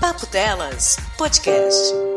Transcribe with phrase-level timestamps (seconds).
[0.00, 2.15] Papo Delas Podcast.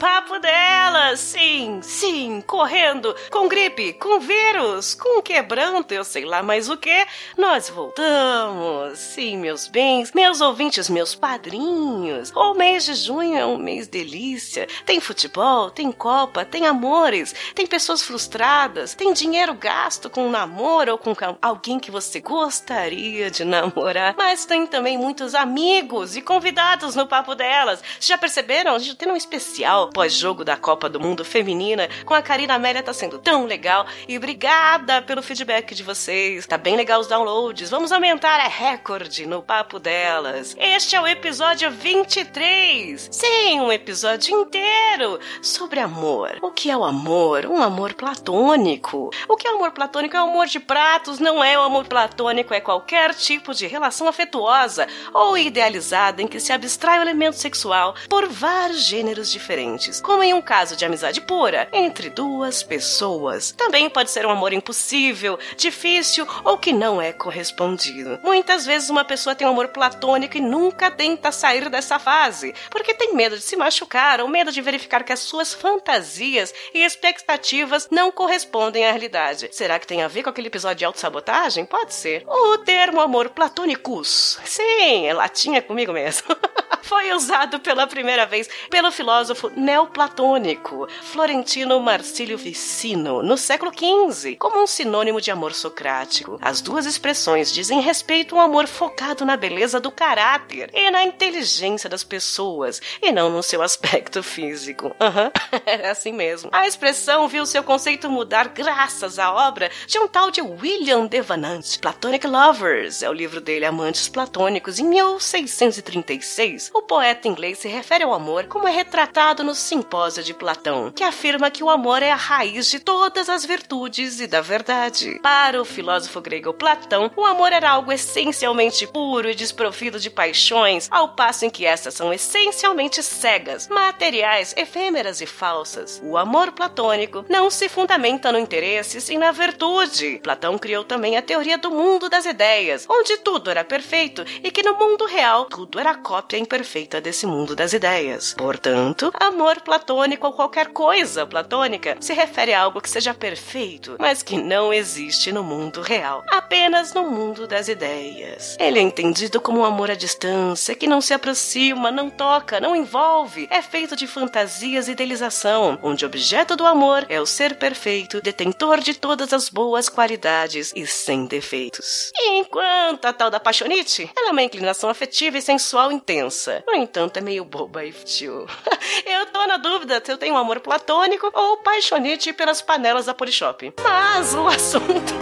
[0.00, 1.14] Papo dela.
[1.14, 7.06] Sim, sim, correndo, com gripe, com vírus, com quebranto, eu sei lá mais o que.
[7.36, 8.98] Nós voltamos.
[8.98, 12.32] Sim, meus bens, meus ouvintes, meus padrinhos.
[12.34, 14.66] O mês de junho é um mês delícia.
[14.86, 20.92] Tem futebol, tem copa, tem amores, tem pessoas frustradas, tem dinheiro gasto com um namoro
[20.92, 24.14] ou com alguém que você gostaria de namorar.
[24.16, 27.82] Mas tem também muitos amigos e convidados no papo delas.
[28.00, 28.74] Já perceberam?
[28.74, 32.82] A gente tem um especial pós-jogo da Copa do Mundo Feminina com a Karina Amélia,
[32.82, 33.86] tá sendo tão legal.
[34.08, 36.46] E obrigada pelo feedback de vocês.
[36.46, 37.70] Tá bem legal os downloads.
[37.70, 40.56] Vamos aumentar a recorde no papo delas.
[40.58, 43.08] Este é o episódio 23.
[43.10, 46.38] Sim, um episódio inteiro sobre amor.
[46.42, 47.46] O que é o amor?
[47.46, 49.10] Um amor platônico.
[49.28, 50.16] O que é amor platônico?
[50.16, 54.08] É o amor de pratos, não é o amor platônico, é qualquer tipo de relação
[54.08, 59.69] afetuosa ou idealizada em que se abstrai o elemento sexual por vários gêneros diferentes,
[60.02, 63.52] como em um caso de amizade pura entre duas pessoas.
[63.52, 68.18] Também pode ser um amor impossível, difícil ou que não é correspondido.
[68.22, 72.94] Muitas vezes uma pessoa tem um amor platônico e nunca tenta sair dessa fase, porque
[72.94, 77.88] tem medo de se machucar ou medo de verificar que as suas fantasias e expectativas
[77.90, 79.48] não correspondem à realidade.
[79.52, 81.64] Será que tem a ver com aquele episódio de autossabotagem?
[81.64, 82.24] Pode ser.
[82.26, 84.38] O termo amor platônicos.
[84.44, 86.28] Sim, é latinha comigo mesmo.
[86.82, 94.62] Foi usado pela primeira vez pelo filósofo neoplatônico Florentino Marcílio Vicino no século XV, como
[94.62, 96.38] um sinônimo de amor socrático.
[96.40, 101.88] As duas expressões dizem respeito ao amor focado na beleza do caráter e na inteligência
[101.88, 104.86] das pessoas, e não no seu aspecto físico.
[104.86, 105.30] Uhum.
[105.66, 106.50] é assim mesmo.
[106.52, 111.78] A expressão viu seu conceito mudar graças à obra de um tal de William Devanant.
[111.80, 116.70] Platonic Lovers é o livro dele Amantes Platônicos, em 1636.
[116.74, 121.04] O poeta inglês se refere ao amor, como é retratado no Simpósio de Platão, que
[121.04, 125.18] afirma que o amor é a raiz de todas as virtudes e da verdade.
[125.22, 130.88] Para o filósofo grego Platão, o amor era algo essencialmente puro e desprovido de paixões,
[130.90, 136.00] ao passo em que essas são essencialmente cegas, materiais, efêmeras e falsas.
[136.02, 140.20] O amor platônico não se fundamenta no interesse, sim na virtude.
[140.22, 144.62] Platão criou também a teoria do mundo das ideias, onde tudo era perfeito e que
[144.62, 148.34] no mundo real tudo era cópia imperfeita desse mundo das ideias.
[148.34, 154.22] Portanto, amor platônico ou qualquer coisa platônica se refere a algo que seja perfeito, mas
[154.22, 158.56] que não existe no mundo real, apenas no mundo das ideias.
[158.60, 162.76] Ele é entendido como um amor à distância, que não se aproxima, não toca, não
[162.76, 167.56] envolve, é feito de fantasias e idealização, onde o objeto do amor é o ser
[167.56, 172.10] perfeito, detentor de todas as boas qualidades e sem defeitos.
[172.14, 176.62] E enquanto a tal da paixonite, ela é uma inclinação afetiva e sensual intensa.
[176.66, 178.46] No entanto, é meio boba e tio.
[179.06, 183.14] Eu tô na dúvida se eu tenho um amor platônico ou paixonite pelas panelas da
[183.14, 183.72] Polishop.
[183.82, 185.14] Mas o assunto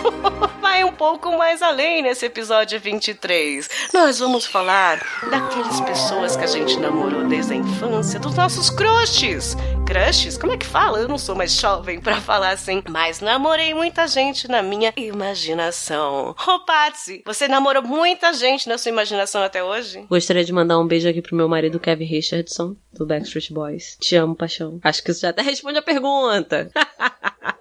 [0.61, 3.69] vai um pouco mais além nesse episódio 23.
[3.93, 4.99] Nós vamos falar
[5.31, 9.57] daquelas pessoas que a gente namorou desde a infância, dos nossos crushes.
[9.89, 10.37] Crushes?
[10.37, 10.99] Como é que fala?
[10.99, 16.37] Eu não sou mais jovem para falar assim, mas namorei muita gente na minha imaginação.
[16.47, 20.05] Ô, Patsy, você namorou muita gente na sua imaginação até hoje?
[20.11, 23.97] Gostaria de mandar um beijo aqui pro meu marido Kevin Richardson do Backstreet Boys.
[23.99, 24.79] Te amo, paixão.
[24.85, 26.71] Acho que isso já até responde a pergunta.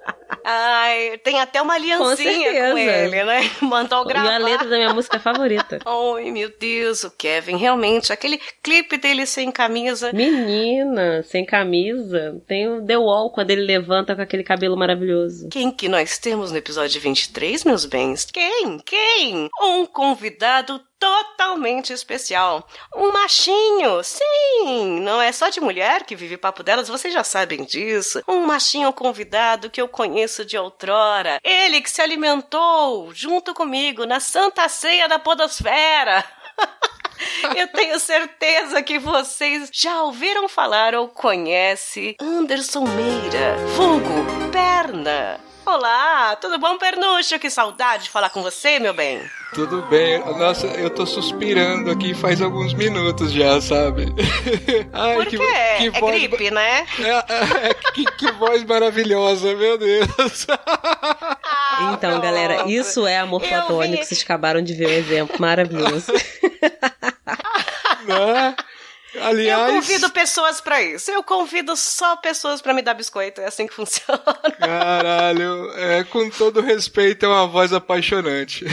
[0.49, 3.41] Ai, tem até uma aliancinha com, com ele, né?
[3.61, 4.31] Mandou gravar.
[4.31, 5.79] E a letra da minha música favorita.
[5.85, 10.13] Ai, meu Deus, o Kevin, realmente, aquele clipe dele sem camisa.
[10.13, 12.41] Menina, sem camisa.
[12.47, 15.49] Tem o The Wall quando ele levanta com aquele cabelo maravilhoso.
[15.49, 18.23] Quem que nós temos no episódio 23, meus bens?
[18.23, 18.79] Quem?
[18.85, 19.49] Quem?
[19.61, 22.67] Um convidado totalmente especial.
[22.95, 27.63] Um machinho, sim, não é só de mulher que vive papo delas, vocês já sabem
[27.63, 28.21] disso.
[28.27, 31.39] Um machinho convidado que eu conheço de outrora.
[31.43, 36.23] Ele que se alimentou junto comigo na Santa Ceia da Podosfera.
[37.55, 45.39] Eu tenho certeza que vocês já ouviram falar ou conhecem Anderson Meira, vulgo Perna.
[45.67, 47.37] Olá, tudo bom, Pernucho?
[47.37, 49.21] Que saudade de falar com você, meu bem.
[49.53, 50.17] Tudo bem.
[50.37, 54.05] Nossa, eu tô suspirando aqui faz alguns minutos já, sabe?
[54.93, 55.37] Ai, Por quê?
[55.37, 56.15] Que, que é voz...
[56.15, 56.87] gripe, né?
[56.99, 60.47] É, é, é que, que, voz maravilhosa, meu Deus.
[61.79, 62.23] Ah, então, pronto.
[62.23, 64.01] galera, isso é amor platônico.
[64.01, 64.07] Vi...
[64.07, 66.11] Vocês acabaram de ver um exemplo maravilhoso.
[68.07, 68.55] Não é?
[69.15, 69.69] Aliás.
[69.69, 71.09] Eu convido pessoas pra isso.
[71.11, 73.41] Eu convido só pessoas pra me dar biscoito.
[73.41, 74.21] É assim que funciona.
[74.59, 78.65] Caralho, é, com todo respeito, é uma voz apaixonante.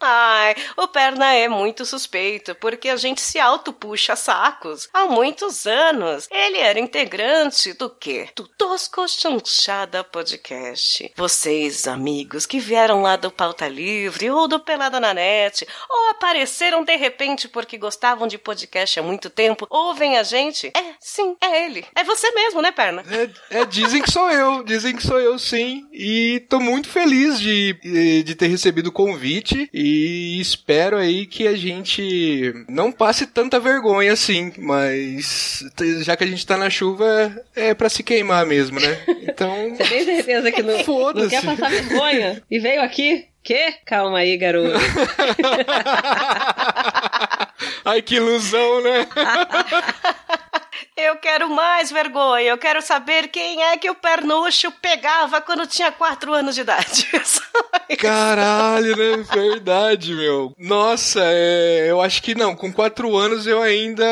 [0.00, 6.28] Ai, o Perna é muito suspeito, porque a gente se auto-puxa sacos há muitos anos.
[6.30, 8.28] Ele era integrante do quê?
[8.34, 11.12] Do Tosco Chanchada Podcast.
[11.16, 16.84] Vocês, amigos, que vieram lá do Pauta Livre ou do Pelada na Net, ou apareceram
[16.84, 20.68] de repente porque gostavam de podcast muito tempo, ouvem a gente?
[20.68, 21.84] É, sim, é ele.
[21.94, 23.04] É você mesmo, né, Perna?
[23.10, 25.86] É, é, dizem que sou eu, dizem que sou eu sim.
[25.92, 31.56] E tô muito feliz de, de ter recebido o convite e espero aí que a
[31.56, 35.64] gente não passe tanta vergonha assim, mas
[36.02, 38.98] já que a gente tá na chuva, é para se queimar mesmo, né?
[39.22, 39.74] Então.
[39.76, 40.78] Você tem certeza que não,
[41.14, 42.42] não quer passar vergonha?
[42.50, 43.26] E veio aqui?
[43.42, 43.74] Quê?
[43.84, 44.72] Calma aí, garoto.
[47.84, 49.06] Ai, que ilusão, né?
[50.96, 52.50] Eu quero mais vergonha.
[52.50, 57.08] Eu quero saber quem é que o Pernucho pegava quando tinha quatro anos de idade.
[57.98, 59.24] Caralho, né?
[59.32, 60.54] Verdade, meu.
[60.56, 62.54] Nossa, é, eu acho que não.
[62.54, 64.04] Com quatro anos eu ainda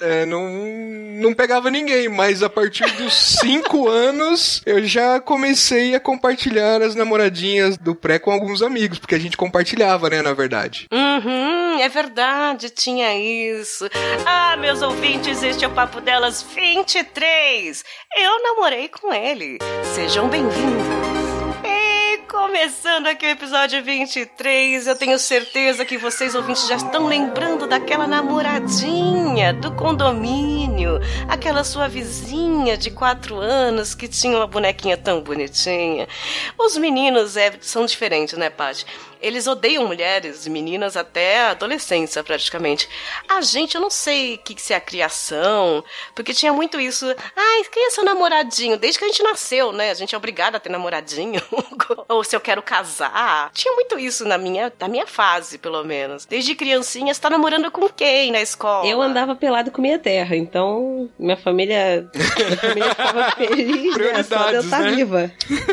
[0.00, 6.00] é, não, não pegava ninguém, mas a partir dos cinco anos eu já comecei a
[6.00, 10.86] compartilhar as namoradinhas do pré com alguns amigos, porque a gente compartilhava, né, na verdade.
[10.92, 13.88] Uhum, é verdade, tinha isso.
[14.26, 17.84] Ah, meus ouvintes, este é o Papo Delas 23.
[18.16, 19.58] Eu namorei com ele.
[19.94, 21.27] Sejam bem-vindos.
[22.48, 28.06] Começando aqui o episódio 23, eu tenho certeza que vocês ouvintes já estão lembrando daquela
[28.06, 30.98] namoradinha do condomínio,
[31.28, 36.08] aquela sua vizinha de 4 anos que tinha uma bonequinha tão bonitinha.
[36.56, 38.86] Os meninos é, são diferentes, né, Paty?
[39.20, 42.88] Eles odeiam mulheres e meninas até a adolescência, praticamente.
[43.28, 45.84] A gente, eu não sei o que, que é a criação,
[46.14, 47.06] porque tinha muito isso.
[47.36, 48.76] Ai, quem é seu namoradinho?
[48.76, 49.90] Desde que a gente nasceu, né?
[49.90, 51.40] A gente é obrigada a ter namoradinho.
[52.08, 53.50] Ou se eu quero casar.
[53.52, 56.24] Tinha muito isso na minha, na minha fase, pelo menos.
[56.26, 58.86] Desde criancinha, você tá namorando com quem na escola?
[58.86, 64.22] Eu andava pelado com minha terra, então minha família, minha família ficava feliz, né?
[64.22, 64.90] Só de eu estar né?
[64.92, 65.32] viva.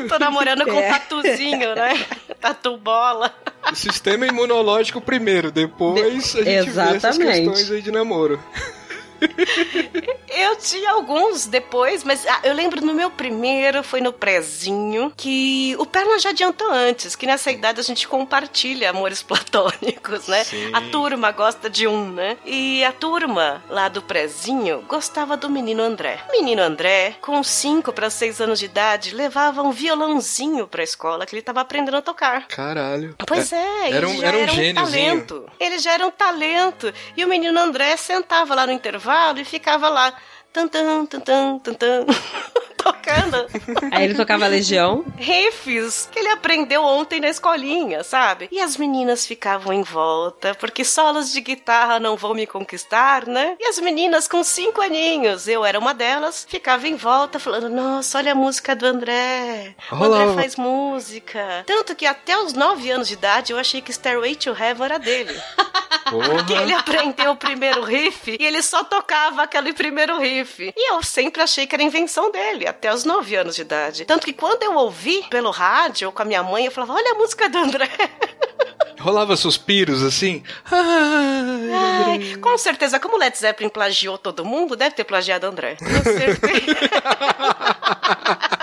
[0.10, 0.88] Tô namorando com É.
[0.90, 2.06] um tatuzinho, né?
[2.40, 3.35] Tatu bola.
[3.72, 7.50] O sistema imunológico primeiro, depois a gente vê essas Exatamente.
[7.50, 8.40] questões aí de namoro.
[10.28, 15.76] Eu tinha alguns depois, mas ah, eu lembro no meu primeiro, foi no prezinho, que
[15.80, 20.44] o Perna já adiantou antes, que nessa idade a gente compartilha amores platônicos, né?
[20.44, 20.72] Sim.
[20.74, 22.38] A turma gosta de um, né?
[22.46, 26.20] E a turma lá do prezinho gostava do menino André.
[26.28, 31.26] O menino André, com 5 para 6 anos de idade, levava um violãozinho pra escola
[31.26, 32.48] que ele tava aprendendo a tocar.
[32.48, 33.16] Caralho.
[33.26, 35.50] Pois é, era ele um- já era um era um talento.
[35.60, 36.94] Ele já era um talento.
[37.16, 39.05] E o menino André sentava lá no intervalo
[39.40, 40.14] e ficava lá.
[40.52, 42.06] Tan, tan, tan, tan, tan, tan,
[42.86, 43.48] tocando
[43.92, 45.04] Aí ele tocava Legião.
[45.18, 48.48] riffs que ele aprendeu ontem na escolinha, sabe?
[48.52, 53.56] E as meninas ficavam em volta, porque solos de guitarra não vão me conquistar, né?
[53.60, 58.18] E as meninas com cinco aninhos, eu era uma delas, ficava em volta falando: Nossa,
[58.20, 59.76] olha a música do André.
[59.92, 60.24] O Olá.
[60.24, 61.64] André faz música.
[61.66, 65.00] Tanto que até os nove anos de idade eu achei que Stairway to Heaven era
[65.00, 65.34] dele.
[66.10, 70.72] Porque ele aprendeu o primeiro riff e ele só tocava aquele primeiro riff.
[70.76, 74.06] E eu sempre achei que era invenção dele, até os 9 anos de idade.
[74.06, 77.16] Tanto que quando eu ouvi pelo rádio com a minha mãe, eu falava: Olha a
[77.16, 77.90] música do André.
[79.00, 80.42] Rolava suspiros assim.
[80.72, 85.76] Ai, com certeza, como Led Zeppelin plagiou todo mundo, deve ter plagiado André.
[85.76, 86.40] Com certeza.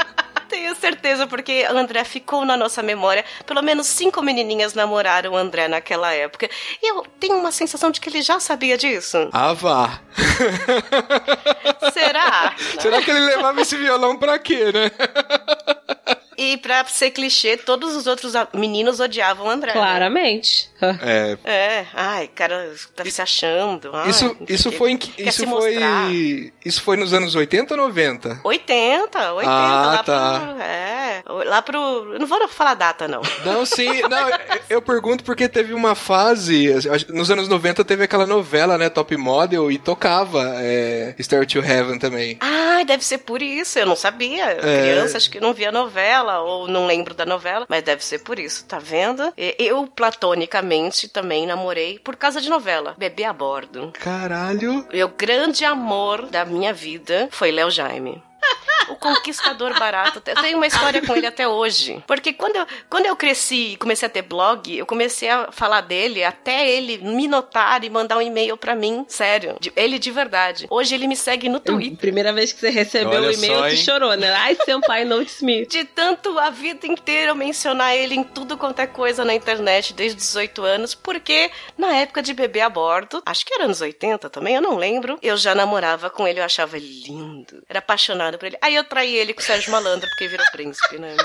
[0.72, 3.24] Tenho certeza, porque André ficou na nossa memória.
[3.46, 6.48] Pelo menos cinco menininhas namoraram o André naquela época.
[6.82, 9.28] E eu tenho uma sensação de que ele já sabia disso.
[9.32, 10.00] Ah, vá.
[11.92, 12.54] Será?
[12.80, 14.90] Será que ele levava esse violão pra quê, né?
[16.36, 19.72] E pra ser clichê, todos os outros meninos odiavam o André.
[19.72, 19.78] né?
[19.80, 20.70] Claramente.
[21.02, 21.38] É.
[21.44, 23.90] É, ai, cara tá se achando.
[23.94, 27.74] ai, Isso, isso foi em que- Quer isso se foi isso foi nos anos 80
[27.74, 28.40] ou 90?
[28.42, 30.40] 80, 80, Ah, lá tá.
[30.40, 30.62] pro.
[30.62, 31.78] É, lá pro.
[32.14, 33.22] Eu não vou falar data, não.
[33.44, 34.28] Não, sim, não,
[34.68, 36.68] eu- pergunto porque teve uma fase,
[37.10, 41.98] nos anos 90 teve aquela novela, né, Top Model, e tocava é, Star to Heaven
[41.98, 42.36] também.
[42.40, 44.44] Ai, deve ser por isso, eu não sabia.
[44.44, 44.80] É.
[44.82, 48.38] Criança, acho que não via novela, ou não lembro da novela, mas deve ser por
[48.38, 49.32] isso, tá vendo?
[49.36, 52.94] Eu, platonicamente, também namorei por causa de novela.
[52.98, 53.92] Bebê a bordo.
[53.98, 54.86] Caralho.
[54.92, 58.22] Meu grande amor da minha vida foi Léo Jaime.
[58.88, 60.22] O conquistador barato.
[60.26, 62.02] Eu tenho uma história com ele até hoje.
[62.06, 65.80] Porque quando eu, quando eu cresci e comecei a ter blog, eu comecei a falar
[65.80, 69.04] dele até ele me notar e mandar um e-mail para mim.
[69.08, 69.56] Sério.
[69.76, 70.66] Ele de verdade.
[70.70, 71.98] Hoje ele me segue no Twitter.
[71.98, 74.32] Primeira vez que você recebeu o um e-mail, tu chorou, né?
[74.34, 75.66] Ai, senpai, notice me.
[75.66, 79.92] De tanto a vida inteira eu mencionar ele em tudo quanto é coisa na internet
[79.94, 84.28] desde 18 anos, porque na época de bebê a bordo, acho que era anos 80
[84.30, 87.62] também, eu não lembro, eu já namorava com ele, eu achava ele lindo.
[87.68, 88.58] Era apaixonada por ele.
[88.60, 91.16] Aí eu traí ele com o Sérgio Malandro, porque virou príncipe, né?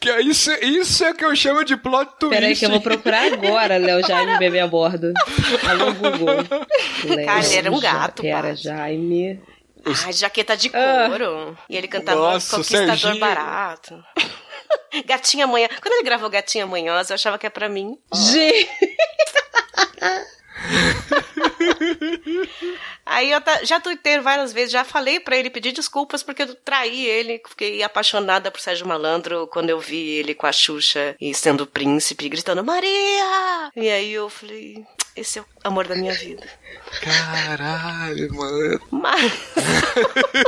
[0.00, 2.34] que é isso, isso é que eu chamo de plot twist.
[2.34, 5.12] Peraí que eu vou procurar agora Léo Jaime bebê a bordo.
[5.68, 6.44] Alô, Google.
[7.24, 9.40] Cara, ele era um gato, Era Jaime.
[10.04, 11.56] Ai, jaqueta de couro.
[11.58, 11.64] Ah.
[11.68, 13.18] E ele cantava Nossa, Conquistador Serginho.
[13.18, 14.02] Barato.
[15.04, 15.68] Gatinha Manhã.
[15.80, 17.98] Quando ele gravou Gatinha Manhosa, eu achava que é pra mim.
[18.14, 18.68] Gente!
[23.04, 27.04] Aí eu já tuitei várias vezes, já falei para ele pedir desculpas porque eu traí
[27.04, 31.66] ele, fiquei apaixonada por Sérgio Malandro quando eu vi ele com a Xuxa e sendo
[31.66, 33.70] príncipe, gritando Maria!
[33.74, 34.84] E aí eu falei,
[35.16, 36.46] esse é o amor da minha vida.
[37.00, 38.80] Caralho, mano.
[38.90, 39.32] Mas.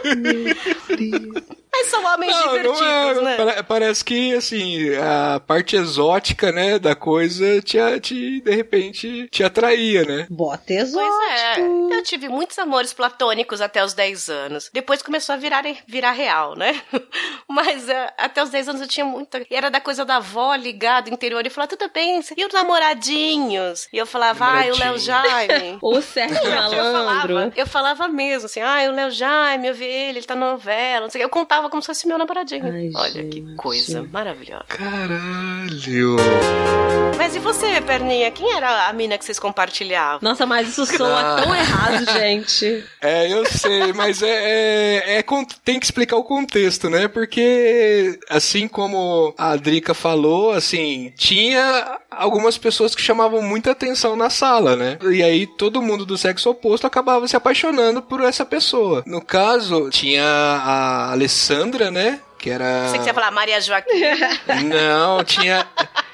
[0.04, 0.54] Meu
[0.96, 1.64] Deus.
[1.76, 3.62] Mas são homens não, divertidos, não é, né?
[3.64, 10.04] Parece que, assim, a parte exótica, né, da coisa te, te, de repente, te atraía,
[10.04, 10.26] né?
[10.30, 11.12] Bota exótico.
[11.18, 11.96] Pois é.
[11.98, 14.70] Eu tive muitos amores platônicos até os 10 anos.
[14.72, 16.80] Depois começou a virar, virar real, né?
[17.50, 19.44] Mas uh, até os 10 anos eu tinha muita...
[19.50, 23.88] Era da coisa da avó ligada interior e falava, tudo bem, e os namoradinhos?
[23.92, 25.78] E eu falava, ai, o Léo Jaime.
[25.82, 26.76] o Sérgio Malandro.
[26.76, 30.34] Eu falava, eu falava mesmo, assim, ai, o Léo Jaime, eu vi ele, ele tá
[30.34, 31.24] na novela, não sei o que.
[31.24, 32.66] Eu contava como se fosse meu namoradinho.
[32.66, 33.40] Ai, Olha gente.
[33.40, 34.64] que coisa maravilhosa.
[34.68, 36.16] Caralho!
[37.16, 38.30] Mas e você, Perninha?
[38.30, 40.18] Quem era a mina que vocês compartilhavam?
[40.22, 41.42] Nossa, mas isso soa ah.
[41.42, 42.84] tão errado, gente.
[43.00, 45.24] É, eu sei, mas é, é, é,
[45.64, 47.08] tem que explicar o contexto, né?
[47.08, 54.30] Porque, assim como a Drica falou, assim, tinha algumas pessoas que chamavam muita atenção na
[54.30, 54.93] sala, né?
[55.12, 59.02] E aí todo mundo do sexo oposto acabava se apaixonando por essa pessoa.
[59.06, 62.20] No caso, tinha a Alessandra, né?
[62.38, 62.88] Que era.
[62.88, 64.00] Você que ia falar Maria Joaquim.
[64.68, 65.66] Não, tinha.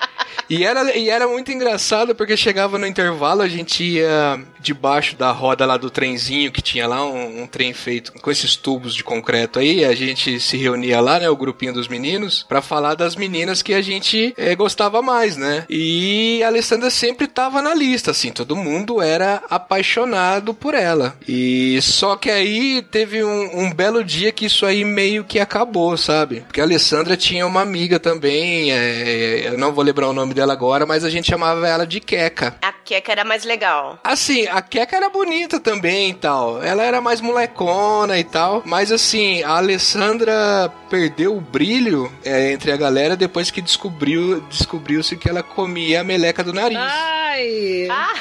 [0.50, 5.30] E era, e era muito engraçado porque chegava no intervalo, a gente ia debaixo da
[5.30, 9.02] roda lá do trenzinho que tinha lá, um, um, trem feito com esses tubos de
[9.02, 9.84] concreto aí.
[9.84, 13.74] A gente se reunia lá, né, o grupinho dos meninos, para falar das meninas que
[13.74, 15.64] a gente é, gostava mais, né?
[15.68, 21.16] E a Alessandra sempre tava na lista, assim, todo mundo era apaixonado por ela.
[21.26, 25.96] E só que aí teve um, um belo dia que isso aí meio que acabou,
[25.96, 26.40] sabe?
[26.40, 30.52] Porque a Alessandra tinha uma amiga também, é, eu não vou lembrar o nome dela
[30.52, 32.56] agora, mas a gente chamava ela de Queca.
[32.62, 34.00] A Queca era mais legal.
[34.02, 36.60] Assim, a Queca era bonita também e tal.
[36.60, 38.64] Ela era mais molecona e tal.
[38.66, 45.16] Mas assim, a Alessandra perdeu o brilho é, entre a galera depois que descobriu descobriu-se
[45.16, 46.78] que ela comia a meleca do nariz.
[46.80, 47.86] Ai!
[47.88, 48.12] Ah.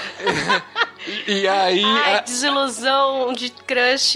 [1.26, 1.84] E aí.
[1.84, 2.20] Ai, a...
[2.20, 4.16] desilusão de crush.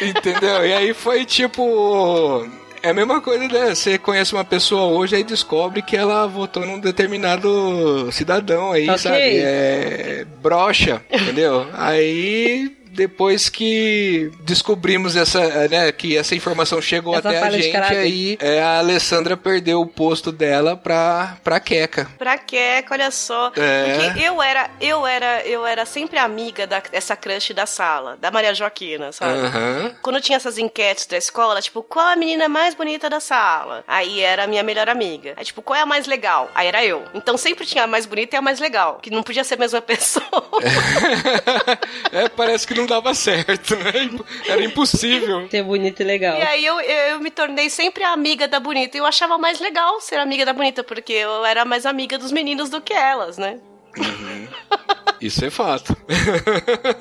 [0.00, 0.66] Entendeu?
[0.66, 2.48] E aí foi tipo
[2.82, 3.74] é a mesma coisa, né?
[3.74, 8.98] Você conhece uma pessoa hoje e descobre que ela votou num determinado cidadão aí, okay.
[8.98, 9.16] sabe?
[9.18, 11.66] É brocha, entendeu?
[11.72, 18.38] aí depois que descobrimos essa, né, que essa informação chegou essa até a gente, aí
[18.40, 22.08] é, a Alessandra perdeu o posto dela pra, pra Queca.
[22.18, 23.52] Pra Queca, olha só.
[23.56, 24.08] É.
[24.08, 28.30] Porque eu era, eu era, eu era sempre amiga da, dessa crush da sala, da
[28.30, 29.40] Maria Joaquina, sabe?
[29.40, 29.94] Uhum.
[30.02, 33.84] Quando tinha essas enquetes da escola, tipo, qual a menina mais bonita da sala?
[33.88, 35.34] Aí era a minha melhor amiga.
[35.36, 36.50] Aí, tipo, qual é a mais legal?
[36.54, 37.04] Aí era eu.
[37.14, 39.58] Então sempre tinha a mais bonita e a mais legal, que não podia ser a
[39.58, 40.22] mesma pessoa.
[42.12, 44.10] é, parece que não não dava certo, né?
[44.46, 45.48] Era impossível.
[45.50, 46.38] Ser bonita e legal.
[46.38, 48.96] E aí eu, eu me tornei sempre amiga da bonita.
[48.96, 52.32] E eu achava mais legal ser amiga da bonita, porque eu era mais amiga dos
[52.32, 53.58] meninos do que elas, né?
[53.96, 54.48] Uhum.
[55.20, 55.96] Isso é fato.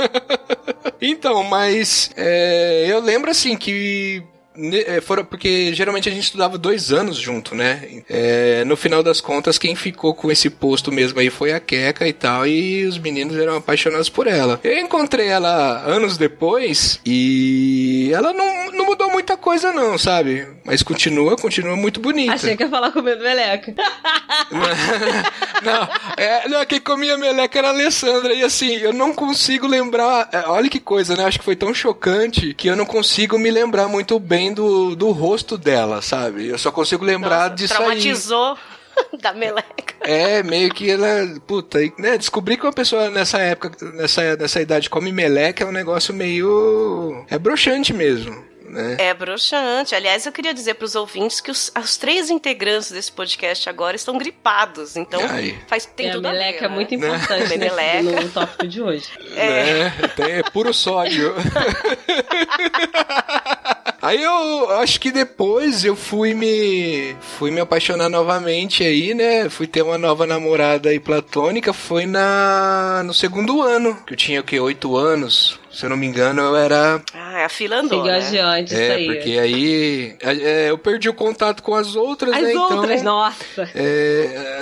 [1.01, 4.23] então, mas é, eu lembro assim que
[5.01, 8.01] foram porque geralmente a gente estudava dois anos junto, né?
[8.09, 12.07] É, no final das contas, quem ficou com esse posto mesmo aí foi a Queca
[12.07, 14.59] e tal, e os meninos eram apaixonados por ela.
[14.63, 20.47] Eu encontrei ela anos depois e ela não, não mudou muita coisa, não, sabe?
[20.63, 22.33] Mas continua, continua muito bonita.
[22.33, 23.73] Achei que ia falar comendo meleca.
[25.63, 30.29] não, é, não, quem comia meleca era a Alessandra, e assim, eu não consigo lembrar.
[30.31, 31.25] É, olha que coisa, né?
[31.25, 35.11] Acho que foi tão chocante que eu não consigo me lembrar muito bem do, do
[35.11, 36.47] rosto dela, sabe?
[36.47, 38.53] Eu só consigo lembrar Nossa, disso traumatizou.
[38.53, 38.81] aí.
[39.21, 39.95] da meleca.
[40.01, 41.07] É, meio que ela.
[41.47, 42.17] Puta, né?
[42.17, 47.25] Descobri que uma pessoa nessa época, nessa, nessa idade, come meleca é um negócio meio.
[47.29, 48.50] É broxante mesmo.
[48.71, 48.95] Né?
[48.99, 49.93] É broxante.
[49.93, 53.95] Aliás, eu queria dizer para os ouvintes que os, os três integrantes desse podcast agora
[53.95, 54.95] estão gripados.
[54.95, 55.57] Então, Ai.
[55.67, 56.75] faz, tem é, tudo a meleca ver, é né?
[56.75, 57.57] muito importante Né?
[57.57, 58.21] Meleca.
[58.21, 59.09] no tópico de hoje.
[59.35, 59.63] É.
[59.83, 59.93] Né?
[60.15, 61.35] Tem- É puro sódio.
[64.01, 69.47] Aí eu acho que depois eu fui me fui me apaixonar novamente aí, né?
[69.47, 74.41] Fui ter uma nova namorada aí platônica, foi na no segundo ano, que eu tinha
[74.41, 78.03] o que oito anos, se eu não me engano, eu era Ah, a fila andou,
[78.03, 78.17] né?
[78.17, 79.05] adiante, isso é, aí.
[79.05, 82.53] porque aí é, eu perdi o contato com as outras, As né?
[82.53, 83.69] outras, então, nossa.
[83.73, 84.61] é...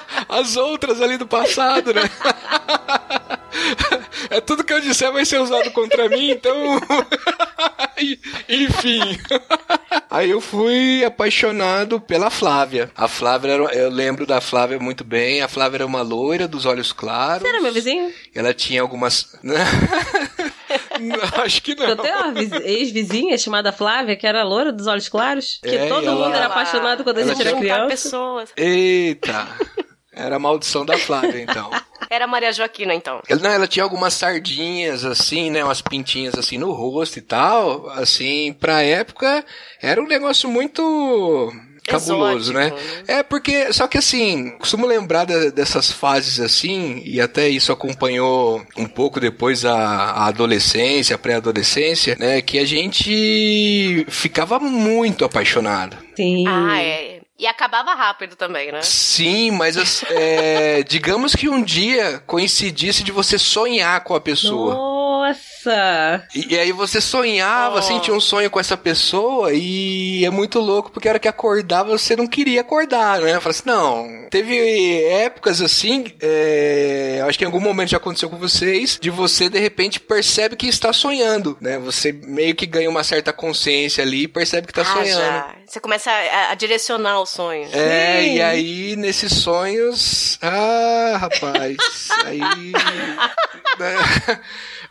[0.28, 2.02] As outras ali do passado, né?
[4.30, 6.54] É tudo que eu disser vai ser usado contra mim, então.
[8.48, 9.18] Enfim.
[10.08, 12.90] Aí eu fui apaixonado pela Flávia.
[12.96, 15.42] A Flávia, era, eu lembro da Flávia muito bem.
[15.42, 17.42] A Flávia era uma loira dos olhos claros.
[17.42, 18.12] Você era meu vizinho?
[18.34, 19.34] Ela tinha algumas.
[19.42, 19.56] Não,
[21.44, 21.86] Acho que não.
[21.88, 25.88] Eu tenho uma viz- ex-vizinha chamada Flávia, que era loura dos olhos claros, que É,
[25.88, 27.86] todo ela- mundo era apaixonado quando a ela gente era criança.
[27.88, 28.50] pessoas.
[28.56, 29.48] Eita!
[30.20, 31.70] Era a maldição da Flávia, então.
[32.10, 33.20] Era a Maria Joaquina, então.
[33.28, 35.62] Ela, não, ela tinha algumas sardinhas, assim, né?
[35.62, 37.88] Umas pintinhas, assim, no rosto e tal.
[37.90, 39.44] Assim, pra época,
[39.80, 41.52] era um negócio muito
[41.86, 42.82] cabuloso, Exótico, né?
[43.06, 43.18] né?
[43.18, 48.62] É, porque, só que assim, costumo lembrar de- dessas fases assim, e até isso acompanhou
[48.76, 52.40] um pouco depois a, a adolescência, a pré-adolescência, né?
[52.42, 55.96] Que a gente ficava muito apaixonado.
[56.16, 56.44] Sim.
[56.46, 57.19] Ah, é.
[57.40, 58.82] E acabava rápido também, né?
[58.82, 64.74] Sim, mas as- é, digamos que um dia coincidisse de você sonhar com a pessoa.
[64.74, 64.99] Nossa!
[66.34, 68.00] E, e aí você sonhava, Oh.
[68.00, 71.90] tinha um sonho com essa pessoa e é muito louco porque a hora que acordava
[71.90, 73.38] você não queria acordar, né?
[73.40, 74.26] Fala assim, não.
[74.30, 79.48] Teve épocas assim, é, acho que em algum momento já aconteceu com vocês, de você
[79.48, 81.78] de repente percebe que está sonhando, né?
[81.78, 85.20] Você meio que ganha uma certa consciência ali e percebe que está ah, sonhando.
[85.20, 85.54] já.
[85.66, 87.72] Você começa a, a direcionar os sonhos.
[87.72, 88.34] É, Sim.
[88.36, 90.38] e aí nesses sonhos.
[90.42, 91.76] Ah, rapaz.
[92.24, 92.40] aí.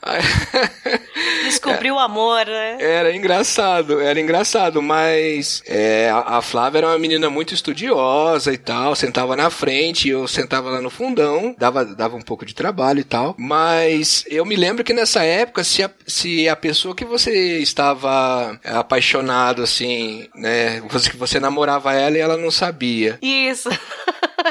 [1.43, 2.77] Descobriu o amor, né?
[2.79, 8.95] Era engraçado, era engraçado, mas é, a, Flávia era uma menina muito estudiosa e tal,
[8.95, 13.03] sentava na frente, eu sentava lá no fundão, dava, dava um pouco de trabalho e
[13.03, 17.59] tal, mas eu me lembro que nessa época, se a, se a pessoa que você
[17.59, 23.69] estava apaixonado, assim, né, você, você namorava ela e ela não sabia, Isso.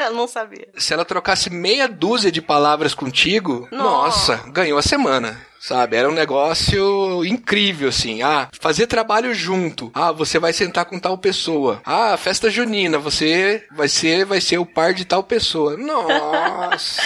[0.05, 0.69] Eu não sabia.
[0.77, 4.37] se ela trocasse meia dúzia de palavras contigo, Nossa.
[4.37, 5.38] nossa, ganhou a semana.
[5.61, 8.23] Sabe, era um negócio incrível, assim.
[8.23, 9.91] Ah, fazer trabalho junto.
[9.93, 11.83] Ah, você vai sentar com tal pessoa.
[11.85, 15.77] Ah, festa junina, você vai ser, vai ser o par de tal pessoa.
[15.77, 17.03] Nossa,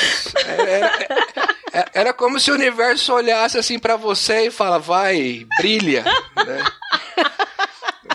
[0.47, 1.07] era,
[1.73, 6.05] era- era como se o universo olhasse assim pra você e fala, vai, brilha,
[6.37, 6.65] né?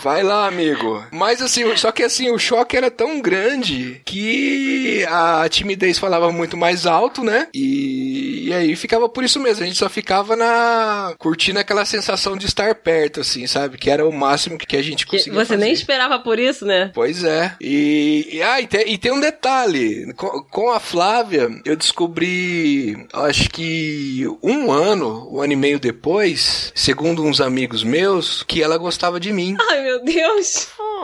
[0.02, 1.06] Vai lá, amigo.
[1.12, 6.56] Mas assim, só que assim, o choque era tão grande que a timidez falava muito
[6.58, 7.48] mais alto, né?
[7.54, 9.64] E, e aí ficava por isso mesmo.
[9.64, 11.14] A gente só ficava na.
[11.18, 13.78] curtindo aquela sensação de estar perto, assim, sabe?
[13.78, 15.34] Que era o máximo que a gente conseguia.
[15.34, 15.82] você nem fazer.
[15.82, 16.92] esperava por isso, né?
[16.94, 17.56] Pois é.
[17.60, 20.14] E, e, ah, e, tem, e tem um detalhe.
[20.14, 26.72] Com, com a Flávia, eu descobri, acho que um ano, um ano e meio depois,
[26.76, 29.56] segundo uns amigos meus, que ela gostava de mim.
[29.70, 30.68] Ai, meu Deus!
[30.76, 31.02] Pô,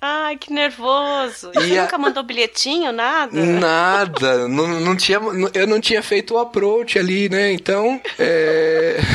[0.00, 1.50] ai, que nervoso.
[1.52, 3.32] E Você a- nunca mandou bilhetinho, nada?
[3.44, 5.18] Nada, não, não tinha,
[5.52, 7.52] eu não tinha feito o approach ali, né?
[7.52, 8.98] Então, é...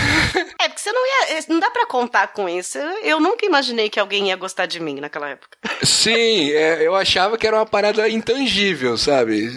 [0.59, 1.45] É, você não ia.
[1.49, 2.77] Não dá pra contar com isso.
[3.01, 5.57] Eu nunca imaginei que alguém ia gostar de mim naquela época.
[5.81, 9.49] sim, é, eu achava que era uma parada intangível, sabe?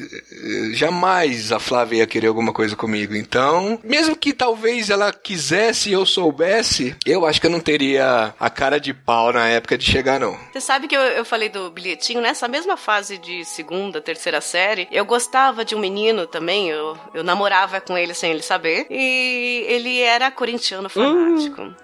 [0.72, 3.14] Jamais a Flávia ia querer alguma coisa comigo.
[3.14, 8.34] Então, mesmo que talvez ela quisesse e eu soubesse, eu acho que eu não teria
[8.38, 10.38] a cara de pau na época de chegar, não.
[10.52, 14.88] Você sabe que eu, eu falei do bilhetinho, nessa mesma fase de segunda, terceira série,
[14.90, 19.64] eu gostava de um menino também, eu, eu namorava com ele sem ele saber, e
[19.68, 21.17] ele era corintiano fanático.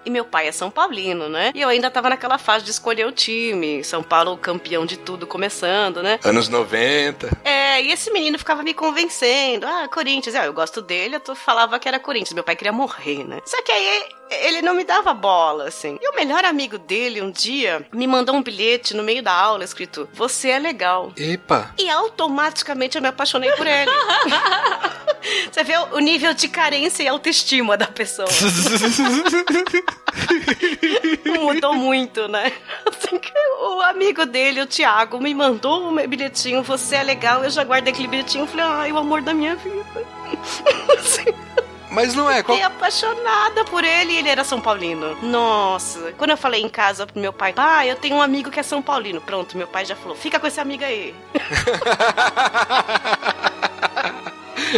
[0.04, 1.52] E meu pai é São Paulino, né?
[1.54, 5.26] E eu ainda tava naquela fase de escolher o time, São Paulo campeão de tudo
[5.26, 6.18] começando, né?
[6.24, 7.30] Anos 90.
[7.44, 9.66] É, e esse menino ficava me convencendo.
[9.66, 10.34] Ah, Corinthians.
[10.34, 12.32] Ah, eu gosto dele, eu falava que era Corinthians.
[12.34, 13.40] Meu pai queria morrer, né?
[13.44, 15.98] Só que aí ele não me dava bola, assim.
[16.00, 19.64] E o melhor amigo dele, um dia, me mandou um bilhete no meio da aula
[19.64, 21.12] escrito: Você é legal.
[21.16, 21.74] Epa.
[21.78, 23.90] E automaticamente eu me apaixonei por ele.
[25.50, 28.28] Você vê o nível de carência e autoestima da pessoa.
[31.40, 32.52] Mudou muito, né?
[33.60, 36.62] O amigo dele, o Thiago, me mandou um bilhetinho.
[36.62, 37.42] Você é legal.
[37.44, 38.46] Eu já guardei aquele bilhetinho.
[38.46, 39.84] Falei, ai, o amor da minha vida.
[41.90, 42.42] Mas não é.
[42.42, 42.56] Qual...
[42.56, 45.16] Fiquei apaixonada por ele e ele era São Paulino.
[45.22, 46.12] Nossa.
[46.18, 48.64] Quando eu falei em casa pro meu pai, pai, eu tenho um amigo que é
[48.64, 49.20] São Paulino.
[49.20, 51.14] Pronto, meu pai já falou, fica com esse amigo aí.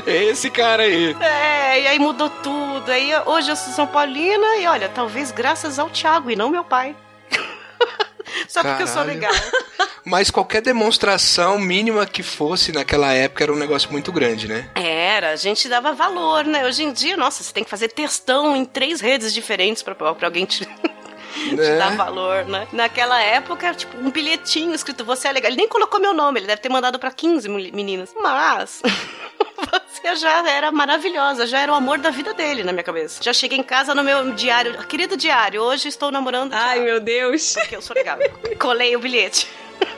[0.06, 1.16] Esse cara aí.
[1.20, 2.90] É, e aí mudou tudo.
[2.90, 6.64] Aí hoje eu sou São Paulina e olha, talvez graças ao Thiago e não meu
[6.64, 6.94] pai.
[8.48, 9.14] Só porque eu sou Caralho.
[9.20, 9.34] legal.
[10.04, 14.70] Mas qualquer demonstração mínima que fosse naquela época era um negócio muito grande, né?
[14.76, 16.64] Era, a gente dava valor, né?
[16.64, 20.44] Hoje em dia, nossa, você tem que fazer textão em três redes diferentes pra alguém
[20.44, 20.64] te,
[21.52, 21.76] Né?
[21.78, 22.66] dar valor, né?
[22.72, 25.50] Naquela época, tipo, um bilhetinho escrito você é legal.
[25.50, 28.14] Ele nem colocou meu nome, ele deve ter mandado pra 15 mul- meninas.
[28.20, 28.82] Mas
[29.88, 33.22] você já era maravilhosa, já era o amor da vida dele na minha cabeça.
[33.22, 36.52] Já cheguei em casa no meu diário, querido diário, hoje estou namorando.
[36.54, 37.54] Ai, meu Deus.
[37.54, 38.18] Porque eu sou legal.
[38.58, 39.48] Colei o bilhete.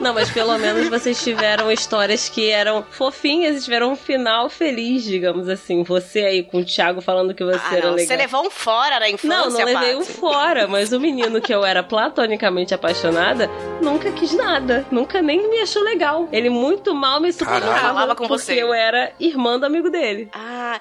[0.00, 5.02] Não, mas pelo menos vocês tiveram histórias que eram fofinhas e tiveram um final feliz,
[5.02, 5.82] digamos assim.
[5.82, 8.06] Você aí com o Thiago falando que você Ah, era não, legal.
[8.06, 11.52] você levou um fora na infância, Não, não levei um fora, mas o menino que
[11.52, 13.50] eu era platonicamente apaixonada
[13.82, 16.28] nunca quis nada, nunca nem me achou legal.
[16.30, 18.54] Ele muito mal me suportava com porque você.
[18.62, 20.28] eu era irmã do amigo dele.
[20.32, 20.78] Ah,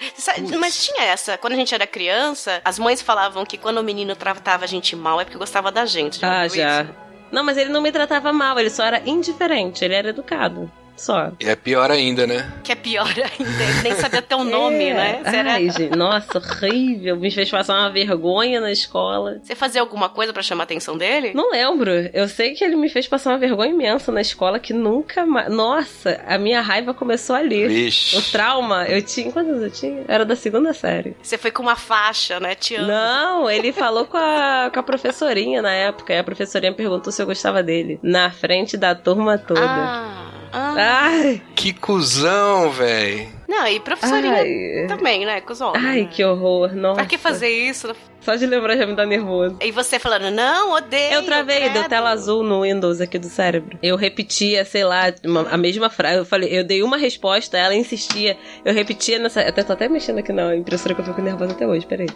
[0.60, 1.38] mas tinha essa.
[1.39, 4.95] Quando a gente era criança, as mães falavam que quando o menino tratava a gente
[4.95, 6.19] mal é porque gostava da gente.
[6.19, 6.81] Já Ah, já.
[6.83, 7.06] isso?
[7.31, 10.71] Não, mas ele não me tratava mal, ele só era indiferente, ele era educado.
[10.97, 11.31] Só.
[11.39, 12.51] E é pior ainda, né?
[12.63, 14.93] Que é pior ainda, ele nem sabia teu nome, É.
[14.93, 15.21] né?
[15.25, 17.15] Era- Ai, gente, nossa, horrível.
[17.17, 19.39] Me fez passar uma vergonha na escola.
[19.43, 21.31] Você fazia alguma coisa pra chamar a atenção dele?
[21.33, 21.89] Não lembro.
[22.13, 25.49] Eu sei que ele me fez passar uma vergonha imensa na escola que nunca mais.
[25.53, 27.65] Nossa, a minha raiva começou ali.
[27.65, 28.31] O Vixe.
[28.31, 29.31] trauma, eu tinha.
[29.31, 30.03] Quantos anos eu tinha?
[30.07, 31.15] Era da segunda série.
[31.21, 32.55] Você foi com uma faixa, né?
[32.55, 32.88] Te amo.
[32.88, 36.13] Não, ele falou com a, com a professorinha na época.
[36.13, 37.99] E a professorinha perguntou se eu gostava dele.
[38.01, 39.62] Na frente da turma toda.
[39.63, 40.27] Ah.
[40.51, 43.37] Ai, Que cuzão, véi.
[43.47, 45.39] Não, e professorinha ai, também, né?
[45.41, 45.83] Com os homens.
[45.86, 46.10] ai, né?
[46.12, 46.73] que horror.
[46.75, 46.95] Nossa.
[46.95, 47.95] Pra que fazer isso?
[48.19, 49.57] Só de lembrar já me dá nervoso.
[49.62, 51.13] E você falando, não, odeio.
[51.13, 51.88] Eu travei, deu credo.
[51.89, 53.77] tela azul no Windows aqui do cérebro.
[53.81, 56.17] Eu repetia, sei lá, uma- a mesma frase.
[56.17, 58.36] Eu falei, eu dei uma resposta, ela insistia.
[58.65, 59.41] Eu repetia nessa.
[59.43, 62.07] Eu tô até mexendo aqui na impressora que eu fico nervosa até hoje, peraí.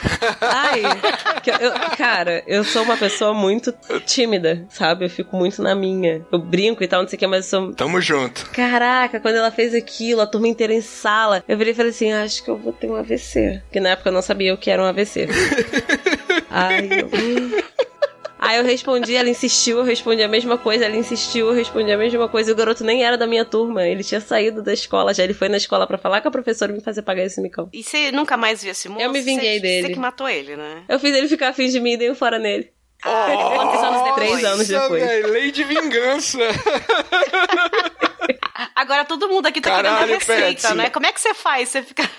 [0.40, 0.82] Ai,
[1.60, 3.74] eu- cara, eu sou uma pessoa muito
[4.06, 5.04] tímida, sabe?
[5.04, 6.24] Eu fico muito na minha.
[6.32, 7.74] Eu brinco e tal, não sei o que, mas eu sou.
[7.74, 8.48] Tamo junto.
[8.50, 12.12] Caraca, quando ela fez aquilo, a turma inteira em sala, eu virei e falei assim:
[12.12, 13.60] acho que eu vou ter um AVC.
[13.66, 15.28] Porque na época eu não sabia o que era um AVC.
[16.50, 17.06] Ai, eu.
[17.06, 17.50] hum.
[18.40, 21.98] Aí eu respondi, ela insistiu, eu respondi a mesma coisa, ela insistiu, eu respondi a
[21.98, 22.50] mesma coisa.
[22.50, 25.24] E o garoto nem era da minha turma, ele tinha saído da escola já.
[25.24, 27.68] Ele foi na escola pra falar com a professora e me fazer pagar esse micão.
[27.72, 29.02] E você nunca mais viu esse moço?
[29.04, 29.86] Eu me vinguei Você- dele.
[29.88, 30.82] Você que matou ele, né?
[30.88, 32.70] Eu fiz ele ficar afim de mim e dei um fora nele.
[33.02, 34.28] Quantos anos depois?
[34.30, 35.02] Três anos depois.
[35.04, 36.38] véi, lei de vingança.
[38.74, 40.74] Agora todo mundo aqui tá Caralho, querendo a receita, Patsy.
[40.74, 40.90] né?
[40.90, 41.68] Como é que você faz?
[41.68, 42.02] Você fica...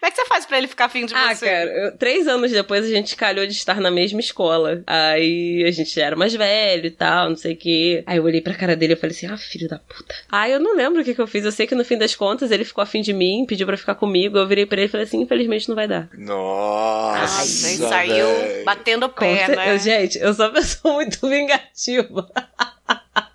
[0.00, 1.44] Como é que você faz pra ele ficar afim de Ah, você?
[1.44, 4.82] cara, eu- três anos depois a gente calhou de estar na mesma escola.
[4.86, 8.02] Aí a gente era mais velho e tal, não sei o quê.
[8.06, 10.14] Aí eu olhei pra cara dele e falei assim: ah, filho da puta.
[10.32, 11.44] Aí eu não lembro o que, que eu fiz.
[11.44, 13.94] Eu sei que no fim das contas ele ficou afim de mim, pediu pra ficar
[13.94, 14.38] comigo.
[14.38, 16.08] Eu virei pra ele e falei assim: infelizmente não vai dar.
[16.16, 17.40] Nossa.
[17.40, 19.74] Ai, saiu batendo pé, né?
[19.74, 22.26] eu, gente, eu sou uma pessoa muito vingativa.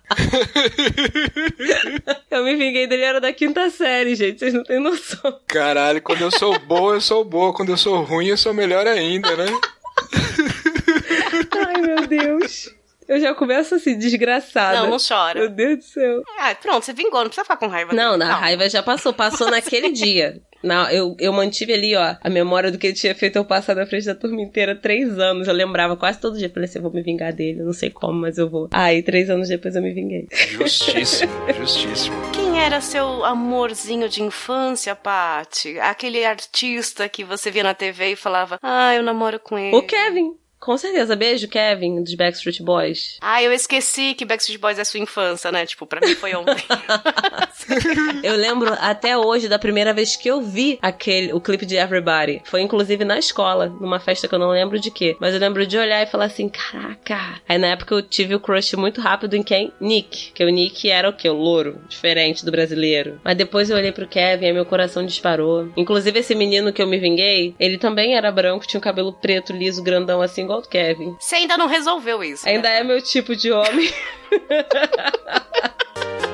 [2.30, 4.38] eu me vinguei dele, era da quinta série, gente.
[4.38, 5.40] Vocês não têm noção.
[5.46, 7.52] Caralho, quando eu sou boa, eu sou boa.
[7.52, 9.46] Quando eu sou ruim, eu sou melhor ainda, né?
[11.66, 12.70] Ai, meu Deus.
[13.08, 14.80] Eu já começo assim, desgraçada.
[14.80, 15.40] Não, não chora.
[15.40, 16.22] Meu Deus do céu.
[16.38, 17.92] Ah, pronto, você vingou, não precisa ficar com raiva.
[17.92, 18.30] Não, dele.
[18.30, 19.12] na raiva já passou.
[19.12, 20.40] Passou naquele dia.
[20.62, 23.76] Não, eu, eu mantive ali, ó, a memória do que ele tinha feito eu passar
[23.76, 25.48] na frente da turma inteira três anos.
[25.48, 26.50] Eu lembrava quase todo dia.
[26.50, 27.60] Falei assim, eu vou me vingar dele.
[27.60, 28.68] Eu não sei como, mas eu vou.
[28.72, 30.26] Aí, três anos depois eu me vinguei.
[30.32, 32.16] Justíssimo, justíssimo.
[32.32, 35.78] Quem era seu amorzinho de infância, Paty?
[35.80, 39.76] Aquele artista que você via na TV e falava, ah, eu namoro com ele.
[39.76, 40.34] O Kevin.
[40.58, 41.14] Com certeza.
[41.14, 43.18] Beijo, Kevin, dos Backstreet Boys.
[43.20, 45.64] Ah, eu esqueci que Backstreet Boys é sua infância, né?
[45.66, 46.56] Tipo, pra mim foi ontem.
[48.22, 52.42] Eu lembro até hoje da primeira vez que eu vi aquele, o clipe de Everybody.
[52.44, 55.16] Foi inclusive na escola, numa festa que eu não lembro de quê.
[55.20, 57.40] Mas eu lembro de olhar e falar assim, caraca.
[57.48, 59.72] Aí na época eu tive o crush muito rápido em quem?
[59.80, 60.32] Nick.
[60.32, 61.28] Que o Nick era o quê?
[61.28, 61.80] O louro.
[61.88, 63.20] Diferente do brasileiro.
[63.24, 65.68] Mas depois eu olhei pro Kevin e meu coração disparou.
[65.76, 69.52] Inclusive esse menino que eu me vinguei, ele também era branco, tinha um cabelo preto,
[69.52, 71.16] liso, grandão, assim igual o Kevin.
[71.20, 72.48] Você ainda não resolveu isso.
[72.48, 72.80] Ainda né?
[72.80, 73.92] é meu tipo de homem.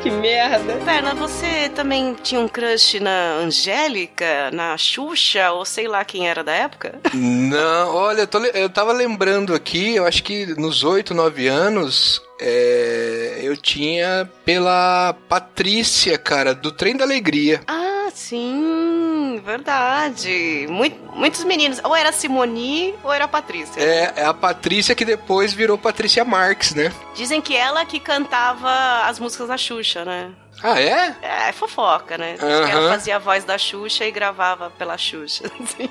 [0.02, 0.74] que merda.
[0.84, 6.42] Perna, você também tinha um crush na Angélica, na Xuxa, ou sei lá quem era
[6.42, 6.98] da época?
[7.14, 12.20] Não, olha, eu, tô, eu tava lembrando aqui, eu acho que nos 8, 9 anos,
[12.44, 17.62] é, eu tinha pela Patrícia, cara, do Trem da Alegria.
[17.68, 20.66] Ah, sim, verdade.
[20.68, 21.80] Muito, muitos meninos.
[21.84, 23.80] Ou era Simoni ou era Patrícia.
[23.80, 26.92] É, é a Patrícia que depois virou Patrícia Marques, né?
[27.14, 30.32] Dizem que ela que cantava as músicas da Xuxa, né?
[30.62, 31.14] Ah, é?
[31.22, 32.36] É, é fofoca, né?
[32.38, 35.44] Que ela fazia a voz da Xuxa e gravava pela Xuxa.
[35.62, 35.88] assim.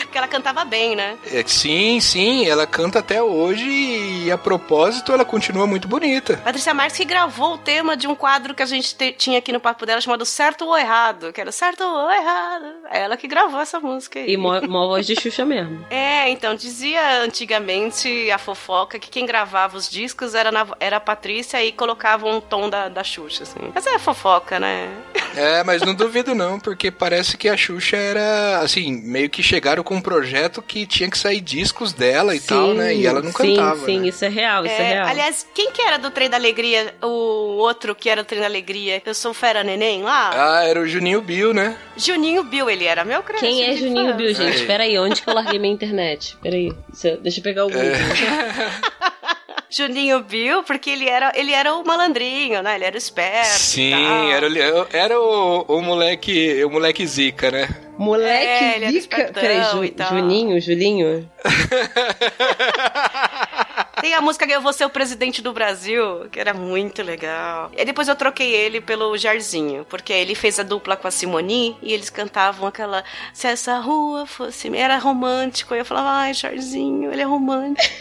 [0.00, 1.16] Porque ela cantava bem, né?
[1.30, 6.38] É, Sim, sim, ela canta até hoje e a propósito ela continua muito bonita.
[6.38, 9.52] Patrícia Marques que gravou o tema de um quadro que a gente te- tinha aqui
[9.52, 12.64] no papo dela chamado Certo ou Errado, que era Certo ou Errado.
[12.90, 14.30] É ela que gravou essa música aí.
[14.32, 15.84] E mó, mó voz de Xuxa mesmo.
[15.90, 21.00] É, então, dizia antigamente a fofoca que quem gravava os discos era, na- era a
[21.00, 23.70] Patrícia e colocava um tom da, da Xuxa, assim.
[23.74, 24.88] Mas é fofoca, né?
[25.36, 29.82] É, mas não duvido não, porque parece que a Xuxa era, assim, meio que chegaram
[29.82, 32.94] com um projeto que tinha que sair discos dela e tal, né?
[32.94, 33.84] E ela não sim, cantava.
[33.84, 34.08] Sim, né?
[34.08, 35.08] isso é real, isso é, É, real.
[35.08, 36.94] aliás, quem que era do Trem da Alegria?
[37.02, 39.02] O outro que era do Trem da Alegria?
[39.04, 40.30] Eu sou Fera Neném lá?
[40.60, 41.76] Ah, era o Juninho Bill, né?
[41.96, 43.40] Juninho Bill, ele era meu crush.
[43.40, 44.14] Quem é Juninho infância.
[44.14, 44.60] Bill, gente?
[44.60, 44.66] Aí.
[44.66, 46.36] Peraí, onde que eu larguei minha internet?
[46.42, 47.82] Peraí, deixa eu- deixa eu pegar o Google.
[49.76, 52.76] Juninho Bill, porque ele era, ele era o malandrinho, né?
[52.76, 53.46] Ele era o esperto.
[53.46, 54.30] e Sim, tal.
[54.30, 57.68] era, o- era o, o moleque, o moleque zica, né?
[57.98, 59.30] Moleque, É, zica.
[59.32, 59.92] Peraí, Ju-.
[60.10, 61.28] Juninho, Julinho.
[64.04, 67.72] Tem a música que Eu Vou Ser o Presidente do Brasil, que era muito legal.
[67.74, 71.74] E depois eu troquei ele pelo Jairzinho, porque ele fez a dupla com a Simoni
[71.80, 74.68] e eles cantavam aquela Se essa rua fosse...
[74.76, 75.74] Era romântico.
[75.74, 77.94] E eu falava, ai, Jairzinho, ele é romântico.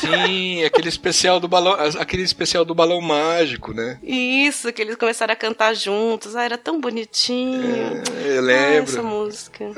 [0.00, 3.98] Sim, aquele especial do balão, aquele especial do balão mágico, né?
[4.02, 6.36] Isso, que eles começaram a cantar juntos.
[6.36, 7.62] Ah, era tão bonitinho.
[8.22, 9.02] Eu Ah, essa lembro.
[9.02, 9.64] música.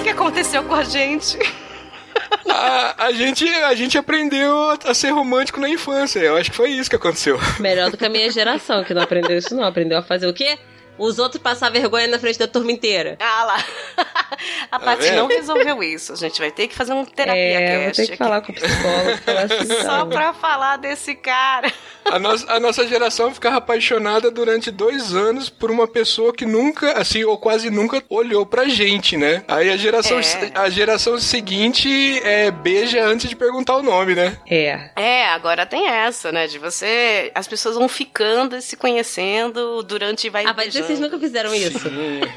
[0.00, 1.38] o que aconteceu com a gente?
[2.48, 6.20] A, a gente, a gente aprendeu a ser romântico na infância.
[6.20, 7.38] Eu acho que foi isso que aconteceu.
[7.60, 9.64] Melhor do que a minha geração, que não aprendeu isso não.
[9.64, 10.58] Aprendeu a fazer o quê?
[10.98, 13.16] Os outros passar vergonha na frente da turma inteira.
[13.20, 13.64] Ah lá.
[14.70, 15.16] A Paty vendo?
[15.16, 16.12] não resolveu isso.
[16.12, 18.22] A gente vai ter que fazer um terapia É, vou cast ter que aqui.
[18.24, 19.18] falar com o psicólogo.
[19.24, 20.08] Falar assim, Só então.
[20.08, 21.72] pra falar desse cara.
[22.04, 26.92] A nossa, a nossa geração ficava apaixonada durante dois anos por uma pessoa que nunca,
[26.98, 29.44] assim, ou quase nunca olhou pra gente, né?
[29.46, 30.22] Aí a geração, É.
[30.54, 31.88] a geração seguinte
[32.24, 34.38] é, beija antes de perguntar o nome, né?
[34.48, 34.90] É.
[34.96, 36.46] É, agora tem essa, né?
[36.46, 37.30] De você.
[37.34, 40.44] As pessoas vão ficando e se conhecendo durante vai.
[40.46, 41.88] Ah, mas vocês nunca fizeram isso.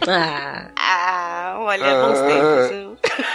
[0.08, 0.68] Ah.
[0.94, 2.08] Ah, olha, Ah.
[2.08, 2.70] bons tempos.
[2.78, 2.92] viu?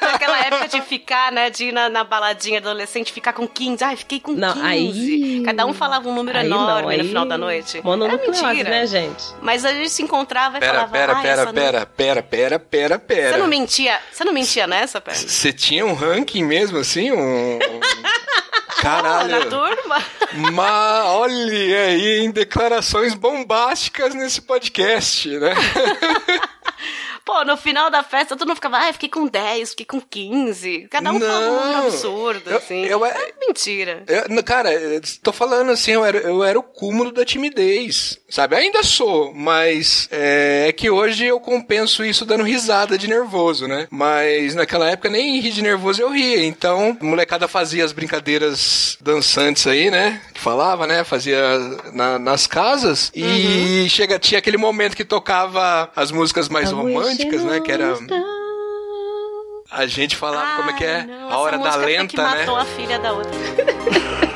[0.00, 1.50] Naquela época de ficar, né?
[1.50, 3.84] De ir na, na baladinha adolescente, ficar com 15.
[3.84, 4.66] Ai, fiquei com Não, 15.
[4.66, 6.98] aí- Cada um falava um número Aí enorme não, aí...
[6.98, 7.78] no final da noite.
[7.78, 8.70] Era Mononucleose, mentira.
[8.70, 9.24] né, gente?
[9.42, 10.92] Mas a gente se encontrava e Pera, falava.
[10.92, 12.98] pera, "Ai, pera, essa pera, pera, pera, pera, Não...
[12.98, 13.38] Você pera.
[13.38, 13.98] não mentia?
[14.12, 15.16] Você não mentia nessa, pera?
[15.16, 17.10] Você tinha um ranking mesmo, assim?
[17.12, 17.58] Um...
[17.58, 19.50] Na Caralho.
[19.50, 20.02] turma?
[20.52, 25.52] Mas olha aí, em declarações bombásticas nesse podcast, né?
[27.28, 30.88] Pô, no final da festa, todo mundo ficava, ai, fiquei com 10, fiquei com 15.
[30.90, 31.86] Cada um falava um Não.
[31.88, 32.84] absurdo, Eu- assim.
[32.86, 34.02] eu- É mentira.
[34.08, 38.18] Eu- não, cara, eu tô falando assim, eu era, eu era o cúmulo da timidez,
[38.30, 38.56] sabe?
[38.56, 43.86] Ainda sou, mas é, é que hoje eu compenso isso dando risada de nervoso, né?
[43.90, 46.42] Mas naquela época nem rir de nervoso eu ria.
[46.46, 50.22] Então, a molecada fazia as brincadeiras dançantes aí, né?
[50.32, 51.04] Que falava, né?
[51.04, 51.38] Fazia
[51.92, 53.12] na- nas casas.
[53.14, 57.60] E chega, tinha aquele momento que tocava as músicas mais românticas, né?
[57.60, 57.96] Que era.
[59.70, 60.96] A gente falava como é que é?
[61.00, 62.22] Ai, não, a hora da lenta, que né?
[62.22, 63.30] matou a filha da outra.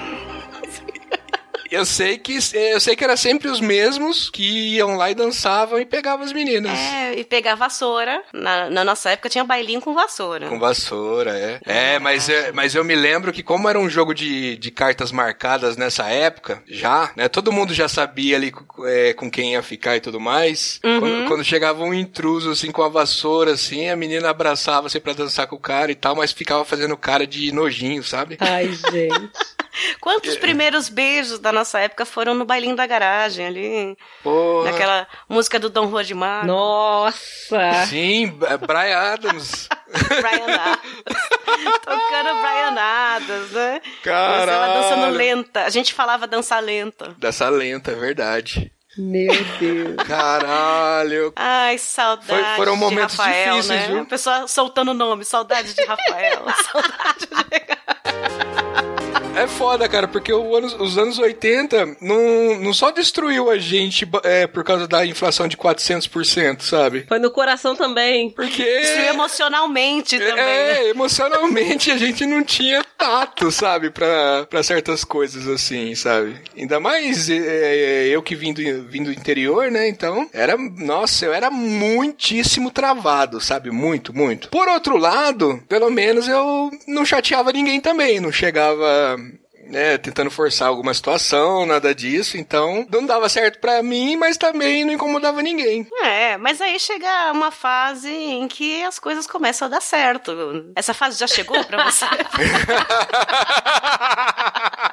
[1.73, 5.81] Eu sei que eu sei que era sempre os mesmos que iam lá e dançavam
[5.81, 6.79] e pegavam as meninas.
[6.79, 8.23] É, e pegar vassoura.
[8.31, 10.49] Na, na nossa época tinha bailinho com vassoura.
[10.51, 11.61] Com vassoura, é.
[11.65, 15.11] É, mas, é, mas eu me lembro que como era um jogo de, de cartas
[15.11, 17.27] marcadas nessa época, já, né?
[17.27, 18.53] Todo mundo já sabia ali
[18.85, 20.79] é, com quem ia ficar e tudo mais.
[20.85, 21.01] Uhum.
[21.01, 25.15] Quando, quando chegava um intruso, assim, com a vassoura, assim, a menina abraçava, assim, pra
[25.15, 28.37] dançar com o cara e tal, mas ficava fazendo cara de nojinho, sabe?
[28.41, 29.33] Ai, gente.
[30.01, 33.97] Quantos primeiros beijos da nossa época foram no bailinho da garagem ali?
[34.23, 34.71] Porra.
[34.71, 36.45] Naquela música do Dom Juan de Mar.
[36.45, 37.85] Nossa.
[37.89, 39.69] Sim, é Brian Adams.
[40.21, 41.03] Brian Adams.
[41.85, 43.81] Tocando Brian Adams, né?
[44.03, 44.39] Caralho.
[44.41, 45.65] Mas ela dançando lenta.
[45.65, 47.15] A gente falava dançar lenta.
[47.19, 48.71] Dessa lenta, é verdade.
[48.99, 49.97] Meu Deus.
[50.07, 51.33] Caralho.
[51.35, 53.87] Ai, saudade Foi- foram momentos de Rafael, difíceis, né?
[53.89, 54.03] viu?
[54.03, 58.92] A pessoa soltando o nome, saudade de Rafael, saudade de...
[59.35, 64.07] É foda, cara, porque o anos, os anos 80 não, não só destruiu a gente
[64.25, 67.07] é, por causa da inflação de 400%, sabe?
[67.09, 68.31] Foi no coração também.
[68.31, 68.63] Porque.
[68.63, 70.45] Destruiu emocionalmente também.
[70.45, 70.89] É, né?
[70.91, 73.91] emocionalmente a gente não tinha tato, sabe?
[73.91, 76.37] Pra, pra certas coisas assim, sabe?
[76.57, 79.89] Ainda mais é, eu que vim do, vim do interior, né?
[79.89, 80.57] Então, era.
[80.57, 83.71] Nossa, eu era muitíssimo travado, sabe?
[83.71, 84.49] Muito, muito.
[84.51, 88.21] Por outro lado, pelo menos eu não chateava ninguém também.
[88.21, 89.17] Não chegava
[89.63, 92.37] né, tentando forçar alguma situação, nada disso.
[92.37, 95.87] Então, não dava certo pra mim, mas também não incomodava ninguém.
[96.03, 100.73] É, mas aí chega uma fase em que as coisas começam a dar certo.
[100.75, 102.07] Essa fase já chegou pra você?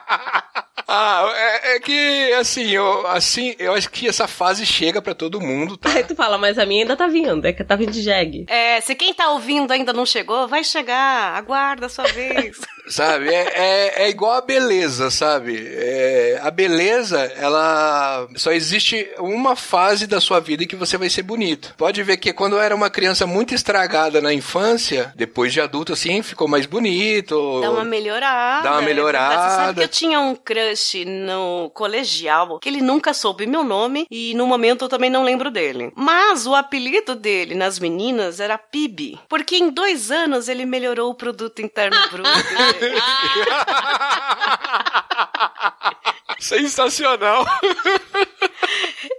[0.91, 5.39] Ah, é, é, que, assim eu, assim, eu acho que essa fase chega para todo
[5.39, 5.91] mundo, tá?
[5.91, 8.47] Aí tu fala, mas a minha ainda tá vindo, é que tá vindo de jegue.
[8.49, 12.58] É, se quem tá ouvindo ainda não chegou, vai chegar, aguarda a sua vez.
[12.88, 15.63] sabe, é, é, é, igual a beleza, sabe?
[15.63, 21.10] É, a beleza, ela só existe uma fase da sua vida em que você vai
[21.10, 21.75] ser bonito.
[21.78, 25.93] Pode ver que quando eu era uma criança muito estragada na infância, depois de adulto,
[25.93, 27.62] assim, ficou mais bonito.
[27.62, 28.63] Dá uma melhorada.
[28.63, 29.49] Dá uma melhorada.
[29.49, 34.08] Você sabe que eu tinha um crush no colegial, que ele nunca soube meu nome
[34.10, 35.92] e no momento eu também não lembro dele.
[35.96, 41.15] Mas o apelido dele nas meninas era PIB, porque em dois anos ele melhorou o
[41.15, 42.30] produto interno bruto.
[46.39, 47.45] Sensacional!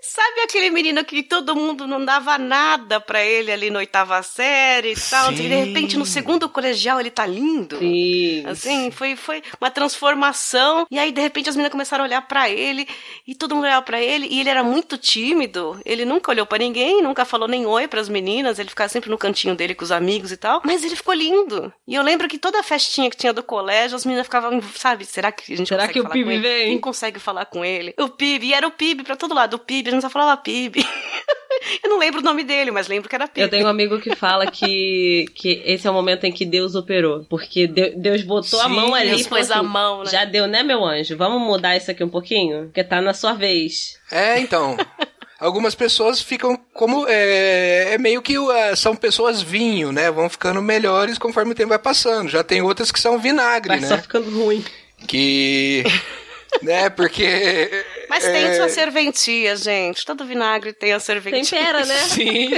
[0.03, 4.93] Sabe aquele menino que todo mundo não dava nada pra ele ali na oitava série
[4.93, 5.29] e tal?
[5.29, 5.35] Sim.
[5.35, 7.79] E de repente no segundo colegial ele tá lindo.
[7.79, 8.45] Sim.
[8.47, 10.87] Assim, foi, foi uma transformação.
[10.91, 12.87] E aí, de repente, as meninas começaram a olhar pra ele.
[13.27, 14.27] E todo mundo olhava pra ele.
[14.31, 15.81] E ele era muito tímido.
[15.85, 18.59] Ele nunca olhou pra ninguém, nunca falou nem oi pras meninas.
[18.59, 20.61] Ele ficava sempre no cantinho dele com os amigos e tal.
[20.65, 21.73] Mas ele ficou lindo.
[21.87, 25.05] E eu lembro que toda a festinha que tinha do colégio, as meninas ficavam, sabe,
[25.05, 26.69] será que a gente Será consegue que o PIB vem?
[26.69, 27.95] Quem consegue falar com ele?
[27.99, 28.47] O PIB.
[28.47, 29.55] E era o PIB pra todo lado.
[29.55, 30.85] O PIB, a gente só falava PIB.
[31.83, 33.41] eu não lembro o nome dele, mas lembro que era PIB.
[33.43, 36.75] Eu tenho um amigo que fala que, que esse é o momento em que Deus
[36.75, 37.25] operou.
[37.29, 40.11] Porque de- Deus botou a Sim, mão ali Deus e pôs a assim, mão, né?
[40.11, 41.17] Já deu, né, meu anjo?
[41.17, 42.67] Vamos mudar isso aqui um pouquinho?
[42.67, 43.99] Porque tá na sua vez.
[44.11, 44.77] É, então.
[45.41, 47.07] Algumas pessoas ficam como.
[47.09, 50.11] É, é meio que é, são pessoas vinho, né?
[50.11, 52.29] Vão ficando melhores conforme o tempo vai passando.
[52.29, 53.87] Já tem outras que são vinagre, Vai né?
[53.89, 54.63] só ficando ruim.
[55.09, 55.83] Que.
[56.63, 56.91] Né?
[56.91, 57.85] Porque.
[58.09, 60.05] Mas tem é, sua serventia, gente.
[60.05, 61.59] Todo vinagre tem a serventia.
[61.59, 61.97] Tempera, né?
[61.97, 62.51] Sim.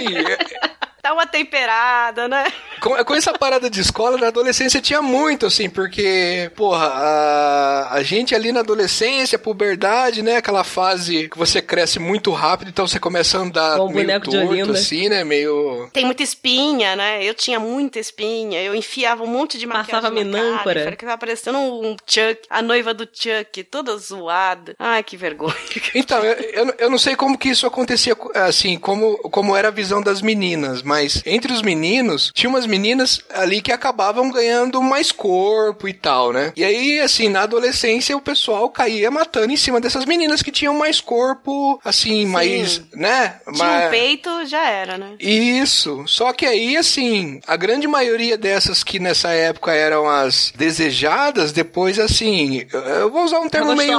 [1.05, 2.45] Dá uma temperada, né?
[2.81, 8.03] Com, com essa parada de escola, na adolescência tinha muito, assim, porque, porra, a, a
[8.05, 10.37] gente ali na adolescência, puberdade, né?
[10.37, 14.21] Aquela fase que você cresce muito rápido, então você começa a andar Com o meio
[14.21, 14.73] torto, Olinda.
[14.75, 15.25] assim, né?
[15.25, 15.91] Meio.
[15.93, 17.25] Tem muita espinha, né?
[17.25, 18.63] Eu tinha muita espinha.
[18.63, 20.91] Eu enfiava um monte de maquiagem Passava na cara, minâncora.
[20.93, 24.77] Ficava parecendo um Chuck, a noiva do Chuck, toda zoada.
[24.79, 25.53] Ai, que vergonha.
[25.95, 29.71] Então, eu, eu, eu não sei como que isso acontecia, assim, como, como era a
[29.73, 30.92] visão das meninas, mas
[31.27, 36.53] entre os meninos, tinha umas meninas ali que acabavam ganhando mais corpo e tal, né?
[36.57, 40.75] E aí, assim, na adolescência, o pessoal caía matando em cima dessas meninas que tinham
[40.75, 43.37] mais corpo, assim, mais, né?
[43.53, 45.15] Tinha Ma- um peito, já era, né?
[45.19, 46.05] Isso.
[46.07, 51.99] Só que aí, assim, a grande maioria dessas que nessa época eram as desejadas, depois,
[51.99, 53.93] assim, eu vou usar um termo meio.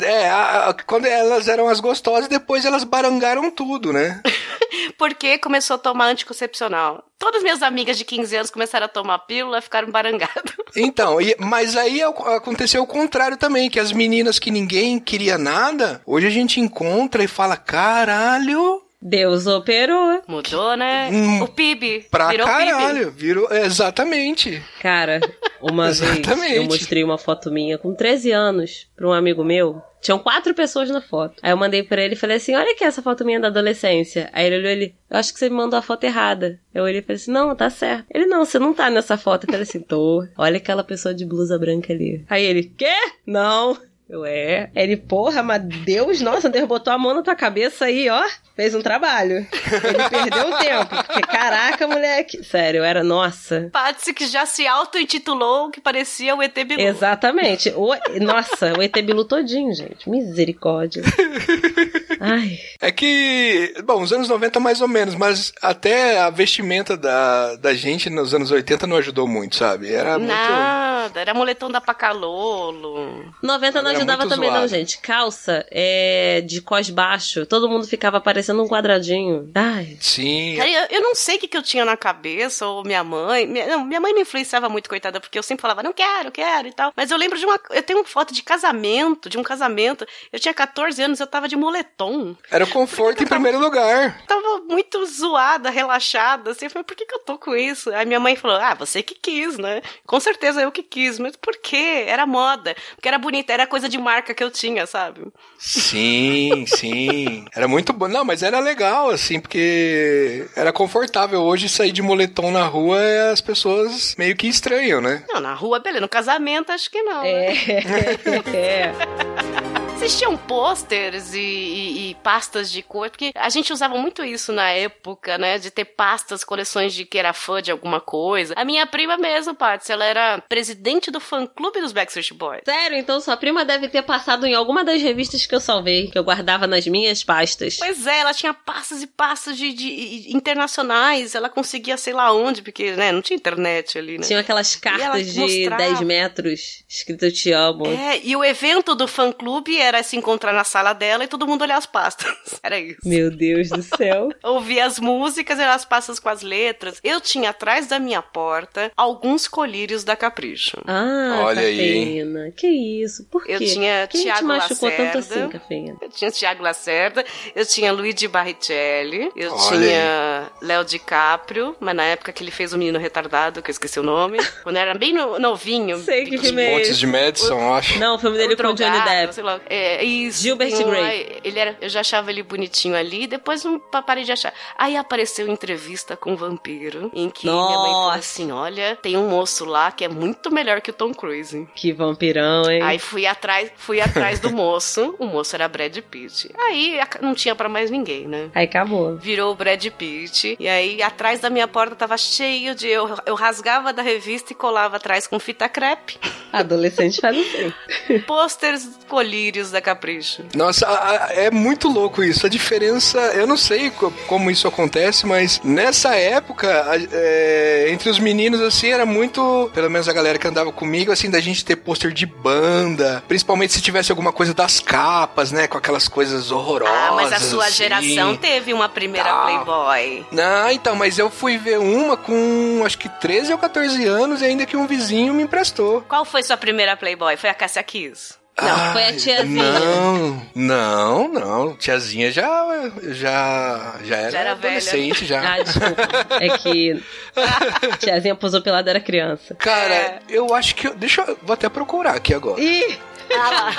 [0.00, 4.20] É, a- a- quando elas eram as gostosas, depois elas barangaram tudo, né?
[4.96, 7.04] Porque começou a tomar anticoncepcional.
[7.18, 10.28] Todas minhas amigas de 15 anos começaram a tomar pílula, ficaram barangadas.
[10.76, 15.38] Então, e- mas aí ac- aconteceu o contrário também, que as meninas que ninguém queria
[15.38, 20.22] nada, hoje a gente encontra e fala, caralho, Deus operou.
[20.26, 21.08] Mudou, né?
[21.12, 22.06] Hum, o PIB.
[22.10, 22.58] pra virou PIB.
[22.58, 24.62] caralho, virou, é, exatamente.
[24.80, 25.20] Cara,
[25.60, 29.80] uma vez eu mostrei uma foto minha com 13 anos pra um amigo meu.
[30.00, 31.36] Tinham quatro pessoas na foto.
[31.42, 34.30] Aí eu mandei pra ele e falei assim: Olha aqui essa foto minha da adolescência.
[34.32, 36.58] Aí ele olhou ele, eu acho que você me mandou a foto errada.
[36.72, 38.06] Eu olhei e falei assim: Não, tá certo.
[38.12, 39.44] Ele, não, você não tá nessa foto.
[39.44, 40.24] Eu falei assim: Tô.
[40.36, 42.24] Olha aquela pessoa de blusa branca ali.
[42.28, 42.94] Aí ele, quê?
[43.26, 43.76] Não.
[44.08, 44.70] Eu, é.
[44.74, 48.24] Ele, porra, mas Deus, nossa, Deus botou a mão na tua cabeça aí, ó.
[48.56, 49.36] Fez um trabalho.
[49.36, 51.04] Ele perdeu um tempo.
[51.04, 52.42] Porque, caraca, moleque.
[52.42, 53.68] Sério, eu era, nossa.
[53.70, 56.80] Patsy que já se auto-intitulou que parecia o ET Bilu.
[56.80, 57.70] Exatamente.
[57.76, 60.08] O, nossa, o ET Bilu todinho, gente.
[60.08, 61.02] Misericórdia.
[62.20, 62.58] Ai.
[62.80, 67.74] É que, bom, os anos 90 mais ou menos, mas até a vestimenta da, da
[67.74, 69.92] gente nos anos 80 não ajudou muito, sabe?
[69.92, 70.30] Era muito.
[70.30, 73.32] Nada, era moletom da Pacalolo.
[73.42, 74.68] 90 nós ajudava muito também, não, zoado.
[74.68, 74.98] gente.
[75.00, 77.46] Calça é, de cós baixo.
[77.46, 79.50] Todo mundo ficava parecendo um quadradinho.
[79.54, 79.96] Ai.
[80.00, 80.54] Sim.
[80.56, 83.46] Cara, eu, eu não sei o que, que eu tinha na cabeça, ou minha mãe.
[83.46, 86.68] Minha, não, minha mãe não influenciava muito, coitada, porque eu sempre falava, não quero, quero
[86.68, 86.92] e tal.
[86.96, 87.58] Mas eu lembro de uma.
[87.70, 90.06] Eu tenho uma foto de casamento, de um casamento.
[90.32, 92.07] Eu tinha 14 anos, eu tava de moletom.
[92.50, 94.22] Era o conforto em primeiro lugar.
[94.26, 96.66] Tava muito zoada, relaxada, assim.
[96.66, 97.92] Eu falei, por que, que eu tô com isso?
[97.94, 99.82] Aí minha mãe falou, ah, você que quis, né?
[100.06, 101.18] Com certeza eu que quis.
[101.18, 102.04] Mas por quê?
[102.06, 102.74] Era moda.
[102.94, 105.20] Porque era bonita, era coisa de marca que eu tinha, sabe?
[105.58, 107.44] Sim, sim.
[107.54, 108.08] Era muito bom.
[108.08, 111.42] Não, mas era legal, assim, porque era confortável.
[111.42, 112.98] Hoje sair de moletom na rua
[113.32, 115.24] as pessoas meio que estranham, né?
[115.28, 116.00] Não, na rua, beleza.
[116.00, 117.22] No casamento, acho que não.
[117.22, 117.52] né?
[117.52, 119.58] É.
[120.00, 124.70] Existiam pôsteres e, e- e pastas de cor, porque a gente usava muito isso na
[124.70, 125.58] época, né?
[125.58, 128.54] De ter pastas, coleções de que era fã de alguma coisa.
[128.56, 132.62] A minha prima mesmo, Patsy, ela era presidente do fã-clube dos Backstreet Boys.
[132.64, 136.18] Sério, então sua prima deve ter passado em alguma das revistas que eu salvei, que
[136.18, 137.76] eu guardava nas minhas pastas.
[137.78, 142.62] Pois é, ela tinha pastas e pastas de, de- internacionais, ela conseguia sei lá onde,
[142.62, 144.24] porque, né, não tinha internet ali, né?
[144.26, 145.76] Tinha aquelas ela cartas de mostrava.
[145.82, 147.86] 10 metros, escrito Eu Te Amo.
[147.86, 151.62] É, e o evento do fã-clube era se encontrar na sala dela e todo mundo
[151.62, 152.32] olhar as pastas.
[152.62, 152.98] Era isso.
[153.04, 154.28] Meu Deus do céu.
[154.44, 157.00] ouvia as músicas e as pastas com as letras.
[157.02, 160.76] Eu tinha atrás da minha porta alguns colírios da Capricho.
[160.86, 162.22] Ah, Olha aí.
[162.56, 163.24] Que isso?
[163.30, 163.52] Por quê?
[163.52, 165.18] Eu tinha Quem te Thiago machucou tanto Lacerda.
[165.44, 165.96] assim, cafeína?
[166.02, 167.24] Eu tinha Tiago Lacerda,
[167.54, 172.72] eu tinha Luigi Barrichelli, eu Olha tinha Léo DiCaprio, mas na época que ele fez
[172.72, 175.98] o menino retardado, que eu esqueci o nome, quando era bem no- novinho.
[175.98, 177.98] Sei que filme é Montes de Madison, eu acho.
[177.98, 179.34] Não, o filme dele O com o Johnny drogado, Depp.
[179.34, 179.60] sei lá.
[179.68, 180.42] É, isso.
[180.42, 184.24] Gilbert um- aí, Ele era, eu já achava ele bonitinho ali, depois não pa- parei
[184.24, 184.52] de achar.
[184.76, 188.18] Aí apareceu entrevista com o vampiro, em que minha mãe falou Nossa.
[188.18, 191.66] assim: olha, tem um moço lá que é muito melhor que o Tom Cruise.
[191.74, 192.82] Que vampirão, hein?
[192.82, 195.14] Aí fui atrás, fui atrás do moço.
[195.18, 196.50] O moço era Brad Pitt.
[196.58, 198.50] Aí não tinha pra mais ninguém, né?
[198.54, 199.16] Aí acabou.
[199.16, 200.56] Virou o Brad Pitt.
[200.58, 202.86] E aí, atrás da minha porta tava cheio de.
[202.88, 206.18] Eu, eu rasgava da revista e colava atrás com fita crepe.
[206.52, 207.72] Adolescente faz assim.
[208.26, 210.44] Pôsteres colírios da Capricho.
[210.54, 210.86] Nossa,
[211.30, 212.46] é muito louco isso.
[212.46, 216.68] A diferença, eu não sei co- como isso acontece, mas nessa época,
[217.12, 221.30] é, entre os meninos, assim, era muito, pelo menos a galera que andava comigo, assim,
[221.30, 225.78] da gente ter pôster de banda, principalmente se tivesse alguma coisa das capas, né, com
[225.78, 226.94] aquelas coisas horrorosas.
[226.96, 227.76] Ah, mas a sua assim.
[227.76, 229.44] geração teve uma primeira Tal.
[229.44, 230.26] Playboy.
[230.32, 234.44] Não, então, mas eu fui ver uma com acho que 13 ou 14 anos e
[234.44, 236.02] ainda que um vizinho me emprestou.
[236.08, 237.36] Qual foi sua primeira Playboy?
[237.36, 238.34] Foi a Cássia Kiss?
[238.60, 239.62] Não, foi a tiazinha.
[239.72, 241.76] Não, não, não.
[241.76, 244.76] Tiazinha já, já, já era, Já era velha.
[244.78, 245.54] adolescente já.
[245.54, 246.02] Ah, desculpa.
[246.40, 247.02] É que
[248.00, 249.54] tiazinha posou pelada era criança.
[249.54, 250.18] Cara, É.
[250.28, 252.60] eu acho que eu, deixa eu vou até procurar aqui agora.
[252.60, 252.98] Ih!
[253.30, 253.70] Ah.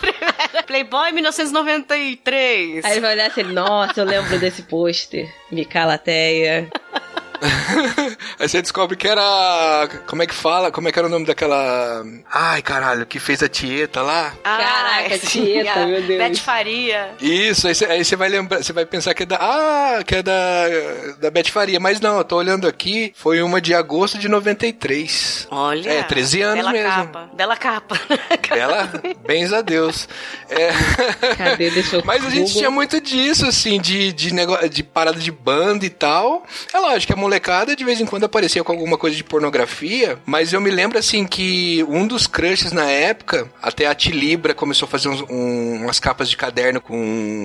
[0.66, 2.84] Playboy 1993.
[2.84, 5.30] Aí ele vai olhar assim, nossa, eu lembro desse pôster.
[5.52, 6.68] Micalateia.
[8.38, 9.88] Aí você descobre que era.
[10.06, 10.70] Como é que fala?
[10.70, 12.04] Como é que era o nome daquela.
[12.30, 14.32] Ai, caralho, que fez a Tieta lá?
[14.42, 16.18] Caraca, sim, Tieta, meu Deus.
[16.18, 17.10] Beth Faria.
[17.20, 19.36] Isso, aí você, aí você vai lembrar, você vai pensar que é da.
[19.40, 20.68] Ah, que é da.
[21.18, 21.80] Da Beth Faria.
[21.80, 25.48] Mas não, eu tô olhando aqui, foi uma de agosto de 93.
[25.50, 25.90] Olha.
[25.90, 26.90] É, 13 anos bela mesmo.
[26.90, 27.30] Capa.
[27.34, 28.00] Bela capa.
[28.50, 28.90] Ela,
[29.26, 30.08] bens a Deus.
[30.48, 30.70] É.
[31.36, 31.70] Cadê?
[31.70, 32.58] Deixa eu Mas a gente Google.
[32.58, 34.56] tinha muito disso, assim, de, de, nego...
[34.68, 36.44] de parada de banda e tal.
[36.72, 40.18] É lógico que a molecada de vez em quando aparecia com alguma coisa de pornografia,
[40.26, 44.86] mas eu me lembro, assim, que um dos crushes na época, até a Tilibra começou
[44.86, 46.96] a fazer uns- um- umas capas de caderno com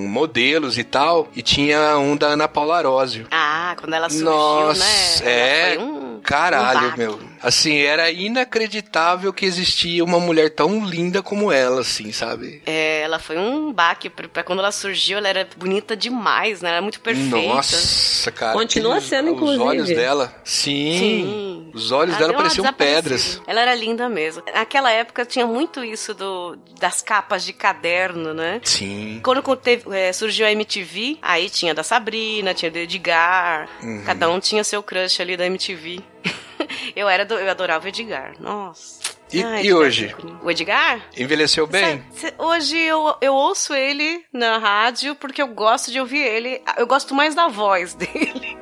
[0.10, 3.28] modelos e tal, e tinha um da Ana Paula Arósio.
[3.30, 5.32] Ah, quando ela surgiu, Nossa, né?
[5.32, 5.74] é.
[5.76, 7.20] Ela foi um- Caralho, um meu.
[7.44, 12.64] Assim, era inacreditável que existia uma mulher tão linda como ela, assim, sabe?
[12.66, 14.10] É, ela foi um baque.
[14.10, 16.70] Pra, quando ela surgiu, ela era bonita demais, né?
[16.70, 17.36] Ela era muito perfeita.
[17.38, 18.54] Nossa, cara.
[18.54, 19.64] Continua sendo, Os inclusive.
[19.76, 20.36] Olhos dela.
[20.44, 21.00] Sim.
[21.00, 21.72] Sim.
[21.74, 23.42] Os olhos Ela dela pareciam pedras.
[23.46, 24.42] Ela era linda mesmo.
[24.54, 28.62] Naquela época tinha muito isso do, das capas de caderno, né?
[28.64, 29.20] Sim.
[29.24, 33.68] Quando teve- é, surgiu a MTV, aí tinha da Sabrina, tinha do Edgar.
[33.84, 34.04] Uhum.
[34.06, 36.00] Cada um tinha seu crush ali da MTV.
[36.96, 38.34] eu era do- eu adorava o Edgar.
[38.40, 39.04] Nossa.
[39.34, 40.16] E- Ai, e hoje?
[40.44, 41.02] O Edgar?
[41.18, 42.02] Envelheceu bem?
[42.14, 46.62] Cê- cê- hoje eu, eu ouço ele na rádio porque eu gosto de ouvir ele.
[46.78, 48.55] Eu gosto mais da voz dele.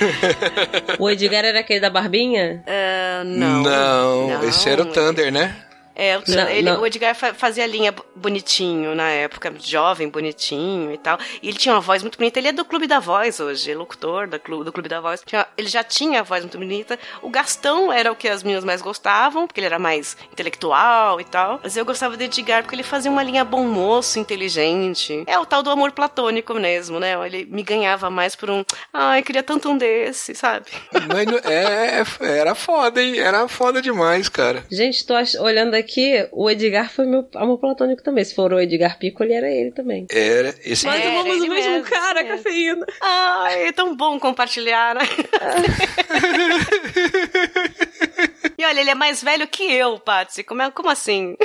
[0.98, 2.62] O Edgar era aquele da barbinha?
[2.66, 5.54] Ah, não, Não, esse era o Thunder, né?
[5.96, 6.80] É, o, Não, ele- não.
[6.82, 11.18] o Edgar fa- fazia linha bonitinho na época, jovem, bonitinho e tal.
[11.42, 12.38] E ele tinha uma voz muito bonita.
[12.38, 15.22] Ele é do Clube da Voz hoje, locutor da Clu- do Clube da Voz.
[15.24, 16.98] Tinha- ele já tinha a voz muito bonita.
[17.22, 21.24] O Gastão era o que as meninas mais gostavam, porque ele era mais intelectual e
[21.24, 21.60] tal.
[21.62, 25.24] Mas eu gostava do Edgar porque ele fazia uma linha bom moço, inteligente.
[25.26, 27.14] É o tal do amor platônico mesmo, né?
[27.26, 28.64] Ele me ganhava mais por um.
[28.92, 30.66] Ai, queria tanto um desse, sabe?
[31.12, 33.18] Mas não- é, é- era foda, hein?
[33.18, 34.64] Era foda demais, cara.
[34.70, 35.85] Gente, tô olhando aqui,
[36.32, 38.24] o Edgar foi meu amor platônico também.
[38.24, 40.06] Se for o Edgar Piccoli, era ele também.
[40.10, 40.86] Era esse.
[40.86, 42.24] Mas É, amamos o mesmo mesmo, cara, é.
[42.24, 42.86] cafeína.
[43.00, 45.02] Ai, é tão bom compartilhar, né?
[48.58, 50.42] e olha, ele é mais velho que eu, Patsy.
[50.42, 51.36] Como, é, como assim?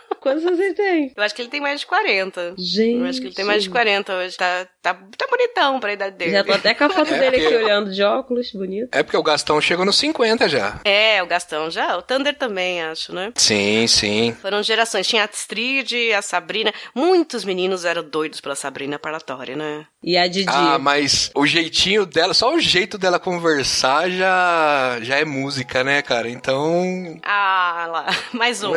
[0.20, 1.12] Quantos anos ele tem?
[1.16, 2.54] Eu acho que ele tem mais de 40.
[2.58, 2.98] Gente.
[2.98, 4.36] Eu acho que ele tem mais de 40 hoje.
[4.36, 6.32] Tá, tá, tá bonitão pra idade dele.
[6.32, 8.88] Já tô até com a foto É, dele aqui porque- olhando de óculos, bonito.
[8.92, 10.80] É porque o Gastão chegou nos 50 já.
[10.84, 11.96] É, o Gastão já.
[11.96, 13.32] O Thunder também, acho, né?
[13.36, 14.36] Sim, sim.
[14.42, 15.06] Foram gerações.
[15.06, 16.72] Tinha a Astrid, a Sabrina.
[16.94, 19.86] Muitos meninos eram doidos pela Sabrina Parlatória, né?
[20.02, 20.46] E a Didi.
[20.48, 26.02] Ah, mas o jeitinho dela, só o jeito dela conversar já, já é música, né,
[26.02, 26.28] cara?
[26.28, 28.06] Então, Ah, lá.
[28.32, 28.72] Mais um.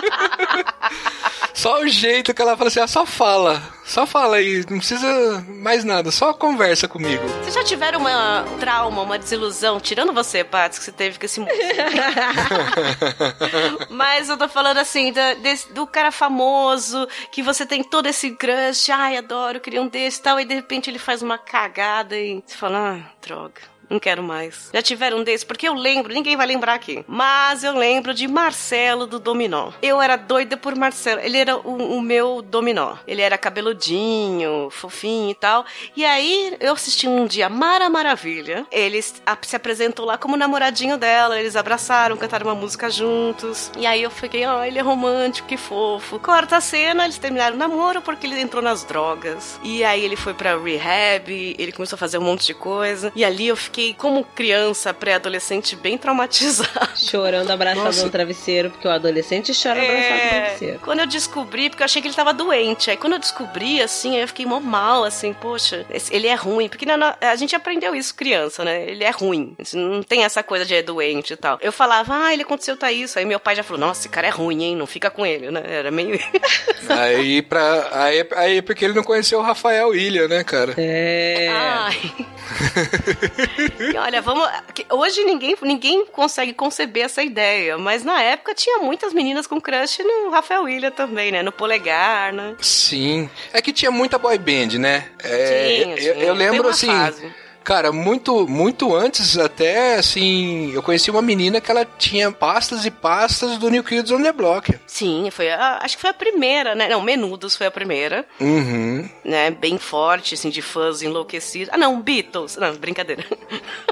[1.54, 3.62] só o jeito que ela fala assim, ah, só fala.
[3.84, 7.26] Só fala aí, não precisa mais nada, só conversa comigo.
[7.42, 11.24] Vocês já tiveram uma um trauma, uma desilusão, tirando você, Patsy, que você teve com
[11.26, 11.52] esse moço?
[13.90, 18.30] Mas eu tô falando assim, da- desse- do cara famoso, que você tem todo esse
[18.32, 22.16] crush, ai, adoro, queria um desse e tal, e de repente ele faz uma cagada
[22.16, 23.60] e você fala, ah, droga.
[23.90, 24.70] Não quero mais.
[24.72, 25.42] Já tiveram um desses?
[25.42, 27.04] Porque eu lembro, ninguém vai lembrar aqui.
[27.08, 29.72] Mas eu lembro de Marcelo do Dominó.
[29.82, 31.20] Eu era doida por Marcelo.
[31.20, 32.94] Ele era o, o meu dominó.
[33.06, 35.64] Ele era cabeludinho, fofinho e tal.
[35.96, 38.64] E aí eu assisti um dia Mara Maravilha.
[38.70, 41.40] Ele se apresentou lá como namoradinho dela.
[41.40, 43.72] Eles abraçaram, cantaram uma música juntos.
[43.76, 46.18] E aí eu fiquei, ó, ele é romântico, que fofo.
[46.20, 49.58] Corta a cena, eles terminaram o namoro porque ele entrou nas drogas.
[49.64, 53.12] E aí ele foi pra rehab, ele começou a fazer um monte de coisa.
[53.16, 56.90] E ali eu fiquei, como criança, pré-adolescente, bem traumatizada.
[56.96, 58.04] Chorando abraçado Nossa.
[58.04, 60.78] no travesseiro, porque o adolescente chora abraçado no É, travesseiro.
[60.84, 62.90] quando eu descobri, porque eu achei que ele tava doente.
[62.90, 66.34] Aí quando eu descobri, assim, aí eu fiquei mó mal, assim, poxa, esse- ele é
[66.34, 66.68] ruim.
[66.68, 68.84] Porque na a gente aprendeu isso criança, né?
[68.88, 69.56] Ele é ruim.
[69.74, 71.58] Não tem essa coisa de é doente e tal.
[71.62, 73.18] Eu falava, ah, ele aconteceu, tá isso.
[73.18, 74.76] Aí meu pai já falou, nossa, esse cara é ruim, hein?
[74.76, 75.62] Não fica com ele, né?
[75.66, 76.18] Era meio.
[76.88, 80.74] Aí, pra, aí, aí porque ele não conheceu o Rafael Ilha, né, cara?
[80.76, 81.48] É.
[81.50, 82.00] Ai.
[83.78, 84.48] E olha, vamos.
[84.90, 89.98] Hoje ninguém, ninguém consegue conceber essa ideia, mas na época tinha muitas meninas com crush
[90.02, 91.42] no Rafael William também, né?
[91.42, 92.54] No polegar, né?
[92.60, 93.28] Sim.
[93.52, 95.08] É que tinha muita boy band, né?
[95.22, 96.24] É, Tinha, eu, tinha.
[96.26, 96.86] eu lembro assim.
[96.86, 97.32] fase.
[97.70, 102.90] Cara, muito, muito antes até, assim, eu conheci uma menina que ela tinha pastas e
[102.90, 104.76] pastas do New Kids on the Block.
[104.88, 106.88] Sim, foi a, acho que foi a primeira, né?
[106.88, 109.08] Não, Menudos foi a primeira, Uhum.
[109.24, 109.52] né?
[109.52, 111.68] Bem forte, assim, de fãs enlouquecidos.
[111.72, 112.56] Ah, não, Beatles.
[112.56, 113.24] Não, brincadeira.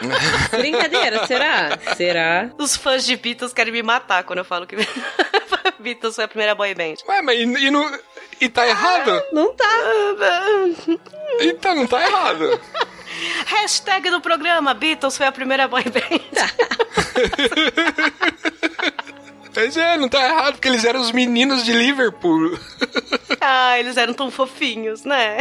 [0.50, 1.78] Brincadeira, será?
[1.96, 2.50] Será?
[2.58, 4.74] Os fãs de Beatles querem me matar quando eu falo que
[5.78, 6.94] Beatles foi a primeira boy band.
[7.08, 7.98] Ué, mas e, e, não-
[8.40, 9.22] e tá errado?
[9.32, 9.70] Não tá.
[11.40, 12.60] Então não tá errado.
[13.46, 15.98] Hashtag do programa, Beatles foi a primeira boy band.
[19.58, 22.56] Mas é, não tá errado, porque eles eram os meninos de Liverpool.
[23.40, 25.38] ah, eles eram tão fofinhos, né?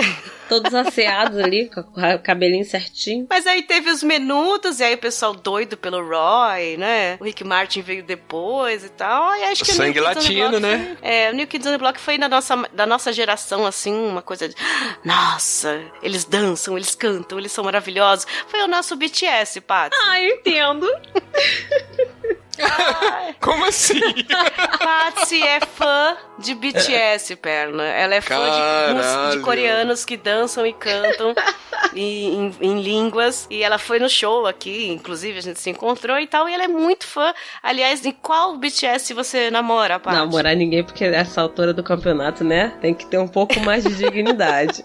[0.50, 3.28] Todos asseados ali, com o cabelinho certinho.
[3.30, 7.18] Mas aí teve os menudos, e aí o pessoal doido pelo Roy, né?
[7.20, 9.36] O Rick Martin veio depois e tal.
[9.36, 10.98] E acho que o Sangue New Kids on the latino, Block né?
[11.00, 13.94] foi- é, o New Kids on the Block foi da nossa, da nossa geração, assim,
[13.94, 14.56] uma coisa de...
[15.06, 18.26] Nossa, eles dançam, eles cantam, eles são maravilhosos.
[18.48, 19.92] Foi o nosso BTS, Pat.
[20.08, 20.88] Ah, eu entendo.
[23.40, 24.00] Como assim?
[24.80, 27.84] Patsy é fã de BTS, perna.
[27.84, 28.36] Ela é fã
[29.32, 31.34] de, de coreanos que dançam e cantam
[31.94, 33.48] e- em, em línguas.
[33.50, 36.48] E ela foi no show aqui, inclusive a gente se encontrou e tal.
[36.50, 37.34] E ela é muito fã.
[37.62, 40.18] Aliás, em qual BTS você namora, Patsy?
[40.18, 42.74] Namorar ninguém, porque nessa altura do campeonato, né?
[42.82, 44.84] Tem que ter um pouco mais de dignidade.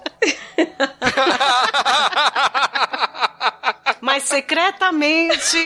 [4.03, 5.63] Mas secretamente.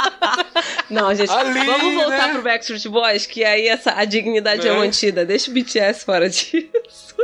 [0.88, 2.32] Não, gente, Ali, vamos voltar né?
[2.32, 4.78] pro Backstreet Boys, que aí essa, a dignidade é Né?
[4.78, 5.26] mantida.
[5.26, 7.14] Deixa o BTS fora disso.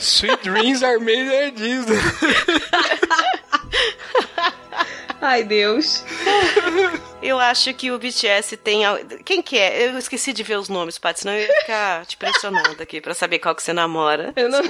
[0.00, 1.98] Sweet dreams are made of Disney.
[5.22, 6.04] Ai, Deus.
[7.24, 8.82] Eu acho que o BTS tem.
[9.24, 9.86] Quem que é?
[9.88, 13.14] Eu esqueci de ver os nomes, Paty, senão eu ia ficar te pressionando aqui pra
[13.14, 14.30] saber qual que você namora.
[14.36, 14.62] Eu não.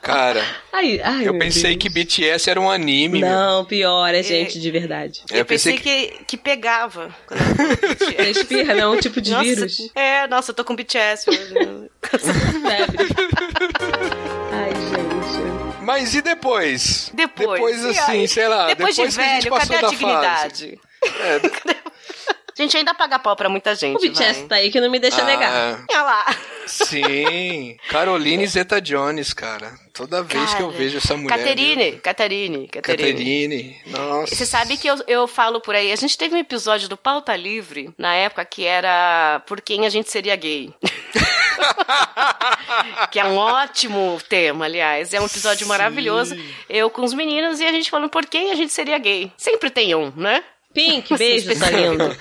[0.00, 0.42] Cara,
[0.72, 1.82] Ai, ai, eu meu pensei Deus.
[1.82, 3.20] que BTS era um anime.
[3.20, 3.28] meu.
[3.28, 5.22] Não, pior, é gente de verdade.
[5.30, 6.16] Eu, pensei que...
[6.26, 7.14] que pegava.
[7.26, 8.14] quando eu falei BTS.
[8.16, 9.90] Você espirra, não, um tipo de Nossa, vírus.
[9.94, 11.54] É, nossa, eu tô com BTS hoje.
[14.52, 15.84] Ai, gente.
[15.84, 17.10] Mas e depois?
[17.14, 17.50] Depois.
[17.60, 18.28] Depois, assim, aí?
[18.28, 20.80] sei lá, Depois, depois, de que a gente velho, passou cadê a da fase.
[21.02, 21.78] É,
[22.58, 23.96] A gente ainda paga pau pra muita gente.
[23.96, 24.48] O BTS vai.
[24.48, 25.48] tá aí que não me deixa negar.
[25.48, 26.26] ah, Olha lá.
[26.66, 27.76] sim.
[27.88, 29.72] Caroline Zeta Jones, cara.
[29.94, 31.38] Toda vez que eu Cara, vejo essa mulher.
[31.38, 33.12] Caterine, Caterine, Caterine.
[33.12, 33.76] Caterine.
[33.86, 34.34] Nossa.
[34.34, 37.36] Você sabe que eu, eu falo por aí, a gente teve um episódio do Pauta
[37.36, 40.74] Livre, na época, que era por quem a gente seria gay.
[43.12, 45.14] que é um ótimo tema, aliás.
[45.14, 45.68] É um episódio Sim.
[45.68, 46.34] maravilhoso.
[46.68, 49.30] Eu com os meninos e a gente falando por quem a gente seria gay.
[49.36, 50.42] Sempre tem um, né?
[50.78, 52.16] Pink, beijo, tá lindo.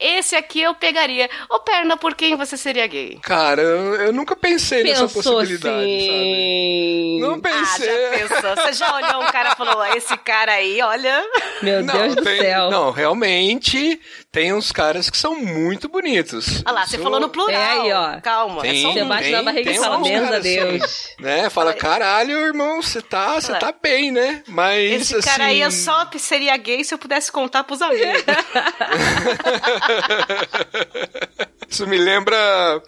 [0.00, 1.28] Esse aqui eu pegaria.
[1.50, 3.18] Ô, Perna, por quem você seria gay?
[3.22, 6.00] Cara, eu, eu nunca pensei nessa Pensou possibilidade, sabe?
[6.00, 7.20] sim.
[7.20, 7.86] Não Ah, pensei.
[7.86, 8.56] já pensou?
[8.64, 11.22] Você já olhou um cara e falou, esse cara aí, olha...
[11.62, 12.70] Meu Deus do tem- céu.
[12.70, 14.00] Não, realmente
[14.38, 16.62] tem uns caras que são muito bonitos.
[16.64, 17.60] Olha lá, você Isso- falou no plural.
[17.60, 18.20] É aí, ó.
[18.20, 19.08] Calma, Tem, é só Você um.
[19.08, 20.82] bate tem- na barriga e tem fala, Deus.
[20.84, 21.50] assim, né?
[21.50, 24.44] Fala, caralho, irmão, você tá, você tá bem, né?
[24.46, 28.22] Mas Esse cara aí eu assim, só seria gay se eu pudesse contar pros amigos.
[31.70, 32.36] Isso me lembra,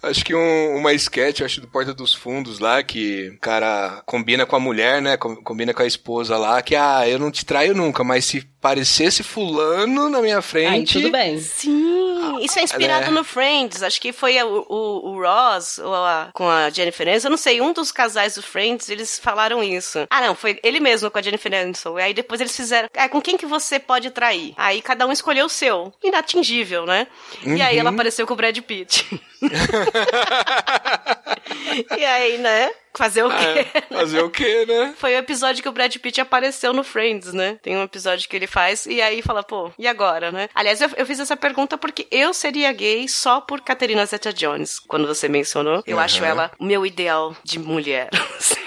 [0.03, 4.45] acho que um- uma sketch, acho do Porta dos Fundos lá, que o cara combina
[4.45, 5.17] com a mulher, né?
[5.17, 8.41] com- Combina com a esposa lá, que, ah, eu não te traio nunca, mas se
[8.61, 10.93] parecesse fulano na minha Aí, frente...
[10.93, 11.39] tudo bem.
[11.39, 13.11] Sim, isso é inspirado né?
[13.11, 13.81] no Friends.
[13.81, 17.27] Acho que foi o, o, o Ross ou a- com a Jennifer Aniston.
[17.27, 20.05] Eu não sei, um dos casais do Friends, eles falaram isso.
[20.09, 21.99] Ah, não, foi ele mesmo com a Jennifer Aniston.
[21.99, 24.53] E aí depois eles fizeram, ah, com quem que você pode trair?
[24.55, 25.91] Aí cada um escolheu o seu.
[26.03, 27.07] Inatingível, né?
[27.43, 29.05] E aí ela apareceu com o Brad Pitt.
[31.97, 32.69] e aí, né?
[32.93, 33.67] Fazer o quê?
[33.73, 34.93] É, fazer o quê, né?
[34.99, 37.57] Foi o episódio que o Brad Pitt apareceu no Friends, né?
[37.61, 40.49] Tem um episódio que ele faz e aí fala, pô, e agora, né?
[40.53, 45.07] Aliás, eu, eu fiz essa pergunta porque eu seria gay só por Caterina Zeta-Jones, quando
[45.07, 45.83] você mencionou.
[45.87, 46.05] Eu Aham.
[46.05, 48.09] acho ela o meu ideal de mulher.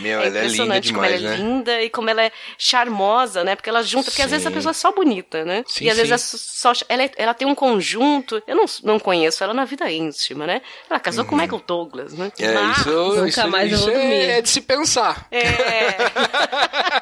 [0.00, 1.44] Meu, é ela é linda impressionante como demais, ela é né?
[1.44, 3.54] linda e como ela é charmosa, né?
[3.56, 5.64] Porque ela junta, porque às vezes a pessoa é só bonita, né?
[5.66, 6.36] Sim, e às vezes sim.
[6.36, 8.42] é só ela, é- ela tem um conjunto.
[8.46, 10.62] Eu não, não conheço ela na vida íntima, né?
[10.88, 12.30] Ela casou com Michael Douglas, né?
[12.38, 12.46] Uhum.
[12.46, 14.30] É, Mas- isso, Nunca isso, mais eu isso vou é, dormir.
[14.30, 15.26] é de se pensar.
[15.30, 15.40] É.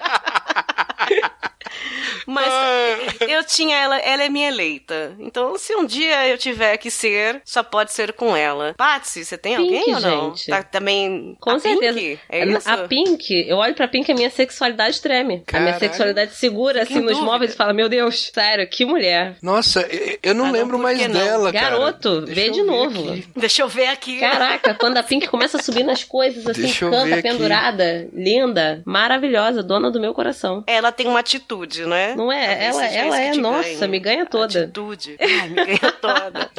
[2.41, 2.53] Mas
[3.21, 3.25] Ah.
[3.29, 5.15] eu tinha ela, ela é minha eleita.
[5.19, 8.75] Então, se um dia eu tiver que ser, só pode ser com ela.
[8.77, 10.35] Patsy, você tem Pink, alguém ou não?
[10.35, 10.47] gente.
[10.51, 11.37] Tá, também.
[11.41, 11.99] Com a certeza.
[11.99, 12.21] Pink?
[12.29, 12.69] É isso?
[12.69, 15.43] A Pink, eu olho pra Pink e a minha sexualidade treme.
[15.53, 15.79] A minha Caralho.
[15.79, 17.25] sexualidade segura, assim, nos dúvida.
[17.25, 19.37] móveis e fala, meu Deus, sério, que mulher.
[19.43, 21.09] Nossa, eu, eu não Ah, não, lembro por mais não?
[21.13, 21.71] dela, cara.
[21.71, 23.11] Garoto, vê de novo.
[23.13, 23.29] aqui.
[23.37, 24.19] Deixa eu ver aqui.
[24.21, 29.63] Caraca, quando a Pink começa a subir nas coisas, assim, Deixa canta pendurada, linda, maravilhosa,
[29.63, 30.63] dona do meu coração.
[30.67, 32.15] Ela tem uma atitude, né?
[32.17, 32.71] Não é?
[32.71, 33.89] Talvez Ela, ela é, nossa, ganhe.
[33.89, 34.63] me ganha toda.
[34.65, 35.17] Atitude.
[35.21, 36.51] Ai, me ganha toda.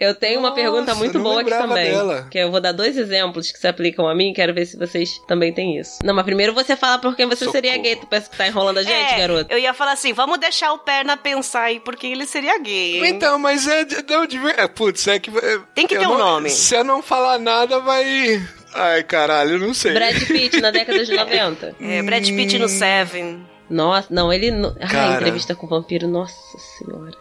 [0.00, 1.90] Eu tenho uma Nossa, pergunta muito não boa aqui também.
[1.90, 2.28] dela.
[2.30, 5.18] Que eu vou dar dois exemplos que se aplicam a mim, quero ver se vocês
[5.26, 5.98] também têm isso.
[6.04, 7.50] Não, mas primeiro você fala por quem você Socorro.
[7.52, 7.96] seria gay.
[7.96, 9.52] Tu pensa que tá enrolando a gente, é, garoto?
[9.52, 13.06] eu ia falar assim, vamos deixar o Perna pensar aí, porque ele seria gay, hein?
[13.08, 13.84] Então, mas é.
[13.84, 15.36] de- Não, de é, Putz, é que.
[15.36, 16.50] é, Tem que ter um não- nome.
[16.50, 18.40] Se eu não falar nada, vai.
[18.74, 19.92] Ai, caralho, eu não sei.
[19.94, 21.74] Brad Pitt na década de 90.
[21.80, 22.60] É, Brad Pitt Hum.
[22.60, 23.46] no Seven.
[23.70, 24.50] Nossa, não, ele.
[24.50, 25.14] no- Ah, Cara.
[25.16, 26.34] entrevista com o vampiro, nossa
[26.78, 27.12] senhora.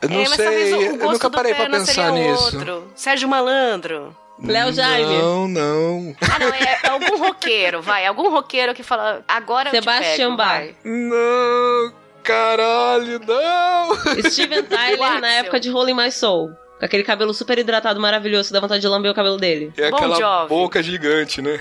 [0.00, 0.74] Eu não é, sei.
[0.74, 2.56] o, o eu nunca parei pra pensar nisso.
[2.56, 2.90] outro.
[2.94, 4.16] Sérgio Malandro.
[4.42, 5.18] Léo Jaime.
[5.18, 6.16] Não, não.
[6.20, 8.06] Ah, não, é, é algum roqueiro, vai.
[8.06, 10.74] Algum roqueiro que fala, agora eu Sebastian pego, Bach.
[10.84, 13.96] Não, caralho, não.
[14.30, 16.50] Steven Tyler na época de Rolling My Soul.
[16.78, 19.72] Com aquele cabelo super hidratado, maravilhoso, dá vontade de lamber o cabelo dele.
[19.76, 20.48] É aquela Jovi.
[20.48, 21.58] boca gigante, né?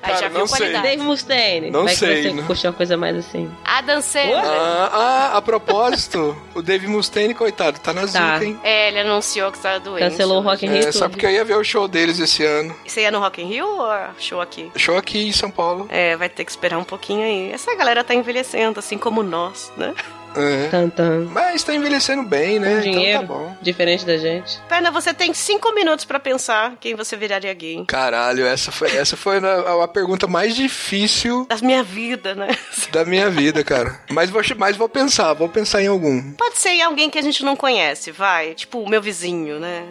[0.00, 0.58] Aí Cara, já viu não sei.
[0.58, 0.86] qualidade.
[0.86, 1.70] Dave Mustaine.
[1.70, 2.42] Não Vai sei, que você né?
[2.46, 3.50] curte uma coisa mais assim.
[3.64, 4.42] Adam Sandler.
[4.44, 4.90] Ah,
[5.32, 8.06] ah, a propósito, o Dave Mustaine, coitado, tá na Tá.
[8.38, 8.58] zica, hein?
[8.62, 10.08] É, ele anunciou que estava doente.
[10.08, 10.92] Cancelou o Rock in Rio É, tudo.
[10.98, 12.74] só porque eu ia ver o show deles esse ano.
[12.86, 13.88] Você ia no Rock in Rio ou
[14.18, 14.70] show aqui?
[14.76, 15.86] Show aqui em São Paulo.
[15.90, 17.50] É, vai ter que esperar um pouquinho aí.
[17.52, 19.94] Essa galera tá envelhecendo, assim como nós, né?
[20.36, 20.68] É.
[20.68, 21.24] Tan, tan.
[21.30, 22.76] Mas tá envelhecendo bem, né?
[22.76, 23.56] Com dinheiro, Então tá bom.
[23.60, 24.58] diferente da gente.
[24.68, 27.84] Perna, você tem cinco minutos pra pensar quem você viraria gay.
[27.86, 32.48] Caralho, essa foi, essa foi a, a pergunta mais difícil Da minha vida, né?
[32.92, 34.00] da minha vida, cara.
[34.10, 36.32] Mas vou, mas vou pensar, vou pensar em algum.
[36.32, 38.54] Pode ser alguém que a gente não conhece, vai.
[38.54, 39.84] Tipo, o meu vizinho, né?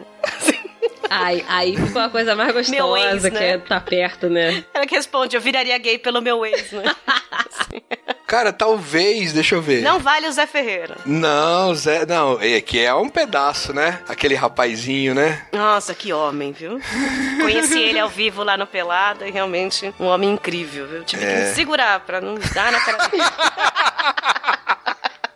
[1.10, 3.50] Aí, aí ficou a coisa mais gostosa, ex, que né?
[3.52, 4.64] é tá perto, né?
[4.74, 6.84] Ela que responde, eu viraria gay pelo meu ex, né?
[8.28, 9.82] Cara, talvez, deixa eu ver.
[9.82, 10.98] Não vale o Zé Ferreira.
[11.06, 14.02] Não, Zé, não, é que é um pedaço, né?
[14.06, 15.44] Aquele rapazinho, né?
[15.54, 16.78] Nossa, que homem, viu?
[17.42, 21.04] Conheci ele ao vivo lá no Pelada e realmente um homem incrível, viu?
[21.06, 21.40] Tive que É.
[21.50, 23.24] me segurar pra não dar na cara dele.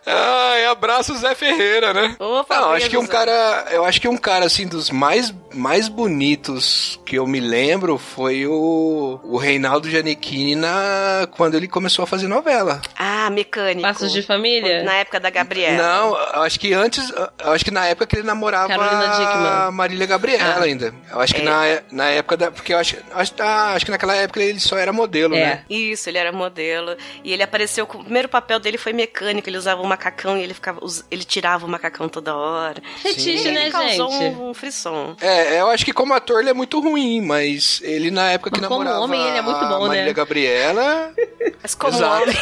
[0.05, 2.15] Ai, abraço Zé Ferreira, né?
[2.19, 3.07] Opa, não, acho que um Zé.
[3.11, 7.97] cara, eu acho que um cara assim dos mais mais bonitos que eu me lembro
[7.97, 12.81] foi o, o Reinaldo Giannichini na quando ele começou a fazer novela.
[12.97, 13.81] Ah, mecânico.
[13.81, 14.83] Passos de família?
[14.83, 15.77] Na época da Gabriela.
[15.77, 17.09] Não, eu acho que antes,
[17.43, 20.63] eu acho que na época que ele namorava Carolina a Marília Gabriela Ah.
[20.63, 20.93] ainda.
[21.11, 21.43] Eu acho que É.
[21.43, 24.77] na, na época da, porque eu acho, acho, ah, acho que naquela época ele só
[24.77, 25.39] era modelo, É.
[25.45, 25.65] né?
[25.69, 26.95] Isso, ele era modelo.
[27.23, 27.99] E ele apareceu com.
[27.99, 29.47] O primeiro papel dele foi mecânico.
[29.49, 30.79] Ele usava um macacão e ele ficava.
[31.09, 32.81] Ele tirava o macacão toda hora.
[33.01, 34.35] Fetiche, ele né, causou gente?
[34.35, 35.15] um, um frisson.
[35.19, 38.61] É, eu acho que como ator ele é muito ruim, mas ele na época que
[38.61, 39.87] Mas como namorava homem, ele é muito a bom, né?
[39.89, 41.13] Marília Gabriela,
[41.61, 42.23] Mas como Exato.
[42.23, 42.35] homem.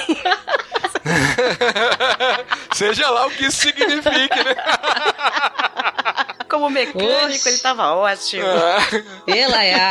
[2.74, 4.56] seja lá o que isso signifique, né?
[6.50, 7.48] Como mecânico, Oxe.
[7.48, 8.44] ele tava ótimo.
[9.28, 9.90] Ela é.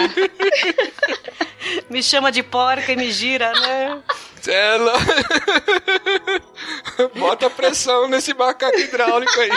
[1.89, 4.03] Me chama de porca e me gira, né?
[4.47, 4.93] Ela...
[7.17, 9.51] Bota pressão nesse macaco hidráulico aí.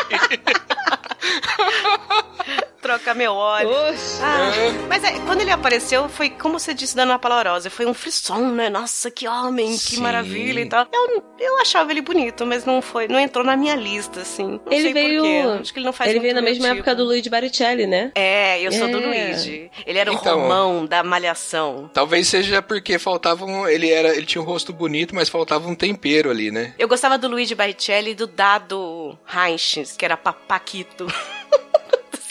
[2.81, 3.69] Troca meu óleo.
[3.89, 4.19] Oxe.
[4.23, 4.49] Ah,
[4.89, 7.93] mas é, quando ele apareceu, foi como você disse da Ana Paula Rosa, foi um
[7.93, 8.69] frisson, né?
[8.69, 10.01] Nossa, que homem, que Sim.
[10.01, 10.87] maravilha e tal.
[10.91, 14.59] Eu, eu achava ele bonito, mas não foi, não entrou na minha lista, assim.
[14.65, 15.21] Não Ele sei veio.
[15.21, 15.59] por quê.
[15.61, 16.75] Acho que ele não faz ele muito veio na mesma tipo.
[16.77, 18.11] época do Luigi Baricelli, né?
[18.15, 19.05] É, eu sou do É.
[19.05, 19.69] Luigi.
[19.85, 20.39] Ele era o Então.
[20.41, 21.89] Romão da Malhação.
[21.93, 25.75] Talvez seja porque faltava um, ele era, ele tinha um rosto bonito, mas faltava um
[25.75, 26.73] tempero ali, né?
[26.79, 30.33] Eu gostava do Luigi Baricelli e do Dado Heinz, que era Pa-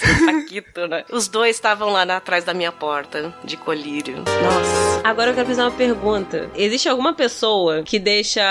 [0.01, 0.41] Paquito.
[0.41, 1.05] Paquito, né?
[1.11, 4.19] Os dois estavam lá na- atrás da minha porta, de colírio.
[4.19, 5.01] Nossa.
[5.05, 6.51] Agora eu quero fazer uma pergunta.
[6.55, 8.43] Existe alguma pessoa que deixa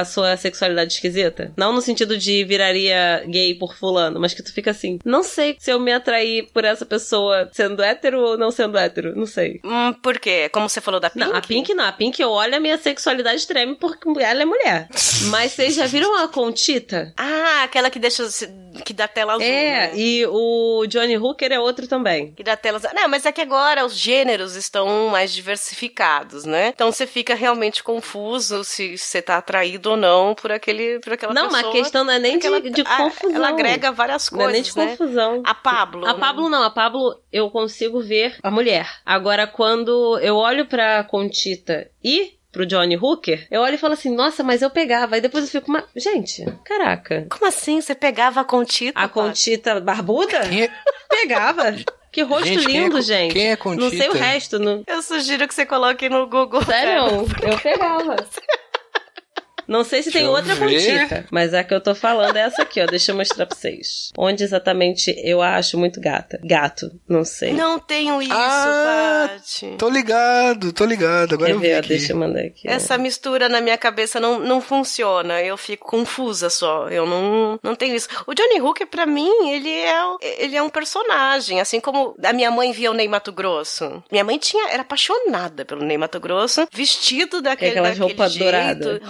[0.00, 1.52] a sua sexualidade esquisita?
[1.56, 5.56] Não no sentido de viraria gay por fulano, mas que tu fica assim, não sei
[5.58, 9.60] se eu me atrair por essa pessoa sendo hétero ou não sendo hétero, não sei.
[9.64, 10.48] Hum, por quê?
[10.50, 11.26] Como você falou da Pink?
[11.26, 11.84] Não, a Pink não.
[11.84, 14.88] A Pink olha a minha sexualidade treme porque ela é mulher.
[15.30, 17.12] Mas vocês já viram a Contita?
[17.16, 18.24] Ah, aquela que deixa.
[18.80, 19.44] Que dá tela azul.
[19.44, 19.92] É, né?
[19.96, 22.32] e o Johnny Hooker é outro também.
[22.32, 22.90] Que dá tela azul.
[22.94, 26.68] Não, mas é que agora os gêneros estão mais diversificados, né?
[26.68, 31.32] Então você fica realmente confuso se você tá atraído ou não por aquele por aquela
[31.32, 31.62] não, pessoa.
[31.62, 33.34] mas a questão não é nem porque ela- de, de confusão.
[33.36, 34.96] Ela agrega várias Não é coisas, nem de né?
[34.96, 35.42] confusão.
[35.44, 36.06] A Pablo.
[36.06, 38.88] A Pablo não, a Pablo eu consigo ver a mulher.
[39.04, 44.14] Agora, quando eu olho pra Contita e pro Johnny Hooker, eu olho e falo assim,
[44.14, 45.16] nossa, mas eu pegava.
[45.16, 47.26] E depois eu fico, mas, gente, caraca.
[47.30, 47.80] Como assim?
[47.80, 48.98] Você pegava a Contita?
[48.98, 49.08] A?
[49.08, 50.40] Contita barbuda?
[50.48, 50.70] Quem é,
[51.08, 51.74] Pegava.
[52.12, 53.32] Que rosto Gente, quem é lindo, gente.
[53.32, 54.18] quem é Não sei o Contita?
[54.18, 54.58] resto.
[54.58, 54.82] Não...
[54.86, 56.64] Eu sugiro que você coloque no Google.
[56.64, 58.16] Sério, eu pegava.
[59.70, 60.56] Não sei se tem Deixa eu outra.
[60.56, 62.86] Contita, mas a que eu tô falando é essa aqui, ó.
[62.86, 64.10] Deixa eu mostrar pra vocês.
[64.18, 66.40] Onde exatamente eu acho muito gata.
[66.44, 67.52] Gato, não sei.
[67.52, 69.76] Não tenho isso, Ah, Paty.
[69.78, 71.34] Tô ligado, tô ligado.
[71.34, 71.74] Agora Quer eu vi ver?
[71.76, 71.88] ó, aqui.
[71.88, 72.66] Deixa eu mandar aqui.
[72.68, 72.72] ó.
[72.72, 75.40] Essa mistura na minha cabeça não, não funciona.
[75.40, 76.88] Eu fico confusa só.
[76.88, 78.08] Eu não, não tenho isso.
[78.26, 79.94] O Johnny Hooker, pra mim, ele é,
[80.38, 81.60] ele é um personagem.
[81.60, 84.02] Assim como a minha mãe via o Ney Mato Grosso.
[84.10, 88.42] Minha mãe tinha, era apaixonada pelo Ney Mato Grosso, vestido daquele, aquelas daquele roupas jeito.
[88.44, 89.00] douradas.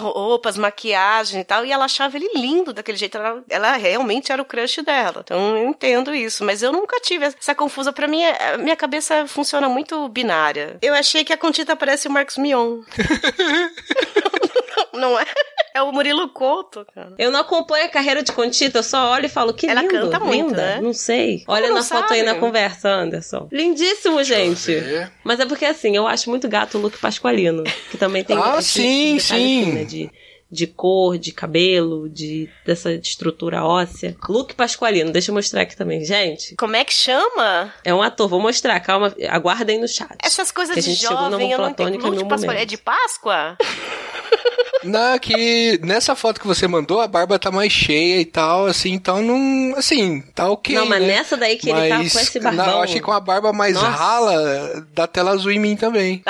[0.51, 1.65] Roupas, maquiagem e tal.
[1.65, 3.17] E ela achava ele lindo daquele jeito.
[3.17, 5.21] Ela, ela realmente era o crush dela.
[5.25, 6.45] Então eu entendo isso.
[6.45, 7.93] Mas eu nunca tive essa confusa.
[7.93, 10.77] Pra mim, a minha cabeça funciona muito binária.
[10.83, 12.81] Eu achei que a Contita parece o Marcos Mion.
[14.93, 15.25] Não é?
[15.73, 17.15] É o Murilo Couto, cara.
[17.17, 19.93] Eu não acompanho a carreira de Contita, eu só olho e falo que Ela lindo,
[19.95, 20.57] canta muito, linda.
[20.57, 20.81] né?
[20.81, 21.45] Não sei.
[21.45, 22.33] Como Olha não na foto aí sabe?
[22.33, 23.49] na conversa, Anderson.
[23.53, 24.73] Lindíssimo, gente.
[25.23, 28.61] Mas é porque assim, eu acho muito gato o Luke Pasqualino, que também tem Ah,
[28.61, 29.63] sim, sim.
[29.65, 30.11] assim, né, de
[30.51, 34.17] de cor, de cabelo, de dessa estrutura óssea.
[34.29, 36.57] Luke Pasqualino, deixa eu mostrar aqui também, gente.
[36.57, 37.73] Como é que chama?
[37.85, 40.17] É um ator, vou mostrar, calma, aguardem no chat.
[40.23, 41.99] Essas coisas Que a de gente chegou no jovem, eu não entendo.
[42.01, 42.51] Pascoal, momento.
[42.53, 43.57] é de Páscoa?
[44.83, 48.93] Na, que nessa foto que você mandou, a barba tá mais cheia e tal, assim,
[48.93, 49.77] então não.
[49.77, 50.75] Assim, tá ok.
[50.75, 51.09] Não, mas né?
[51.09, 52.67] nessa daí que ele tá com esse barbão.
[52.67, 53.89] Não, eu acho que com a barba mais Nossa.
[53.89, 56.23] rala, dá tela azul em mim também.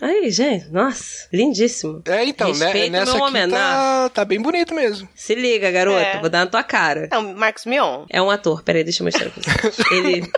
[0.00, 2.02] Aí, gente, nossa, lindíssimo.
[2.06, 5.08] É, então, né, Respeita o nessa meu momento, tá, tá bem bonito mesmo.
[5.14, 6.20] Se liga, garota, É.
[6.20, 7.08] vou dar na tua cara.
[7.10, 8.04] É o Marcos Mion.
[8.10, 9.76] É um ator, peraí, deixa eu mostrar pra vocês.
[9.90, 10.30] ele,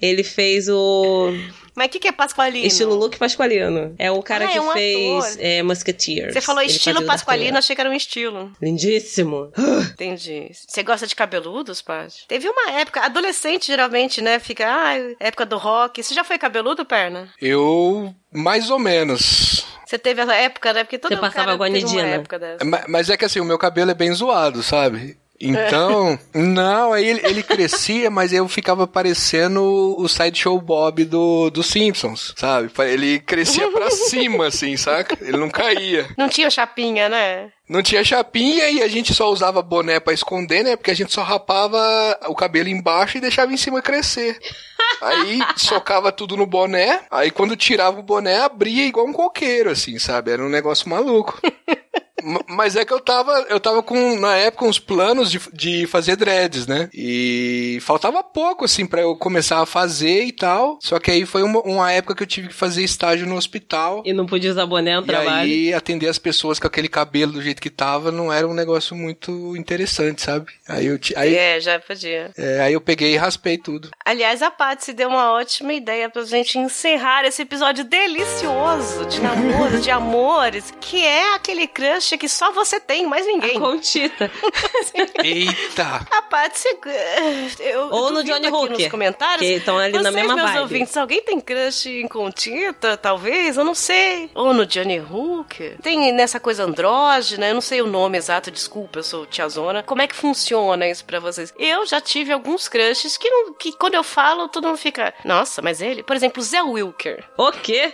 [0.00, 1.32] ele fez o.
[1.78, 2.66] Mas o que, que é Pasqualino?
[2.66, 3.94] Estilo Luke Pasqualino.
[3.98, 6.32] É o cara Ah, é que um fez é, Musketeers.
[6.34, 8.52] Você falou estilo Pasqualino, achei que era um estilo.
[8.60, 9.52] Lindíssimo.
[9.94, 10.50] Entendi.
[10.52, 12.24] Você gosta de cabeludos, Paty?
[12.26, 14.40] Teve uma época, adolescente geralmente, né?
[14.40, 16.02] Fica, ah, época do rock.
[16.02, 17.28] Você já foi cabeludo, perna?
[17.40, 19.64] Eu, mais ou menos.
[19.86, 20.82] Você teve essa época, né?
[20.84, 22.64] Porque todo Você passava cara teve uma época dessa.
[22.64, 25.16] Ma- Mas é que assim, o meu cabelo é bem zoado, sabe?
[25.40, 29.62] Então, não, aí ele, ele crescia, mas eu ficava parecendo
[29.98, 32.70] o Sideshow Bob do, do Simpsons, sabe?
[32.90, 35.16] Ele crescia pra cima, assim, saca?
[35.20, 36.08] Ele não caía.
[36.16, 37.50] Não tinha chapinha, né?
[37.68, 40.74] Não tinha chapinha e a gente só usava boné pra esconder, né?
[40.74, 41.78] Porque a gente só rapava
[42.26, 44.38] o cabelo embaixo e deixava em cima crescer.
[45.02, 49.98] Aí socava tudo no boné, aí quando tirava o boné abria igual um coqueiro, assim,
[49.98, 50.30] sabe?
[50.30, 51.40] Era um negócio maluco.
[52.48, 56.16] Mas é que eu tava, eu tava com, na época, uns planos de, de fazer
[56.16, 56.88] dreads, né?
[56.92, 60.78] E faltava pouco, assim, pra eu começar a fazer e tal.
[60.82, 64.02] Só que aí foi uma, uma época que eu tive que fazer estágio no hospital.
[64.04, 65.30] E não podia usar boné no E trabalho.
[65.40, 68.96] aí, atender as pessoas com aquele cabelo do jeito que tava não era um negócio
[68.96, 70.46] muito interessante, sabe?
[70.68, 72.30] Aí eu, aí, É, já podia.
[72.36, 73.90] é, aí eu peguei e raspei tudo.
[74.04, 79.80] Aliás, a Patsy deu uma ótima ideia pra gente encerrar esse episódio delicioso de namoro,
[79.80, 83.58] de amores, que é aquele crush que só você tem, mais ninguém.
[83.58, 84.30] Contita.
[85.22, 86.06] Eita!
[86.10, 86.68] A Patsy.
[87.60, 89.40] Eu Ou no Johnny aqui Hooker, Nos comentários.
[89.40, 90.60] que estão ali na Vocês, mesma meus vibe.
[90.60, 93.56] ouvintes, alguém tem crush em Contita, talvez?
[93.56, 94.30] Eu não sei.
[94.34, 95.78] Ou no Johnny Hooker.
[95.82, 99.82] Tem nessa coisa andrógena, eu não sei o nome exato, desculpa, eu sou tiazona.
[99.82, 101.52] Como é que funciona isso pra vocês?
[101.58, 105.12] Eu já tive alguns crushes que, não, que quando eu falo, todo mundo fica.
[105.24, 106.02] Nossa, mas ele.
[106.02, 107.24] Por exemplo, Zé Wilker.
[107.36, 107.92] O quê?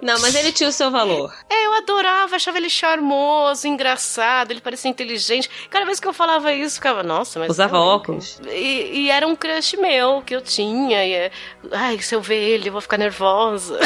[0.00, 1.32] Não, mas ele tinha o seu valor.
[1.50, 5.50] É, eu adorava, achava ele charmoso, engraçado, ele parecia inteligente.
[5.70, 7.50] Cada vez que eu falava isso, ficava, nossa, mas.
[7.50, 8.40] Usava realmente- óculos.
[8.48, 11.04] E, e era um crush meu que eu tinha.
[11.04, 11.30] E, é,
[11.72, 13.78] ai, se eu ver ele, eu vou ficar nervosa.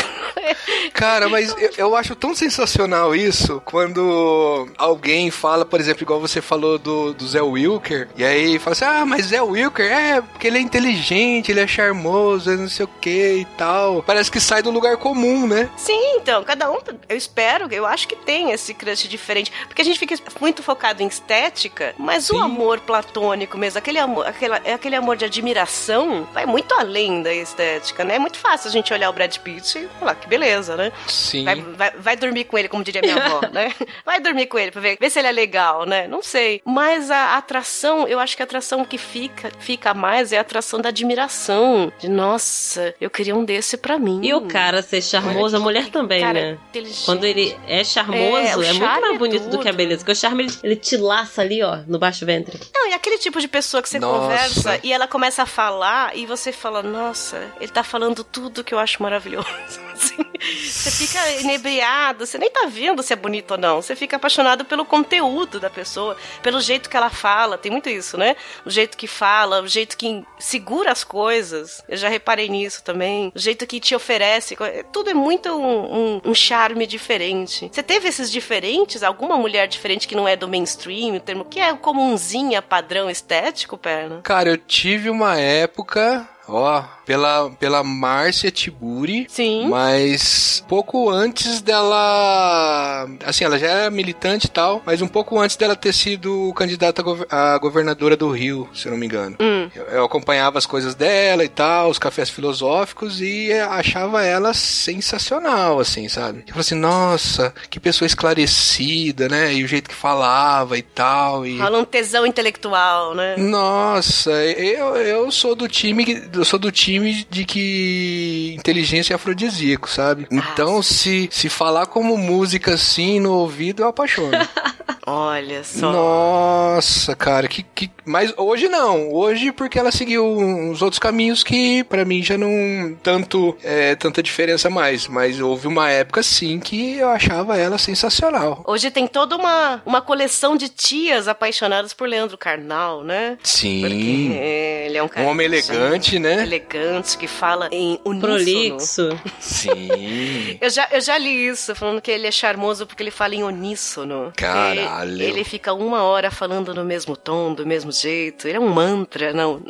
[0.92, 6.40] Cara, mas eu, eu acho tão sensacional isso quando alguém fala, por exemplo, igual você
[6.42, 10.46] falou do, do Zé Wilker, e aí fala assim: ah, mas Zé Wilker é porque
[10.46, 14.02] ele é inteligente, ele é charmoso, ele não sei o que e tal.
[14.02, 15.70] Parece que sai do lugar comum, né?
[15.76, 16.78] Sim, então, cada um,
[17.09, 19.53] eu espero, eu acho que tem esse crush diferente.
[19.66, 22.40] Porque a gente fica muito focado em estética, mas o Sim.
[22.40, 27.32] amor platônico mesmo, aquele amor, aquela, é aquele amor de admiração, vai muito além da
[27.32, 28.16] estética, né?
[28.16, 30.92] É muito fácil a gente olhar o Brad Pitt e falar que beleza, né?
[31.07, 31.44] Sim.
[31.44, 33.72] Vai, vai, vai dormir com ele, como diria minha avó, né?
[34.05, 36.09] Vai dormir com ele pra ver, ver se ele é legal, né?
[36.09, 36.61] Não sei.
[36.64, 40.80] Mas a atração, eu acho que a atração que fica, fica mais é a atração
[40.80, 41.92] da admiração.
[41.98, 44.20] De, nossa, eu queria um desse pra mim.
[44.22, 46.59] E o cara ser charmoso, a mulher também, cara né?
[46.70, 47.05] inteligente.
[47.05, 49.99] Quando ele é charmoso, É, é, muito mais é bonito do que a beleza.
[50.01, 52.59] Porque o charme, ele, ele te laça ali, ó, no baixo ventre.
[52.74, 54.18] Não, e aquele tipo de pessoa que você Nossa.
[54.20, 58.74] conversa e ela começa a falar e você fala, nossa, ele tá falando tudo que
[58.74, 59.47] eu acho maravilhoso.
[59.93, 60.16] Assim,
[60.64, 63.80] você fica inebriado, você nem tá vendo se é bonito ou não.
[63.80, 67.59] Você fica apaixonado pelo conteúdo da pessoa, pelo jeito que ela fala.
[67.59, 68.34] Tem muito isso, né?
[68.64, 71.84] O jeito que fala, o jeito que segura as coisas.
[71.88, 73.30] Eu já reparei nisso também.
[73.34, 74.57] O jeito que te oferece.
[74.93, 77.68] Tudo é muito um, um- um charme diferente.
[77.72, 79.02] Você teve esses diferentes?
[79.02, 83.76] Alguma mulher diferente que não é do mainstream, o termo que é comunzinha, padrão estético,
[83.76, 84.20] perna?
[84.22, 89.26] Cara, eu tive uma época, ó, pela, pela Márcia Tiburi.
[89.28, 89.68] Sim.
[89.68, 93.09] Mas pouco antes dela.
[93.24, 97.03] Assim, ela já era militante e tal, mas um pouco antes dela ter sido candidata
[97.03, 99.36] a, gover- a governadora do Rio, se eu não me engano.
[99.40, 99.68] Hum.
[99.74, 105.80] Eu, eu acompanhava as coisas dela e tal, os cafés filosóficos, e achava ela sensacional,
[105.80, 106.40] assim, sabe?
[106.40, 109.53] Eu falei assim, nossa, que pessoa esclarecida, né?
[109.55, 111.46] E o jeito que falava e tal.
[111.46, 111.59] E...
[111.59, 113.36] Rola um tesão intelectual, né?
[113.36, 119.88] Nossa, eu, eu sou do time eu sou do time de que inteligência é afrodisíaco,
[119.88, 120.26] sabe?
[120.30, 124.32] Então se se falar como música assim no ouvido eu apaixono.
[125.05, 125.90] Olha só.
[125.90, 131.82] Nossa, cara, que, que mas hoje não, hoje porque ela seguiu uns outros caminhos que
[131.84, 136.99] pra mim já não tanto é, tanta diferença mais, mas houve uma época sim que
[136.99, 138.62] eu achava ela sensacional.
[138.64, 143.38] Hoje tem toda uma, uma coleção de tias apaixonadas por Leandro Carnal, né?
[143.43, 143.80] Sim.
[143.80, 144.38] Porque
[144.86, 145.26] ele é um cara.
[145.26, 146.43] Um homem elegante, né?
[146.43, 146.81] Elegante,
[147.18, 148.20] que fala em uníssono.
[148.20, 149.20] Prolixo.
[149.40, 150.58] Sim.
[150.60, 153.42] Eu já, eu já li isso, falando que ele é charmoso porque ele fala em
[153.42, 154.32] uníssono.
[154.36, 155.10] Caralho.
[155.12, 158.46] Ele, ele fica uma hora falando no mesmo tom, do mesmo jeito.
[158.48, 159.62] Ele é um mantra, não.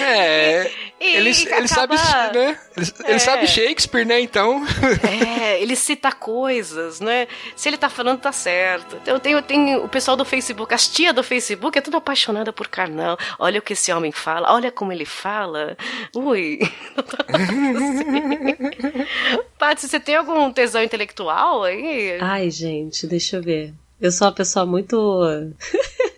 [0.00, 0.70] É.
[1.00, 2.58] E- ele e ele sabe, acaba- né?
[2.76, 3.18] Ele, ele É.
[3.20, 4.20] sabe Shakespeare, né?
[4.20, 4.64] Então.
[5.38, 7.28] É, ele cita coisas, né?
[7.54, 8.96] Se ele tá falando, tá certo.
[9.00, 12.66] Então tem, tem o pessoal do Facebook, as tia do Facebook é tudo apaixonada por
[12.66, 13.16] Karnal.
[13.38, 15.76] Olha o que esse homem fala, olha como ele fala.
[16.14, 16.37] Ui.
[19.58, 22.18] Paty, você tem algum tesão intelectual aí?
[22.20, 23.74] Ai, gente, deixa eu ver.
[24.00, 24.96] Eu sou uma pessoa muito.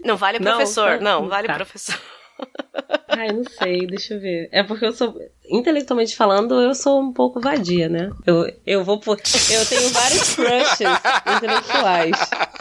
[0.04, 1.54] Não vale Não, professor, tá- não, vale tá.
[1.54, 1.98] professor.
[3.08, 4.48] Ai, não sei, deixa eu ver.
[4.52, 5.14] É porque eu sou.
[5.52, 8.08] Intelectualmente falando, eu sou um pouco vadia, né?
[8.24, 9.18] Eu, eu vou por.
[9.18, 10.88] Eu tenho vários crushes
[11.36, 12.16] intelectuais.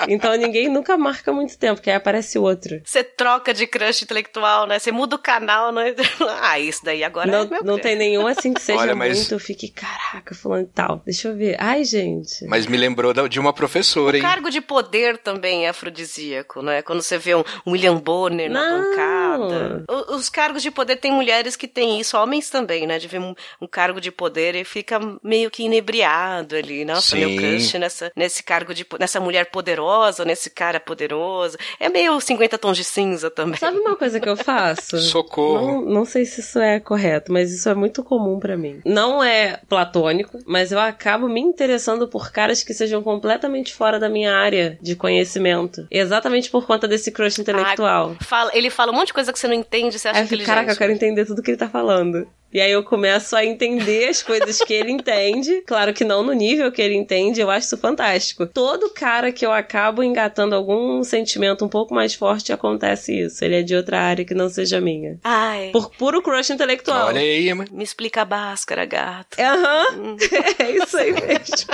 [0.07, 2.82] Então ninguém nunca marca muito tempo, porque aí aparece outro.
[2.84, 4.80] Você troca de crush intelectual, né?
[4.80, 5.93] Você muda o canal, né?
[6.41, 7.82] Ah, isso daí agora é Não, meu não crush.
[7.84, 11.01] tem nenhum assim que seja Olha, mas- muito, eu fique, caraca, fulano e tal.
[11.05, 11.55] Deixa eu ver.
[11.60, 12.43] Ai, gente.
[12.47, 14.22] Mas me lembrou de uma professora, O hein?
[14.24, 16.82] cargo de poder também é afrodisíaco, né?
[16.82, 18.89] Quando você vê um William Bonner na Não.
[18.89, 19.84] bancada.
[19.88, 22.97] O- Os cargos de poder tem mulheres que têm isso, homens também, né?
[23.00, 26.86] De ver um, um cargo de poder e fica meio que inebriado ali.
[26.86, 27.20] Nossa, Sim.
[27.26, 31.58] meu crush nessa, nesse cargo de nessa mulher poderosa, nesse cara poderoso.
[31.80, 33.60] É meio 50 tons de cinza também.
[33.60, 34.97] Sabe uma coisa que eu faço?
[35.00, 35.66] Socorro.
[35.66, 38.82] Não, não sei se isso é correto, mas isso é muito comum pra mim.
[38.86, 44.10] Não é platônico, mas eu acabo me interessando por caras que sejam completamente fora da
[44.10, 45.88] minha área de conhecimento.
[45.91, 48.16] Exatamente por conta desse crush intelectual.
[48.20, 50.24] Ah, fala- ele fala um monte de coisa que você não entende, você acha Aí
[50.26, 50.46] fico, inteligente.
[50.56, 52.28] caraca, eu quero entender tudo que ele tá falando.
[52.52, 55.62] E aí eu começo a entender as coisas que ele entende.
[55.68, 58.47] Claro que não no nível que ele entende, eu acho isso fantástico.
[58.47, 63.43] Todo cara que eu acabo engatando algum sentimento um pouco mais forte, acontece isso.
[63.45, 65.20] Ele é de outra área que não seja minha.
[65.24, 67.08] Ai, Por puro crush intelectual.
[67.08, 67.70] Olha aí, mas.
[67.70, 69.38] me explica a báscara, gato.
[69.39, 70.18] Aham,
[70.60, 71.68] é isso aí mesmo.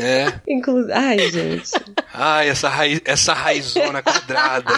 [0.00, 0.32] É.
[0.48, 0.92] Inclusive.
[0.92, 1.70] Ai, gente.
[2.14, 4.72] Ai, essa, raiz, essa raizona quadrada.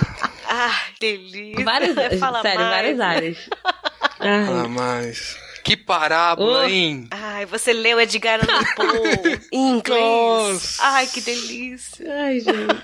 [0.49, 1.65] Ai, delícia.
[1.65, 2.75] Várias, Fala sério, mais.
[2.75, 3.39] várias áreas.
[4.21, 5.37] Ai, Ah, mas.
[5.65, 6.69] Que parábola, Oh.
[6.69, 7.07] hein?
[7.11, 10.01] Ai, você leu Edgar Allan Poe em inglês.
[10.03, 10.83] Nossa.
[10.83, 12.07] Ai, que delícia.
[12.25, 12.83] ai, gente.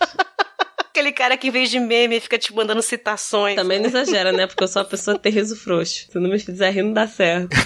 [0.95, 3.57] Aquele cara que em vez de meme fica te mandando citações.
[3.57, 4.47] Também não exagera, né?
[4.47, 6.07] Porque eu sou uma pessoa ter riso frouxo.
[6.09, 7.49] Se não me fizer rir, não dá certo.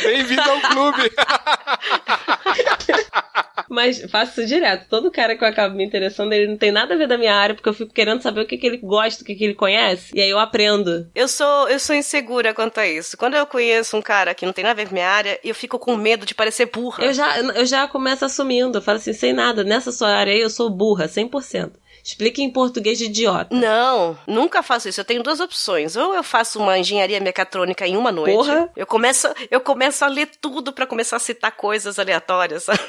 [0.00, 1.10] Bem-vindo ao clube.
[3.68, 4.86] Mas faço isso direto.
[4.88, 7.34] Todo cara que eu acabo me interessando, ele não tem nada a ver da minha
[7.34, 9.54] área, porque eu fico querendo saber o que, que ele gosta, o que, que ele
[9.54, 10.10] conhece.
[10.14, 11.08] E aí eu aprendo.
[11.14, 13.16] Eu sou, eu sou insegura quanto a isso.
[13.16, 15.54] Quando eu conheço um cara que não tem nada a ver com minha área, eu
[15.54, 17.04] fico com medo de parecer burra.
[17.04, 18.78] Eu já, eu já começo assumindo.
[18.78, 19.62] Eu falo assim, sem nada.
[19.62, 21.72] Nessa sua área aí, eu sou burra, 100%.
[22.04, 23.54] Explique em português de idiota.
[23.54, 24.98] Não, nunca faço isso.
[25.00, 25.94] Eu tenho duas opções.
[25.96, 28.34] Ou eu faço uma engenharia mecatrônica em uma noite.
[28.34, 28.70] Porra.
[28.74, 32.80] Eu começo, eu começo a ler tudo pra começar a citar coisas aleatórias, sabe?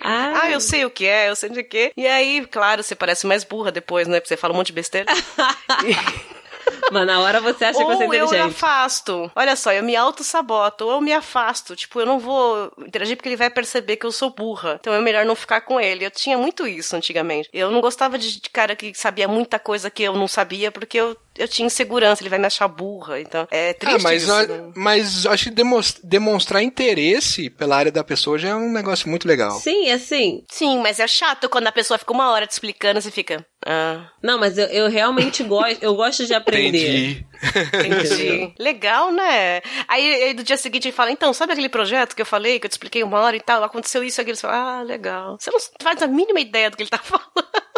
[0.00, 1.92] Ah, Ah, eu sei o que é, eu sei de quê.
[1.96, 4.20] E aí, claro, você parece mais burra depois, né?
[4.20, 5.06] Porque você fala um monte de besteira.
[6.90, 8.50] Mas na hora você acha que você é ou eu me inteligente.
[8.56, 9.30] afasto.
[9.36, 11.76] Olha só, eu me auto-saboto, ou eu me afasto.
[11.76, 14.76] Tipo, eu não vou interagir porque ele vai perceber que eu sou burra.
[14.80, 16.04] Então é melhor não ficar com ele.
[16.04, 17.48] Eu tinha muito isso antigamente.
[17.52, 21.16] Eu não gostava de cara que sabia muita coisa que eu não sabia, porque eu,
[21.38, 23.20] eu tinha insegurança, ele vai me achar burra.
[23.20, 24.72] Então, é triste Ah, mas, isso, né?
[24.74, 25.62] mas acho que
[26.02, 29.52] demonstrar interesse pela área da pessoa já é um negócio muito legal.
[29.60, 30.44] Sim, assim.
[30.50, 33.44] Sim, mas é chato quando a pessoa fica uma hora te explicando e você fica...
[33.64, 35.80] Ah, Não, mas eu, eu realmente gosto.
[35.80, 36.72] Eu gosto de aprender.
[36.82, 37.26] Entendi.
[37.74, 38.54] Entendi.
[38.58, 39.60] Legal, né?
[39.88, 42.66] Aí, aí do dia seguinte ele fala, então, sabe aquele projeto que eu falei, que
[42.66, 45.36] eu te expliquei uma hora e tal, aconteceu isso, aquilo, você fala, ah, legal.
[45.38, 47.71] Você não faz a mínima ideia do que ele tá falando.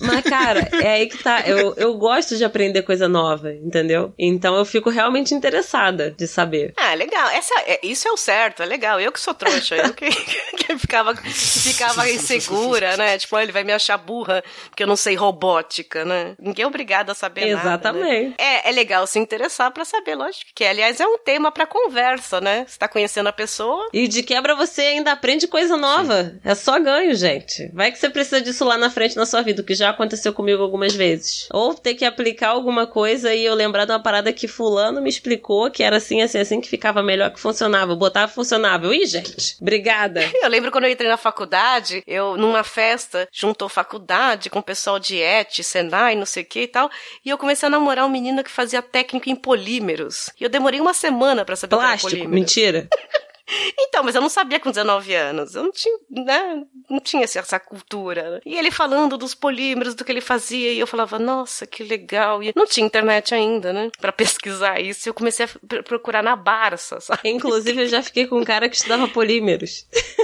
[0.00, 1.42] Mas, cara, é aí que tá.
[1.46, 4.12] Eu, eu gosto de aprender coisa nova, entendeu?
[4.18, 6.72] Então eu fico realmente interessada de saber.
[6.76, 7.28] Ah, legal.
[7.30, 9.00] Essa, é- isso é o certo, é legal.
[9.00, 10.08] Eu que sou trouxa, eu que,
[10.56, 13.18] que ficava, ficava insegura, né?
[13.18, 16.34] Tipo, "Ah, ele vai me achar burra porque eu não sei robótica, né?
[16.38, 17.54] Ninguém é obrigado a saber nada.
[17.54, 17.60] né?
[17.60, 18.34] Exatamente.
[18.38, 22.40] É, é legal se interessar pra saber, lógico que, aliás, é um tema pra conversa,
[22.40, 22.64] né?
[22.66, 23.88] Você tá conhecendo a pessoa.
[23.92, 26.34] E de quebra você ainda aprende coisa nova.
[26.44, 27.70] É só ganho, gente.
[27.72, 30.32] Vai que você precisa disso lá na frente na sua vida, o que já aconteceu
[30.32, 31.48] comigo algumas vezes.
[31.52, 35.08] Ou ter que aplicar alguma coisa e eu lembrar de uma parada que fulano me
[35.08, 37.92] explicou que era assim, assim, assim, que ficava melhor, que funcionava.
[37.92, 38.94] Eu botava funcionava.
[38.94, 40.22] Ih, gente, obrigada.
[40.42, 44.98] Eu lembro quando eu entrei na faculdade, eu, numa festa, juntou faculdade com o pessoal
[44.98, 46.90] de ET, Senai, não sei o que e tal,
[47.24, 50.30] e eu comecei a namorar um menino que fazia técnico em polímeros.
[50.40, 52.34] E eu demorei uma semana pra saber o que era Plástico, polímero.
[52.34, 52.88] mentira.
[53.78, 55.54] Então, mas eu não sabia com 19 anos.
[55.54, 56.62] Eu não tinha, né?
[56.88, 58.40] Não tinha essa- essa cultura.
[58.46, 62.42] E ele falando dos polímeros, do que ele fazia, e eu falava, nossa, que legal.
[62.42, 63.90] E não tinha internet ainda, né?
[64.00, 65.08] Pra pesquisar isso.
[65.08, 67.28] Eu comecei a pr- procurar na Barça, sabe?
[67.28, 69.86] Inclusive, eu já fiquei com um cara que estudava polímeros.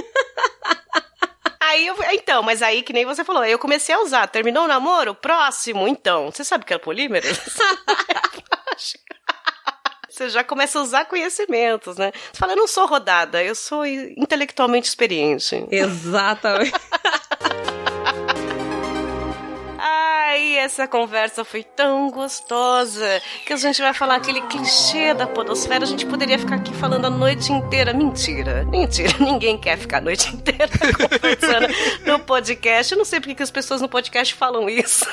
[1.61, 4.25] Aí eu, então, mas aí que nem você falou, aí eu comecei a usar.
[4.27, 5.13] Terminou o namoro?
[5.13, 6.31] Próximo, então.
[6.31, 7.27] Você sabe o que é polímero?
[10.19, 12.11] Você já começa a usar conhecimentos, né?
[12.11, 15.65] Você fala, eu não sou rodada, eu sou intelectualmente experiente.
[15.71, 16.73] Exatamente.
[19.79, 25.85] Ai, essa conversa foi tão gostosa que a gente vai falar aquele clichê da podosfera.
[25.85, 27.93] A gente poderia ficar aqui falando a noite inteira.
[27.93, 29.13] Mentira, mentira.
[29.23, 30.67] Ninguém quer ficar a noite inteira
[30.97, 31.67] conversando
[32.05, 32.91] no podcast.
[32.91, 35.05] Eu não sei porque que as pessoas no podcast falam isso.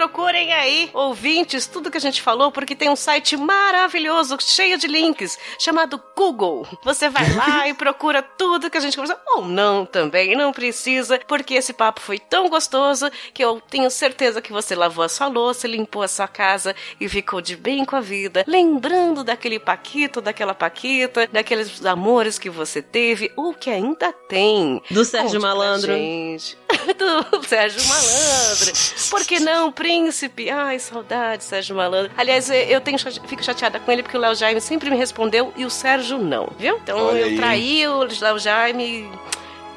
[0.00, 4.86] Procurem aí, ouvintes, tudo que a gente falou, porque tem um site maravilhoso, cheio de
[4.86, 6.66] links, chamado Google.
[6.82, 11.20] Você vai lá e procura tudo que a gente conversou, ou não também, não precisa,
[11.28, 15.28] porque esse papo foi tão gostoso que eu tenho certeza que você lavou a sua
[15.28, 20.22] louça, limpou a sua casa e ficou de bem com a vida, lembrando daquele paquito,
[20.22, 24.80] daquela paquita, daqueles amores que você teve ou que ainda tem.
[24.90, 25.92] Do Sérgio Conte Malandro.
[25.92, 26.56] gente.
[26.96, 28.72] Do Sérgio Malandro.
[29.10, 30.48] Por que não, príncipe?
[30.48, 32.12] Ai, saudade, Sérgio Malandro.
[32.16, 35.64] Aliás, eu tenho, fico chateada com ele porque o Léo Jaime sempre me respondeu e
[35.64, 36.76] o Sérgio não, viu?
[36.82, 37.36] Então Olha eu aí.
[37.36, 39.10] traí o Léo Jaime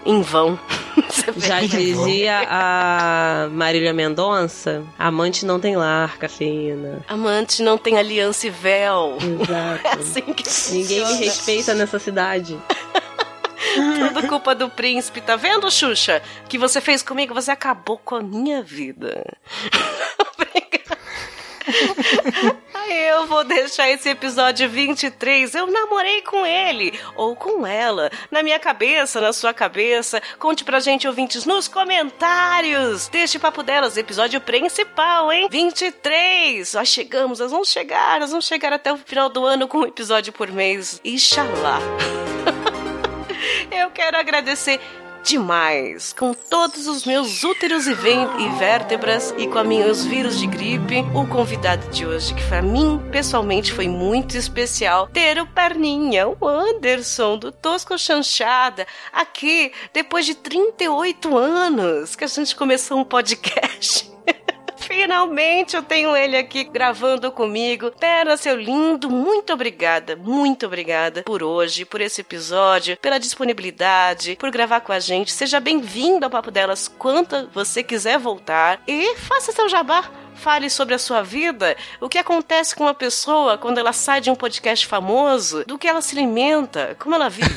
[0.06, 0.60] em vão.
[1.38, 7.00] Já dizia a Marília Mendonça, amante não tem lar, cafeína.
[7.08, 9.18] Amante não tem aliança e véu.
[9.24, 10.00] É Exato.
[10.00, 10.44] assim que
[10.74, 12.58] Ninguém me respeita nessa cidade.
[13.98, 16.22] Tudo culpa do príncipe, tá vendo, Xuxa?
[16.46, 19.24] O que você fez comigo, você acabou com a minha vida.
[22.90, 25.56] Eu vou deixar esse episódio 23.
[25.56, 28.12] Eu namorei com ele ou com ela.
[28.30, 30.22] Na minha cabeça, na sua cabeça.
[30.38, 35.48] Conte pra gente, ouvintes, nos comentários deste Papo Delas, episódio principal, hein?
[35.50, 36.74] 23.
[36.74, 39.88] Nós chegamos, nós vamos chegar, nós vamos chegar até o final do ano com um
[39.88, 41.00] episódio por mês.
[41.04, 41.80] Inxalá.
[43.72, 44.80] Eu quero agradecer
[45.24, 50.46] demais com todos os meus úteros e, e vértebras e com a meus vírus de
[50.46, 56.28] gripe, o convidado de hoje, que pra mim, pessoalmente, foi muito especial ter o Perninha,
[56.28, 63.06] o Anderson, do Tosco Chanchada, aqui, depois de 38 anos que a gente começou um
[63.06, 64.13] podcast.
[64.88, 67.92] Finalmente eu tenho ele aqui gravando comigo.
[67.92, 74.52] Pera, seu lindo, muito obrigada, muito obrigada por hoje, por esse episódio, pela disponibilidade, por
[74.52, 75.32] gravar com a gente.
[75.32, 80.23] Seja bem-vindo ao Papo Delas quanto você quiser voltar e faça seu jabá.
[80.36, 84.30] Fale sobre a sua vida, o que acontece com uma pessoa quando ela sai de
[84.30, 87.50] um podcast famoso, do que ela se alimenta, como ela vive.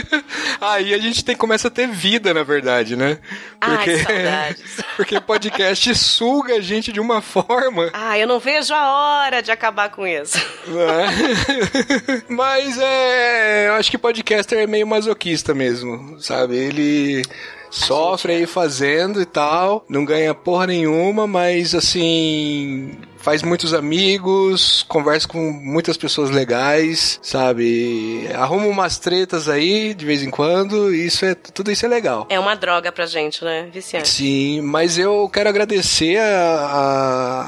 [0.60, 3.18] Aí a gente tem, começa a ter vida, na verdade, né?
[3.60, 4.80] Ai, saudades.
[4.96, 7.90] porque podcast suga a gente de uma forma.
[7.92, 10.38] Ah, eu não vejo a hora de acabar com isso.
[10.66, 12.24] né?
[12.28, 13.68] Mas é.
[13.68, 16.56] Eu acho que podcaster é meio masoquista mesmo, sabe?
[16.56, 17.22] Ele.
[17.70, 25.28] Sofre aí fazendo e tal, não ganha porra nenhuma, mas assim, faz muitos amigos, conversa
[25.28, 28.28] com muitas pessoas legais, sabe?
[28.34, 32.26] Arruma umas tretas aí de vez em quando, e isso é tudo isso é legal.
[32.30, 33.68] É uma droga pra gente, né?
[33.72, 34.08] Viciante.
[34.08, 36.26] Sim, mas eu quero agradecer a,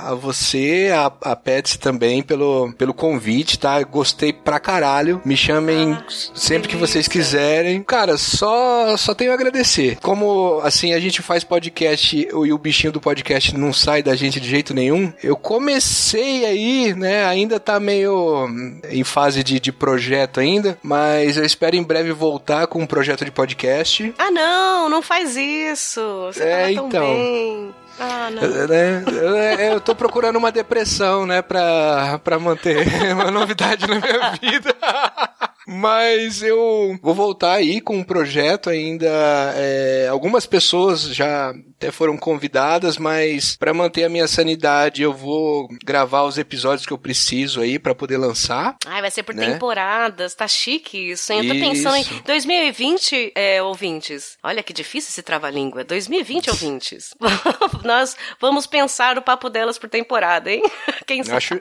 [0.06, 3.82] a, a você, a, a Petsy também, pelo, pelo convite, tá?
[3.82, 5.20] Gostei pra caralho.
[5.24, 6.04] Me chamem Ah,
[6.34, 6.78] sempre que delícia.
[7.02, 7.82] vocês quiserem.
[7.82, 9.96] Cara, só, só tenho a agradecer.
[10.02, 14.40] Como, assim, a gente faz podcast e o bichinho do podcast não sai da gente
[14.40, 17.24] de jeito nenhum, eu comecei aí, né?
[17.24, 18.48] Ainda tá meio
[18.90, 23.24] em fase de, de projeto ainda, mas eu espero em breve voltar com um projeto
[23.24, 24.12] de podcast.
[24.18, 26.00] Ah, não, não faz isso.
[26.26, 27.14] Você É, tava tão então.
[27.14, 27.74] bem.
[28.00, 28.42] Ah, não.
[28.42, 29.36] Eu, né, eu,
[29.74, 32.84] eu tô procurando uma depressão, né, pra, pra manter
[33.14, 34.74] uma novidade na minha vida.
[35.66, 39.08] Mas eu vou voltar aí com um projeto ainda.
[39.56, 45.68] é, algumas pessoas já até foram convidadas, mas pra manter a minha sanidade eu vou
[45.84, 48.76] gravar os episódios que eu preciso aí pra poder lançar.
[48.86, 49.52] Ai, vai ser por Né?
[49.52, 51.46] temporadas, tá chique isso, hein?
[51.46, 52.22] Eu tô pensando em Isso.
[52.24, 54.36] 2020, é, ouvintes.
[54.42, 55.84] Olha que difícil esse trava-língua.
[55.84, 57.10] 2020, ouvintes.
[57.84, 60.62] Nós vamos pensar o papo delas por temporada, hein?
[61.06, 61.36] Quem sabe?
[61.36, 61.60] Acho,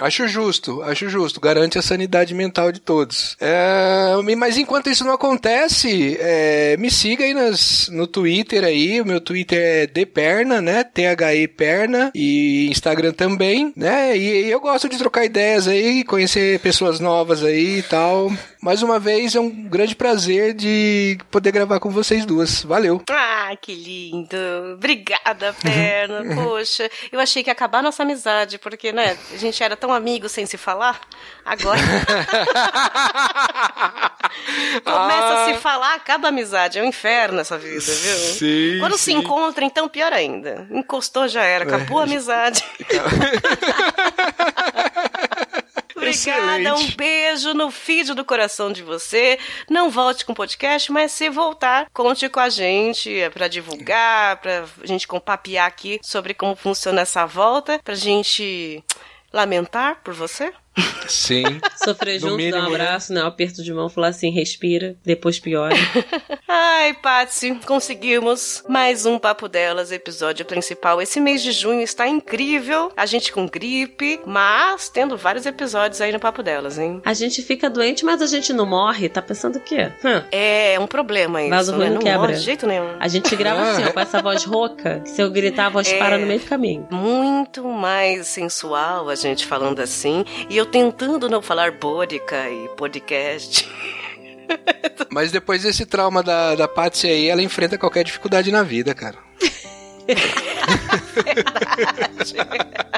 [0.00, 1.40] acho justo, acho justo.
[1.40, 3.36] Garante a sanidade mental de todos.
[3.40, 9.00] É, mas enquanto isso não acontece, é, me siga aí nas, no Twitter aí.
[9.00, 10.84] O meu Twitter é Deperna, né?
[10.84, 12.10] T-H-E Perna.
[12.14, 14.16] E Instagram também, né?
[14.16, 18.30] E, e eu gosto de trocar ideias aí, conhecer pessoas novas aí e tal.
[18.64, 22.62] Mais uma vez, é um grande prazer de poder gravar com vocês duas.
[22.62, 23.02] Valeu.
[23.10, 24.36] Ah, que lindo.
[24.72, 26.34] Obrigada, perna.
[26.34, 30.30] Poxa, eu achei que ia acabar nossa amizade, porque, né, a gente era tão amigo
[30.30, 30.98] sem se falar.
[31.44, 31.78] Agora.
[34.82, 36.78] Começa a se falar, acaba a amizade.
[36.78, 38.16] É um inferno essa vida, viu?
[38.16, 39.18] Sim, Quando se sim.
[39.18, 40.66] encontra, então pior ainda.
[40.70, 42.64] Encostou já era, acabou a amizade.
[45.96, 46.74] obrigada.
[46.76, 49.38] Um beijo no feed do coração de você.
[49.68, 54.40] Não volte com o podcast, mas se voltar, conte com a gente é para divulgar,
[54.40, 58.82] pra gente compapiar aqui sobre como funciona essa volta, pra gente
[59.34, 60.54] lamentar por você.
[61.06, 61.44] Sim.
[61.76, 62.74] Sofrer junto, mínimo, dar um né?
[62.74, 63.22] abraço, né?
[63.22, 65.74] Um aperto de mão, falar assim, respira, depois piora.
[66.48, 71.00] Ai, Patsy, conseguimos mais um Papo Delas, episódio principal.
[71.00, 76.12] Esse mês de junho está incrível, a gente com gripe, mas tendo vários episódios aí
[76.12, 77.00] no Papo Delas, hein?
[77.04, 79.92] A gente fica doente, mas a gente não morre, tá pensando o quê?
[80.04, 80.22] Hum.
[80.30, 81.90] É, um problema isso, mas o né?
[81.90, 82.18] não quebra.
[82.18, 82.96] morre de jeito nenhum.
[82.98, 85.88] A gente grava assim, ó, com essa voz rouca, que se eu gritar, a voz
[85.90, 86.86] é, para no meio do caminho.
[86.90, 92.68] Muito mais sensual a gente falando assim, e eu eu tentando não falar bódica e
[92.70, 93.68] podcast.
[95.10, 99.18] Mas depois desse trauma da, da Patsy aí, ela enfrenta qualquer dificuldade na vida, cara.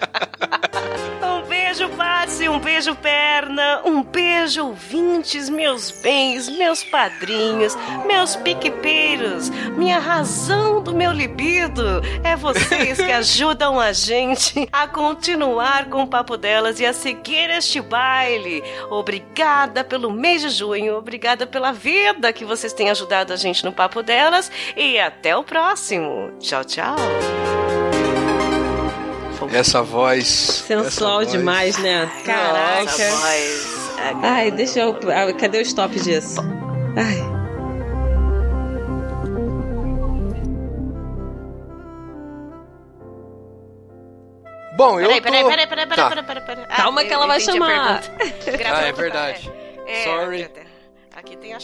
[1.22, 7.76] Um beijo, Patsy, um beijo, perna, um beijo, ouvintes, meus bens, meus padrinhos,
[8.06, 12.00] meus piquepeiros, minha razão do meu libido.
[12.24, 17.50] É vocês que ajudam a gente a continuar com o papo delas e a seguir
[17.50, 18.62] este baile.
[18.90, 23.72] Obrigada pelo mês de junho, obrigada pela vida que vocês têm ajudado a gente no
[23.72, 26.32] papo delas e até o próximo.
[26.40, 26.95] Tchau, tchau.
[29.52, 30.26] Essa voz.
[30.66, 31.84] Sensual essa demais, voz.
[31.84, 32.10] né?
[32.24, 32.84] Caraca.
[32.90, 33.76] Voz.
[34.22, 34.98] Ai, deixa eu.
[35.10, 36.40] Ah, cadê o stop disso?
[36.96, 37.36] Ai.
[44.76, 45.48] Bom, eu peraí, tô...
[45.48, 46.08] peraí, peraí, peraí, Tá.
[46.10, 46.66] peraí, peraí, peraí.
[46.66, 48.02] Calma que ela vai chamar.
[48.74, 49.50] Ah, é verdade.
[49.86, 50.50] É, Sorry.
[51.14, 51.60] aqui- tem a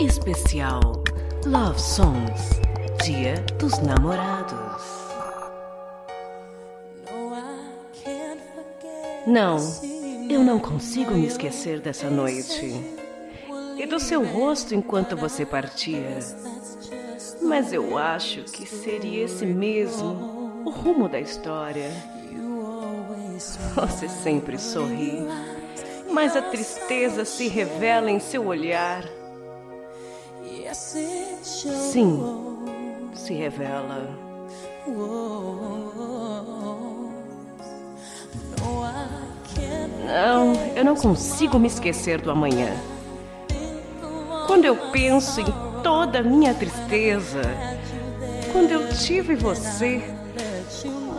[0.00, 0.80] Especial
[1.46, 2.60] Love Songs
[3.04, 4.82] Dia dos Namorados.
[9.26, 9.58] Não,
[10.28, 12.72] eu não consigo me esquecer dessa noite
[13.78, 16.18] e do seu rosto enquanto você partia.
[17.42, 21.90] Mas eu acho que seria esse mesmo o rumo da história.
[23.74, 25.18] Você sempre sorri,
[26.10, 29.21] mas a tristeza se revela em seu olhar.
[31.92, 32.24] Sim,
[33.12, 34.08] se revela.
[40.06, 42.74] Não, eu não consigo me esquecer do amanhã.
[44.46, 45.52] Quando eu penso em
[45.82, 47.42] toda a minha tristeza,
[48.52, 50.02] quando eu tive você,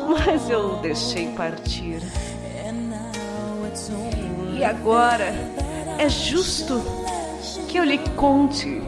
[0.08, 2.02] mas eu o deixei partir.
[4.58, 5.36] E agora
[6.00, 6.82] é justo
[7.68, 8.82] que eu lhe conte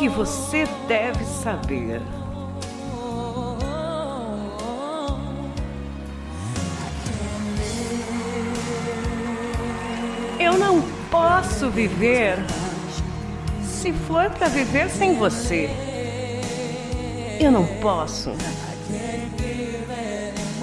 [0.00, 2.00] que você deve saber.
[10.38, 12.38] Eu não posso viver
[13.62, 15.68] se for para viver sem você.
[17.38, 18.32] Eu não posso.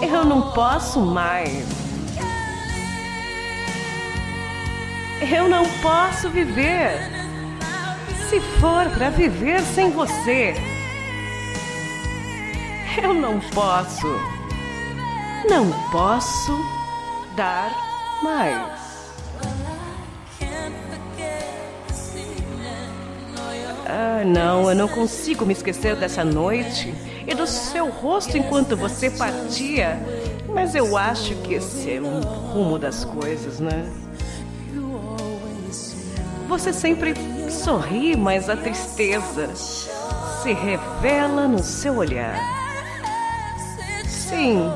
[0.01, 1.63] Eu não posso mais.
[5.31, 7.16] Eu não posso viver
[8.37, 10.53] se for para viver sem você.
[13.01, 14.07] Eu não posso.
[15.49, 16.55] Não posso
[17.35, 17.71] dar
[18.21, 18.77] mais.
[23.87, 26.93] Ah, não, eu não consigo me esquecer dessa noite
[27.25, 29.97] e do seu rosto enquanto você partia.
[30.53, 33.91] Mas eu acho que esse é o rumo das coisas, né?
[36.47, 37.15] Você sempre
[37.67, 42.39] sorri, mas a tristeza se revela no seu olhar.
[44.07, 44.71] Sim,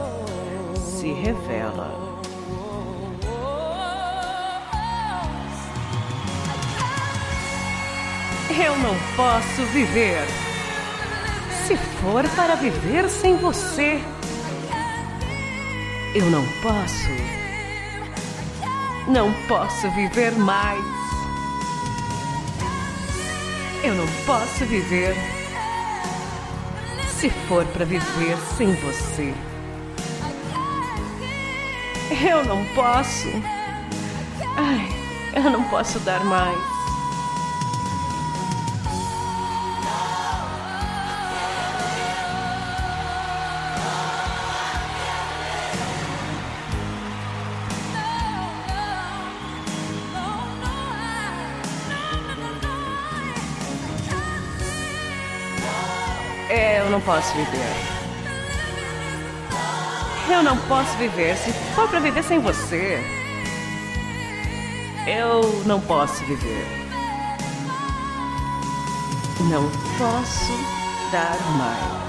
[0.75, 1.89] se revela.
[8.49, 10.27] Eu não posso viver.
[11.65, 14.01] Se for para viver sem você,
[16.13, 17.09] eu não posso.
[19.07, 21.00] Não posso viver mais.
[23.83, 25.15] Eu não posso viver.
[27.09, 29.33] Se for para viver sem você,
[32.29, 33.27] eu não posso.
[34.57, 34.87] Ai,
[35.35, 36.70] eu não posso dar mais.
[56.91, 58.01] Não posso viver.
[60.29, 62.99] Eu não posso viver se for pra viver sem você.
[65.07, 66.67] Eu não posso viver.
[69.49, 70.51] Não posso
[71.11, 72.00] dar mais.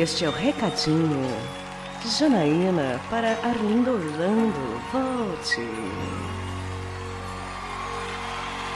[0.00, 1.28] Este é o recadinho
[2.06, 4.80] Janaína para Arlindo Orlando.
[4.90, 5.60] Volte.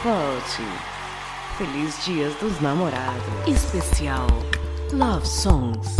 [0.04, 0.62] Volte.
[1.56, 3.22] Feliz Dias dos Namorados.
[3.46, 4.26] Especial
[4.92, 5.96] Love Songs.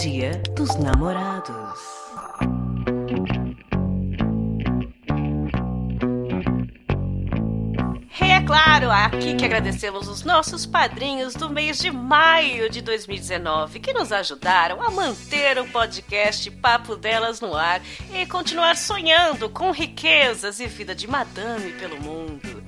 [0.00, 1.63] Dia dos Namorados.
[8.84, 14.12] Claro, aqui que agradecemos os nossos padrinhos do mês de maio de 2019 que nos
[14.12, 17.80] ajudaram a manter o podcast Papo Delas no ar
[18.12, 22.23] e continuar sonhando com riquezas e vida de madame pelo mundo.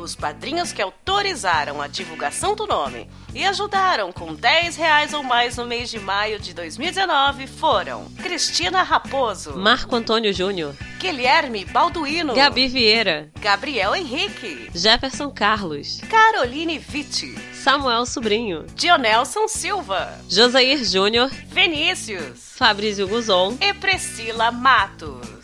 [0.06, 5.56] Os padrinhos que autorizaram a divulgação do nome e ajudaram com 10 reais ou mais
[5.56, 12.68] no mês de maio de 2019 foram Cristina Raposo, Marco Antônio Júnior, Guilherme Balduino, Gabi
[12.68, 23.08] Vieira, Gabriel Henrique, Jefferson Carlos, Caroline Vitti, Samuel Sobrinho, Dionelson Silva, Josair Júnior, Vinícius Fabrício
[23.08, 25.35] Guzon e Priscila Matos.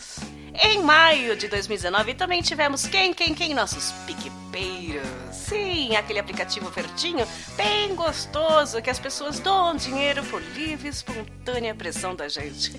[0.55, 3.55] Em maio de 2019 também tivemos quem, quem, quem?
[3.55, 5.07] Nossos PicPeiros.
[5.33, 7.27] Sim, aquele aplicativo verdinho
[7.57, 12.73] bem gostoso que as pessoas doam dinheiro por livre espontânea pressão da gente.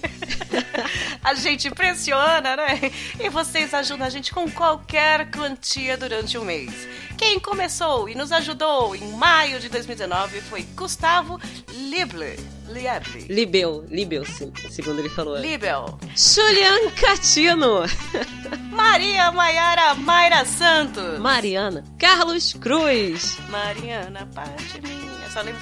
[1.24, 2.80] a gente impressiona, né?
[3.20, 6.88] E vocês ajudam a gente com qualquer quantia durante o mês.
[7.18, 11.40] Quem começou e nos ajudou em maio de 2019 foi Gustavo
[11.70, 12.53] Lible.
[12.70, 13.26] Lieble.
[13.30, 15.38] Libel, Libel, segundo ele falou.
[15.38, 16.00] Libel.
[16.16, 17.84] Julian Catino.
[18.72, 21.20] Maria Maiara Mayra Santos.
[21.20, 21.84] Mariana.
[22.00, 23.38] Carlos Cruz.
[23.50, 25.30] Mariana, parte minha.
[25.32, 25.62] Só lembro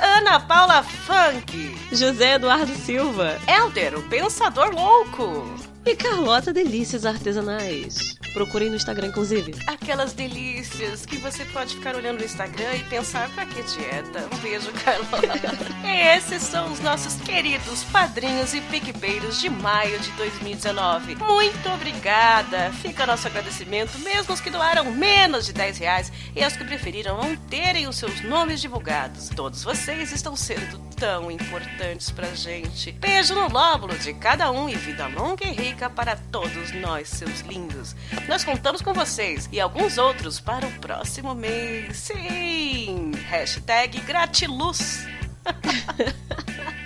[0.00, 1.76] Ana Paula Funk.
[1.90, 3.38] José Eduardo Silva.
[3.46, 5.44] Elder, o Pensador Louco.
[5.84, 8.16] E Carlota Delícias Artesanais.
[8.36, 9.54] Procurem no Instagram, inclusive.
[9.66, 14.28] Aquelas delícias que você pode ficar olhando no Instagram e pensar, pra que dieta?
[14.30, 15.56] Um beijo, Carlota.
[16.14, 21.14] esses são os nossos queridos padrinhos e piquebeiros de maio de 2019.
[21.14, 22.70] Muito obrigada!
[22.82, 27.16] Fica nosso agradecimento, mesmo os que doaram menos de 10 reais e aos que preferiram
[27.16, 29.30] não terem os seus nomes divulgados.
[29.30, 32.92] Todos vocês estão sendo tão importantes pra gente.
[32.92, 37.40] Beijo no lóbulo de cada um e vida longa e rica para todos nós, seus
[37.40, 37.94] lindos.
[38.28, 41.96] Nós contamos com vocês e alguns outros para o próximo mês.
[41.96, 43.12] Sim!
[43.28, 45.06] Hashtag gratiluz.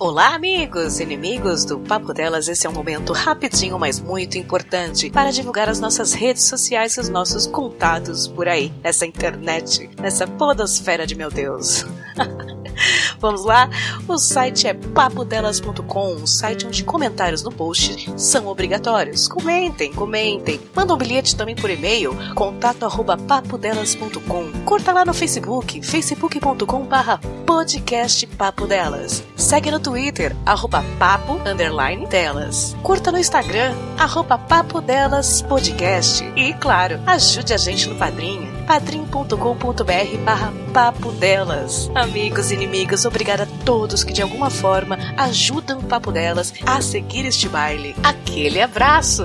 [0.00, 2.46] Olá, amigos, inimigos do Papo Delas.
[2.46, 7.00] Esse é um momento rapidinho, mas muito importante para divulgar as nossas redes sociais e
[7.00, 11.84] os nossos contatos por aí, nessa internet, nessa podosfera de meu Deus.
[13.18, 13.68] Vamos lá?
[14.06, 19.26] O site é papodelas.com, um site onde comentários no post são obrigatórios.
[19.26, 20.60] Comentem, comentem.
[20.76, 24.64] Manda um bilhete também por e-mail, contato arroba papodelas.com.
[24.64, 29.24] Curta lá no Facebook, facebook.com barra podcast Papo Delas.
[29.34, 32.76] Segue no Twitter, arroba papo, underline, delas.
[32.82, 36.22] Curta no Instagram, arroba papo delas podcast.
[36.36, 41.90] E, claro, ajude a gente no Padrinho, padrim.com.br barra papo delas.
[41.94, 46.82] Amigos e inimigos, obrigada a todos que de alguma forma ajudam o Papo Delas a
[46.82, 47.96] seguir este baile.
[48.02, 49.24] Aquele abraço!